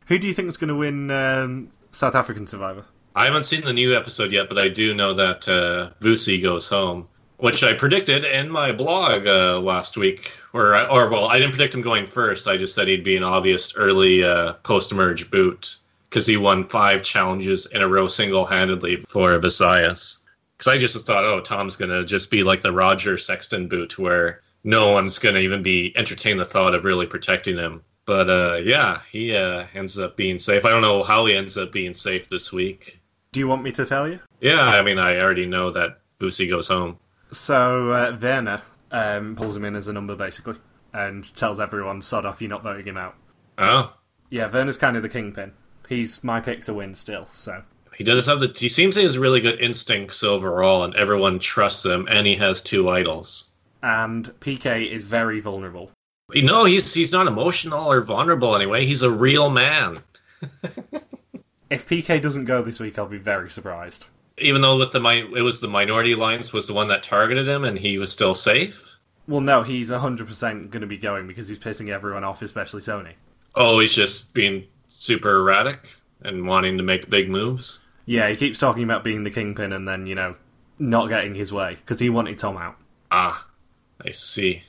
Who 0.05 0.19
do 0.19 0.27
you 0.27 0.33
think 0.33 0.49
is 0.49 0.57
going 0.57 0.67
to 0.67 0.75
win 0.75 1.09
um, 1.09 1.71
South 1.91 2.15
African 2.15 2.45
Survivor? 2.45 2.85
I 3.15 3.25
haven't 3.25 3.43
seen 3.43 3.61
the 3.61 3.73
new 3.73 3.95
episode 3.95 4.31
yet, 4.31 4.47
but 4.47 4.57
I 4.57 4.69
do 4.69 4.93
know 4.93 5.13
that 5.13 5.47
uh, 5.47 5.89
Vusi 5.99 6.41
goes 6.41 6.69
home, 6.69 7.07
which 7.41 7.63
I 7.63 7.73
predicted 7.73 8.23
in 8.23 8.51
my 8.51 8.71
blog 8.71 9.25
uh, 9.25 9.59
last 9.59 9.97
week. 9.97 10.31
Or, 10.53 10.75
or 10.91 11.09
well, 11.09 11.25
I 11.25 11.39
didn't 11.39 11.53
predict 11.53 11.73
him 11.73 11.81
going 11.81 12.05
first. 12.05 12.47
I 12.47 12.55
just 12.55 12.75
said 12.75 12.87
he'd 12.87 13.03
be 13.03 13.17
an 13.17 13.23
obvious 13.23 13.75
early 13.75 14.23
uh, 14.23 14.53
post-merge 14.61 15.31
boot 15.31 15.75
because 16.03 16.27
he 16.27 16.37
won 16.37 16.63
five 16.63 17.01
challenges 17.01 17.65
in 17.65 17.81
a 17.81 17.87
row 17.87 18.05
single-handedly 18.05 18.97
for 18.97 19.39
Visayas. 19.39 20.23
Because 20.55 20.67
I 20.67 20.77
just 20.77 21.07
thought, 21.07 21.25
oh, 21.25 21.41
Tom's 21.41 21.77
gonna 21.77 22.05
just 22.05 22.29
be 22.29 22.43
like 22.43 22.61
the 22.61 22.71
Roger 22.71 23.17
Sexton 23.17 23.67
boot, 23.67 23.97
where 23.97 24.41
no 24.63 24.91
one's 24.91 25.17
gonna 25.17 25.39
even 25.39 25.63
be 25.63 25.97
entertain 25.97 26.37
the 26.37 26.45
thought 26.45 26.75
of 26.75 26.85
really 26.85 27.07
protecting 27.07 27.57
him. 27.57 27.81
But 28.05 28.29
uh, 28.29 28.59
yeah, 28.63 28.99
he 29.11 29.35
uh, 29.35 29.65
ends 29.73 29.97
up 29.97 30.15
being 30.15 30.37
safe. 30.37 30.63
I 30.63 30.69
don't 30.69 30.83
know 30.83 31.01
how 31.01 31.25
he 31.25 31.35
ends 31.35 31.57
up 31.57 31.73
being 31.73 31.95
safe 31.95 32.29
this 32.29 32.53
week. 32.53 32.99
Do 33.31 33.39
you 33.39 33.47
want 33.47 33.63
me 33.63 33.71
to 33.71 33.85
tell 33.85 34.07
you? 34.07 34.19
Yeah, 34.41 34.61
I 34.61 34.83
mean, 34.83 34.99
I 34.99 35.19
already 35.19 35.47
know 35.47 35.71
that 35.71 36.01
Vusi 36.19 36.47
goes 36.47 36.67
home. 36.67 36.99
So 37.31 37.91
uh, 37.91 38.17
Werner 38.21 38.61
um, 38.91 39.35
pulls 39.35 39.55
him 39.55 39.65
in 39.65 39.75
as 39.75 39.87
a 39.87 39.93
number 39.93 40.15
basically, 40.15 40.55
and 40.93 41.23
tells 41.35 41.59
everyone, 41.59 42.01
"Sod 42.01 42.25
off, 42.25 42.41
you're 42.41 42.49
not 42.49 42.63
voting 42.63 42.85
him 42.85 42.97
out." 42.97 43.15
Oh, 43.57 43.95
yeah, 44.29 44.51
Werner's 44.51 44.77
kind 44.77 44.97
of 44.97 45.03
the 45.03 45.09
kingpin. 45.09 45.53
He's 45.87 46.23
my 46.23 46.39
pick 46.39 46.61
to 46.65 46.73
win 46.73 46.95
still. 46.95 47.25
So 47.27 47.63
he 47.95 48.03
does 48.03 48.27
have 48.27 48.39
the. 48.39 48.55
He 48.57 48.69
seems 48.69 48.95
to 48.95 49.03
have 49.03 49.17
really 49.17 49.41
good 49.41 49.59
instincts 49.59 50.23
overall, 50.23 50.83
and 50.83 50.95
everyone 50.95 51.39
trusts 51.39 51.85
him. 51.85 52.07
And 52.09 52.25
he 52.25 52.35
has 52.35 52.61
two 52.61 52.89
idols. 52.89 53.55
And 53.83 54.25
PK 54.39 54.89
is 54.89 55.03
very 55.03 55.39
vulnerable. 55.39 55.91
No, 56.33 56.65
he's 56.65 56.93
he's 56.93 57.11
not 57.11 57.27
emotional 57.27 57.91
or 57.91 58.01
vulnerable 58.01 58.55
anyway. 58.55 58.85
He's 58.85 59.03
a 59.03 59.11
real 59.11 59.49
man. 59.49 59.99
if 61.69 61.87
PK 61.87 62.21
doesn't 62.21 62.45
go 62.45 62.61
this 62.61 62.79
week, 62.79 62.97
I'll 62.97 63.07
be 63.07 63.17
very 63.17 63.49
surprised. 63.49 64.07
Even 64.37 64.61
though 64.61 64.77
with 64.77 64.91
the 64.91 65.01
it 65.35 65.41
was 65.41 65.61
the 65.61 65.67
minority 65.67 66.13
alliance 66.13 66.53
was 66.53 66.67
the 66.67 66.73
one 66.73 66.87
that 66.87 67.03
targeted 67.03 67.47
him, 67.47 67.63
and 67.63 67.77
he 67.77 67.97
was 67.97 68.11
still 68.11 68.33
safe. 68.33 68.97
Well, 69.27 69.41
no, 69.41 69.63
he's 69.63 69.89
hundred 69.89 70.27
percent 70.27 70.71
going 70.71 70.81
to 70.81 70.87
be 70.87 70.97
going 70.97 71.27
because 71.27 71.47
he's 71.47 71.59
pissing 71.59 71.89
everyone 71.89 72.23
off, 72.23 72.41
especially 72.41 72.81
Sony. 72.81 73.13
Oh, 73.55 73.79
he's 73.79 73.95
just 73.95 74.33
being 74.33 74.65
super 74.87 75.37
erratic 75.37 75.79
and 76.23 76.47
wanting 76.47 76.77
to 76.77 76.83
make 76.83 77.09
big 77.09 77.29
moves. 77.29 77.85
Yeah, 78.05 78.29
he 78.29 78.35
keeps 78.35 78.59
talking 78.59 78.83
about 78.83 79.03
being 79.03 79.23
the 79.23 79.31
kingpin 79.31 79.73
and 79.73 79.87
then 79.87 80.07
you 80.07 80.15
know 80.15 80.35
not 80.79 81.07
getting 81.07 81.35
his 81.35 81.53
way 81.53 81.75
because 81.75 81.99
he 81.99 82.09
wanted 82.09 82.39
Tom 82.39 82.57
out. 82.57 82.75
Ah, 83.11 83.45
I 84.03 84.11
see. 84.11 84.63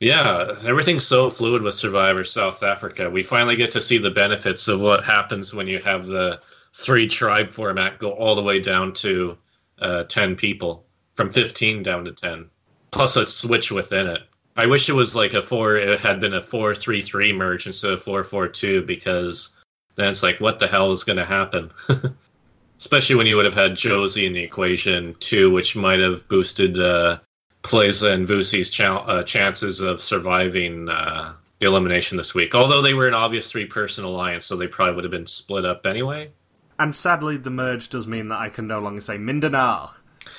Yeah, 0.00 0.54
everything's 0.64 1.06
so 1.06 1.28
fluid 1.28 1.62
with 1.62 1.74
Survivor 1.74 2.22
South 2.22 2.62
Africa. 2.62 3.10
We 3.10 3.24
finally 3.24 3.56
get 3.56 3.72
to 3.72 3.80
see 3.80 3.98
the 3.98 4.10
benefits 4.10 4.68
of 4.68 4.80
what 4.80 5.02
happens 5.02 5.52
when 5.52 5.66
you 5.66 5.80
have 5.80 6.06
the 6.06 6.40
three 6.78 7.08
tribe 7.08 7.48
format 7.48 7.98
go 7.98 8.12
all 8.12 8.36
the 8.36 8.42
way 8.42 8.60
down 8.60 8.92
to 8.92 9.36
uh, 9.80 10.04
10 10.04 10.36
people, 10.36 10.84
from 11.16 11.28
15 11.28 11.82
down 11.82 12.04
to 12.04 12.12
10, 12.12 12.48
plus 12.92 13.16
a 13.16 13.26
switch 13.26 13.72
within 13.72 14.06
it. 14.06 14.22
I 14.56 14.66
wish 14.66 14.88
it 14.88 14.94
was 14.94 15.16
like 15.16 15.34
a 15.34 15.42
four, 15.42 15.74
it 15.74 16.00
had 16.00 16.20
been 16.20 16.34
a 16.34 16.40
4 16.40 16.76
3 16.76 17.00
3 17.00 17.32
merge 17.32 17.66
instead 17.66 17.92
of 17.92 18.02
4 18.02 18.22
4 18.22 18.48
2, 18.48 18.82
because 18.82 19.60
then 19.96 20.10
it's 20.10 20.22
like, 20.22 20.40
what 20.40 20.60
the 20.60 20.68
hell 20.68 20.92
is 20.92 21.02
going 21.02 21.16
to 21.16 21.24
happen? 21.24 21.70
Especially 22.78 23.16
when 23.16 23.26
you 23.26 23.34
would 23.34 23.44
have 23.44 23.54
had 23.54 23.74
Josie 23.74 24.26
in 24.26 24.32
the 24.32 24.42
equation 24.42 25.14
too, 25.18 25.50
which 25.50 25.74
might 25.74 25.98
have 25.98 26.28
boosted 26.28 26.78
uh, 26.78 27.18
Plaza 27.62 28.12
and 28.12 28.26
Vusi's 28.26 28.70
ch- 28.70 28.80
uh, 28.82 29.24
chances 29.24 29.80
of 29.80 30.00
surviving 30.00 30.88
uh, 30.88 31.32
the 31.58 31.66
elimination 31.66 32.16
this 32.16 32.36
week. 32.36 32.54
Although 32.54 32.82
they 32.82 32.94
were 32.94 33.08
an 33.08 33.14
obvious 33.14 33.50
three 33.50 33.66
person 33.66 34.04
alliance, 34.04 34.46
so 34.46 34.54
they 34.54 34.68
probably 34.68 34.94
would 34.94 35.04
have 35.04 35.10
been 35.10 35.26
split 35.26 35.64
up 35.64 35.84
anyway. 35.84 36.30
And 36.78 36.94
sadly, 36.94 37.36
the 37.36 37.50
merge 37.50 37.88
does 37.88 38.06
mean 38.06 38.28
that 38.28 38.38
I 38.38 38.48
can 38.48 38.66
no 38.66 38.78
longer 38.78 39.00
say 39.00 39.18
Mindanao, 39.18 39.90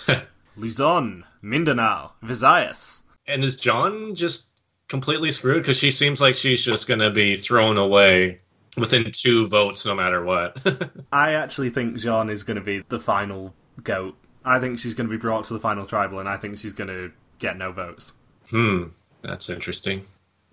Luzon, 0.58 1.26
Mindanao, 1.42 2.14
Visayas. 2.24 3.02
And 3.28 3.44
is 3.44 3.60
John 3.60 4.16
just 4.16 4.62
completely 4.88 5.32
screwed? 5.32 5.64
Because 5.64 5.80
she 5.80 5.92
seems 5.92 6.22
like 6.22 6.36
she's 6.36 6.64
just 6.64 6.88
going 6.88 7.02
to 7.02 7.12
be 7.12 7.36
thrown 7.36 7.78
away 7.78 8.40
within 8.78 9.12
two 9.12 9.48
votes 9.48 9.86
no 9.86 9.96
matter 9.96 10.24
what. 10.24 10.66
I 11.12 11.34
actually 11.34 11.70
think 11.70 11.98
Jean 11.98 12.30
is 12.30 12.44
going 12.44 12.56
to 12.56 12.64
be 12.64 12.84
the 12.90 13.00
final 13.00 13.54
goat. 13.84 14.16
I 14.46 14.60
think 14.60 14.80
she's 14.80 14.94
going 14.94 15.08
to 15.08 15.12
be 15.12 15.20
brought 15.20 15.44
to 15.46 15.54
the 15.54 15.60
final 15.60 15.86
tribal, 15.86 16.20
and 16.20 16.30
I 16.30 16.38
think 16.38 16.58
she's 16.58 16.74
going 16.74 16.88
to 16.88 17.12
get 17.40 17.58
no 17.58 17.72
votes. 17.72 18.14
Hmm, 18.50 18.86
that's 19.22 19.50
interesting. 19.50 20.02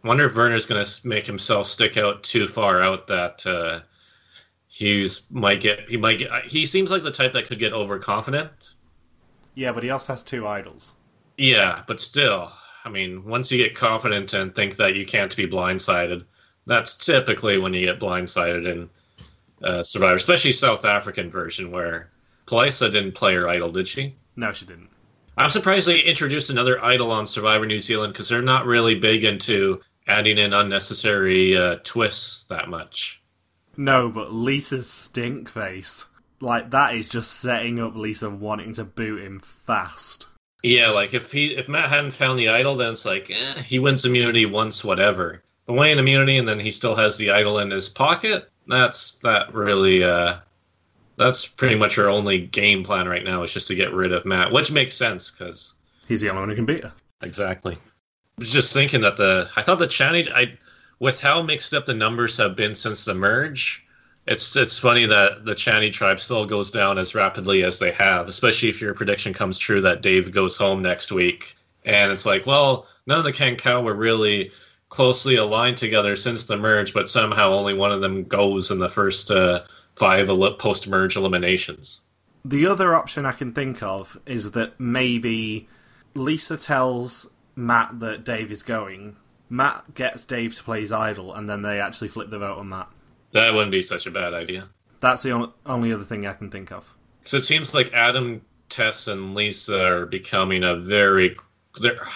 I 0.04 0.08
wonder 0.08 0.24
if 0.24 0.36
Werner's 0.36 0.66
going 0.66 0.84
to 0.84 1.08
make 1.08 1.26
himself 1.26 1.66
stick 1.66 1.96
out 1.96 2.22
too 2.22 2.46
far 2.46 2.82
out 2.82 3.06
that 3.06 3.46
uh, 3.46 3.80
Hughes 4.76 5.26
might 5.30 5.62
get. 5.62 5.88
He 5.88 5.96
might 5.96 6.18
get. 6.18 6.44
He 6.44 6.66
seems 6.66 6.90
like 6.90 7.02
the 7.02 7.10
type 7.10 7.32
that 7.32 7.46
could 7.46 7.58
get 7.58 7.72
overconfident. 7.72 8.74
Yeah, 9.54 9.72
but 9.72 9.82
he 9.82 9.88
also 9.88 10.12
has 10.12 10.22
two 10.22 10.46
idols. 10.46 10.92
Yeah, 11.38 11.82
but 11.86 11.98
still, 11.98 12.52
I 12.84 12.90
mean, 12.90 13.24
once 13.24 13.50
you 13.50 13.56
get 13.56 13.74
confident 13.74 14.34
and 14.34 14.54
think 14.54 14.76
that 14.76 14.94
you 14.94 15.06
can't 15.06 15.34
be 15.34 15.46
blindsided, 15.46 16.24
that's 16.66 17.06
typically 17.06 17.56
when 17.56 17.72
you 17.72 17.86
get 17.86 17.98
blindsided 17.98 18.66
in 18.66 18.90
uh, 19.62 19.82
Survivor, 19.82 20.16
especially 20.16 20.52
South 20.52 20.84
African 20.84 21.30
version 21.30 21.70
where 21.70 22.10
Palisa 22.44 22.92
didn't 22.92 23.12
play 23.12 23.34
her 23.34 23.48
idol, 23.48 23.70
did 23.70 23.88
she? 23.88 24.14
No, 24.36 24.52
she 24.52 24.66
didn't. 24.66 24.90
I'm 25.38 25.48
surprised 25.48 25.88
they 25.88 26.00
introduced 26.00 26.50
another 26.50 26.84
idol 26.84 27.10
on 27.12 27.26
Survivor 27.26 27.64
New 27.64 27.80
Zealand 27.80 28.12
because 28.12 28.28
they're 28.28 28.42
not 28.42 28.66
really 28.66 28.98
big 28.98 29.24
into 29.24 29.80
adding 30.06 30.36
in 30.36 30.52
unnecessary 30.52 31.56
uh, 31.56 31.76
twists 31.82 32.44
that 32.44 32.68
much. 32.68 33.22
No, 33.76 34.08
but 34.08 34.32
Lisa's 34.32 34.90
stink 34.90 35.48
face, 35.48 36.06
like 36.40 36.70
that 36.70 36.94
is 36.94 37.08
just 37.08 37.40
setting 37.40 37.78
up 37.78 37.94
Lisa 37.94 38.30
wanting 38.30 38.72
to 38.74 38.84
boot 38.84 39.22
him 39.22 39.40
fast. 39.40 40.26
Yeah, 40.62 40.88
like 40.90 41.14
if 41.14 41.30
he 41.32 41.46
if 41.48 41.68
Matt 41.68 41.90
hadn't 41.90 42.12
found 42.12 42.38
the 42.38 42.48
idol, 42.48 42.74
then 42.74 42.92
it's 42.92 43.06
like 43.06 43.30
eh, 43.30 43.62
he 43.62 43.78
wins 43.78 44.04
immunity 44.04 44.46
once, 44.46 44.84
whatever. 44.84 45.42
But 45.66 45.74
winning 45.74 45.98
immunity 45.98 46.38
and 46.38 46.48
then 46.48 46.60
he 46.60 46.70
still 46.70 46.94
has 46.94 47.18
the 47.18 47.30
idol 47.30 47.58
in 47.58 47.70
his 47.70 47.88
pocket. 47.88 48.48
That's 48.66 49.18
that 49.18 49.52
really. 49.54 50.02
uh 50.02 50.38
That's 51.16 51.46
pretty 51.46 51.78
much 51.78 51.96
her 51.96 52.08
only 52.08 52.46
game 52.46 52.82
plan 52.84 53.08
right 53.08 53.24
now 53.24 53.42
is 53.42 53.52
just 53.52 53.68
to 53.68 53.74
get 53.74 53.92
rid 53.92 54.12
of 54.12 54.24
Matt, 54.24 54.52
which 54.52 54.72
makes 54.72 54.94
sense 54.94 55.30
because 55.30 55.74
He's 56.08 56.20
the 56.20 56.30
only 56.30 56.40
one 56.40 56.48
who 56.50 56.56
can 56.56 56.66
beat 56.66 56.84
her. 56.84 56.92
Exactly. 57.22 57.74
I 57.74 57.78
was 58.38 58.52
just 58.52 58.72
thinking 58.72 59.00
that 59.02 59.16
the 59.16 59.50
I 59.56 59.62
thought 59.62 59.78
the 59.78 59.86
challenge 59.86 60.28
I 60.34 60.52
with 60.98 61.20
how 61.20 61.42
mixed 61.42 61.74
up 61.74 61.86
the 61.86 61.94
numbers 61.94 62.36
have 62.38 62.56
been 62.56 62.74
since 62.74 63.04
the 63.04 63.14
merge, 63.14 63.86
it's 64.26 64.56
it's 64.56 64.78
funny 64.78 65.06
that 65.06 65.44
the 65.44 65.52
Chani 65.52 65.92
tribe 65.92 66.20
still 66.20 66.46
goes 66.46 66.70
down 66.70 66.98
as 66.98 67.14
rapidly 67.14 67.62
as 67.62 67.78
they 67.78 67.92
have, 67.92 68.28
especially 68.28 68.68
if 68.68 68.80
your 68.80 68.94
prediction 68.94 69.32
comes 69.32 69.58
true 69.58 69.80
that 69.82 70.02
Dave 70.02 70.32
goes 70.32 70.56
home 70.56 70.82
next 70.82 71.12
week. 71.12 71.54
And 71.84 72.10
it's 72.10 72.26
like, 72.26 72.46
well, 72.46 72.88
none 73.06 73.18
of 73.18 73.24
the 73.24 73.32
Kankau 73.32 73.84
were 73.84 73.94
really 73.94 74.50
closely 74.88 75.36
aligned 75.36 75.76
together 75.76 76.16
since 76.16 76.44
the 76.44 76.56
merge, 76.56 76.92
but 76.92 77.08
somehow 77.08 77.52
only 77.52 77.74
one 77.74 77.92
of 77.92 78.00
them 78.00 78.24
goes 78.24 78.70
in 78.70 78.78
the 78.78 78.88
first 78.88 79.30
uh, 79.30 79.60
five 79.94 80.28
post 80.58 80.88
merge 80.88 81.16
eliminations. 81.16 82.02
The 82.44 82.66
other 82.66 82.94
option 82.94 83.26
I 83.26 83.32
can 83.32 83.52
think 83.52 83.82
of 83.82 84.18
is 84.26 84.52
that 84.52 84.78
maybe 84.78 85.68
Lisa 86.14 86.56
tells 86.56 87.28
Matt 87.54 88.00
that 88.00 88.24
Dave 88.24 88.52
is 88.52 88.62
going. 88.62 89.16
Matt 89.48 89.94
gets 89.94 90.24
Dave 90.24 90.54
to 90.54 90.62
play 90.62 90.80
his 90.80 90.92
idol, 90.92 91.34
and 91.34 91.48
then 91.48 91.62
they 91.62 91.80
actually 91.80 92.08
flip 92.08 92.30
the 92.30 92.38
vote 92.38 92.58
on 92.58 92.68
Matt. 92.68 92.88
That 93.32 93.54
wouldn't 93.54 93.72
be 93.72 93.82
such 93.82 94.06
a 94.06 94.10
bad 94.10 94.34
idea. 94.34 94.68
That's 95.00 95.22
the 95.22 95.52
only 95.66 95.92
other 95.92 96.04
thing 96.04 96.26
I 96.26 96.32
can 96.32 96.50
think 96.50 96.72
of. 96.72 96.92
So 97.22 97.36
it 97.36 97.42
seems 97.42 97.74
like 97.74 97.92
Adam, 97.92 98.40
Tess, 98.68 99.08
and 99.08 99.34
Lisa 99.34 99.86
are 99.86 100.06
becoming 100.06 100.64
a 100.64 100.76
very. 100.76 101.36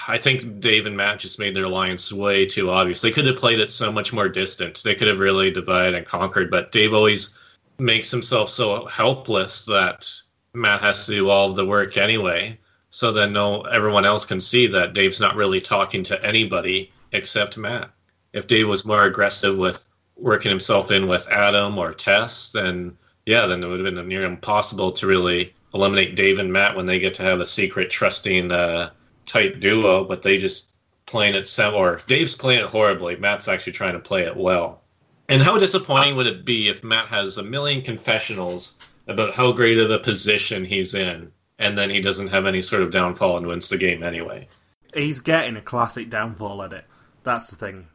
I 0.09 0.17
think 0.17 0.61
Dave 0.61 0.87
and 0.87 0.97
Matt 0.97 1.19
just 1.19 1.39
made 1.39 1.55
their 1.55 1.65
alliance 1.65 2.13
way 2.13 2.47
too 2.47 2.71
obvious. 2.71 3.03
They 3.03 3.11
could 3.11 3.27
have 3.27 3.37
played 3.37 3.59
it 3.59 3.69
so 3.69 3.93
much 3.93 4.13
more 4.13 4.29
distant. 4.29 4.81
They 4.83 4.95
could 4.95 5.09
have 5.09 5.21
really 5.21 5.51
divided 5.51 5.95
and 5.95 6.07
conquered, 6.07 6.51
but 6.51 6.73
Dave 6.73 6.95
always 6.95 7.37
makes 7.79 8.11
himself 8.11 8.49
so 8.49 8.87
helpless 8.87 9.67
that 9.67 10.09
Matt 10.55 10.81
has 10.81 11.07
to 11.07 11.13
do 11.13 11.29
all 11.29 11.51
of 11.51 11.57
the 11.57 11.67
work 11.67 11.99
anyway. 11.99 12.59
So 12.89 13.13
then 13.13 13.35
no 13.35 13.61
everyone 13.63 14.07
else 14.07 14.25
can 14.25 14.41
see 14.41 14.67
that 14.69 14.95
Dave's 14.95 15.21
not 15.21 15.37
really 15.37 15.61
talking 15.61 16.03
to 16.05 16.27
anybody 16.27 16.91
except 17.13 17.59
Matt. 17.59 17.91
If 18.33 18.47
Dave 18.47 18.69
was 18.69 18.87
more 18.87 19.05
aggressive 19.05 19.59
with 19.59 19.85
working 20.17 20.51
himself 20.51 20.91
in 20.91 21.09
with 21.09 21.29
Adam 21.31 21.79
or 21.79 21.93
Tess, 21.93 22.53
then 22.53 22.97
yeah, 23.27 23.47
then 23.47 23.63
it 23.63 23.67
would 23.67 23.79
have 23.79 23.95
been 23.95 24.09
near 24.09 24.25
impossible 24.25 24.93
to 24.93 25.07
really 25.07 25.53
eliminate 25.75 26.17
Dave 26.17 26.39
and 26.39 26.53
Matt 26.53 26.77
when 26.77 26.87
they 26.87 26.99
get 26.99 27.15
to 27.15 27.23
have 27.23 27.41
a 27.41 27.47
secret 27.47 27.91
trusting 27.91 28.51
uh, 28.53 28.91
type 29.27 29.61
duo. 29.61 30.05
But 30.05 30.23
they 30.23 30.39
just 30.39 30.77
playing 31.07 31.35
it 31.35 31.47
sem 31.47 31.75
or 31.75 32.01
Dave's 32.07 32.35
playing 32.35 32.61
it 32.61 32.67
horribly. 32.67 33.17
Matt's 33.17 33.49
actually 33.49 33.73
trying 33.73 33.95
to 33.95 33.99
play 33.99 34.23
it 34.23 34.37
well. 34.37 34.83
And 35.29 35.43
how 35.43 35.59
disappointing 35.59 36.17
would 36.17 36.27
it 36.27 36.45
be 36.45 36.69
if 36.69 36.83
Matt 36.83 37.07
has 37.07 37.37
a 37.37 37.43
million 37.45 37.83
confessionals 37.83 38.91
about 39.07 39.35
how 39.35 39.53
great 39.53 39.79
of 39.79 39.91
a 39.91 39.99
position 39.99 40.65
he's 40.65 40.95
in, 40.95 41.31
and 41.59 41.79
then 41.79 41.91
he 41.91 42.01
doesn't 42.01 42.29
have 42.29 42.47
any 42.47 42.63
sort 42.63 42.83
of 42.83 42.91
downfall 42.91 43.37
and 43.37 43.47
wins 43.47 43.69
the 43.69 43.79
game 43.79 44.03
anyway? 44.03 44.49
He's 44.93 45.21
getting 45.21 45.57
a 45.57 45.63
classic 45.63 46.11
downfall 46.11 46.63
at 46.65 46.73
it. 46.73 46.85
That's 47.23 47.49
the 47.49 47.57
thing. 47.57 47.87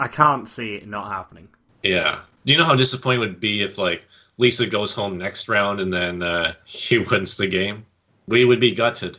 I 0.00 0.08
can't 0.08 0.48
see 0.48 0.76
it 0.76 0.86
not 0.86 1.10
happening. 1.10 1.48
Yeah. 1.82 2.20
Do 2.44 2.52
you 2.52 2.58
know 2.58 2.64
how 2.64 2.76
disappointing 2.76 3.22
it 3.22 3.26
would 3.26 3.40
be 3.40 3.62
if 3.62 3.78
like 3.78 4.04
Lisa 4.38 4.68
goes 4.68 4.94
home 4.94 5.18
next 5.18 5.48
round 5.48 5.80
and 5.80 5.92
then 5.92 6.22
uh, 6.22 6.52
he 6.64 6.98
wins 6.98 7.36
the 7.36 7.48
game? 7.48 7.84
We 8.28 8.44
would 8.44 8.60
be 8.60 8.74
gutted. 8.74 9.18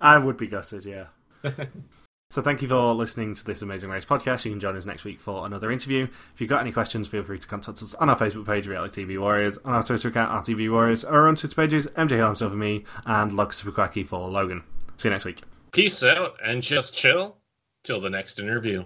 I 0.00 0.18
would 0.18 0.36
be 0.36 0.46
gutted, 0.46 0.84
yeah. 0.84 1.06
so 2.30 2.42
thank 2.42 2.62
you 2.62 2.68
for 2.68 2.94
listening 2.94 3.34
to 3.34 3.44
this 3.44 3.62
Amazing 3.62 3.90
Race 3.90 4.04
podcast. 4.04 4.44
You 4.44 4.50
can 4.52 4.60
join 4.60 4.76
us 4.76 4.86
next 4.86 5.04
week 5.04 5.20
for 5.20 5.46
another 5.46 5.70
interview. 5.70 6.08
If 6.34 6.40
you've 6.40 6.50
got 6.50 6.60
any 6.60 6.72
questions, 6.72 7.08
feel 7.08 7.22
free 7.22 7.38
to 7.38 7.46
contact 7.46 7.82
us 7.82 7.94
on 7.94 8.08
our 8.08 8.16
Facebook 8.16 8.46
page, 8.46 8.66
Reality 8.66 9.04
TV 9.04 9.20
Warriors, 9.20 9.58
on 9.58 9.74
our 9.74 9.82
Twitter 9.82 10.08
account, 10.08 10.46
RTV 10.46 10.70
Warriors, 10.70 11.04
or 11.04 11.26
on 11.28 11.36
Twitter 11.36 11.54
pages, 11.54 11.86
MJ 11.88 12.18
Helmsdale 12.18 12.50
for 12.50 12.56
me, 12.56 12.84
and 13.04 13.32
Log 13.32 13.52
Superquacky 13.52 14.06
for 14.06 14.28
Logan. 14.28 14.62
See 14.96 15.08
you 15.08 15.12
next 15.12 15.24
week. 15.24 15.42
Peace 15.72 16.02
out 16.02 16.36
and 16.44 16.62
just 16.62 16.96
chill 16.96 17.38
till 17.84 18.00
the 18.00 18.10
next 18.10 18.38
interview. 18.38 18.84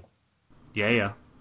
Yeah, 0.74 0.90
yeah. 0.90 1.12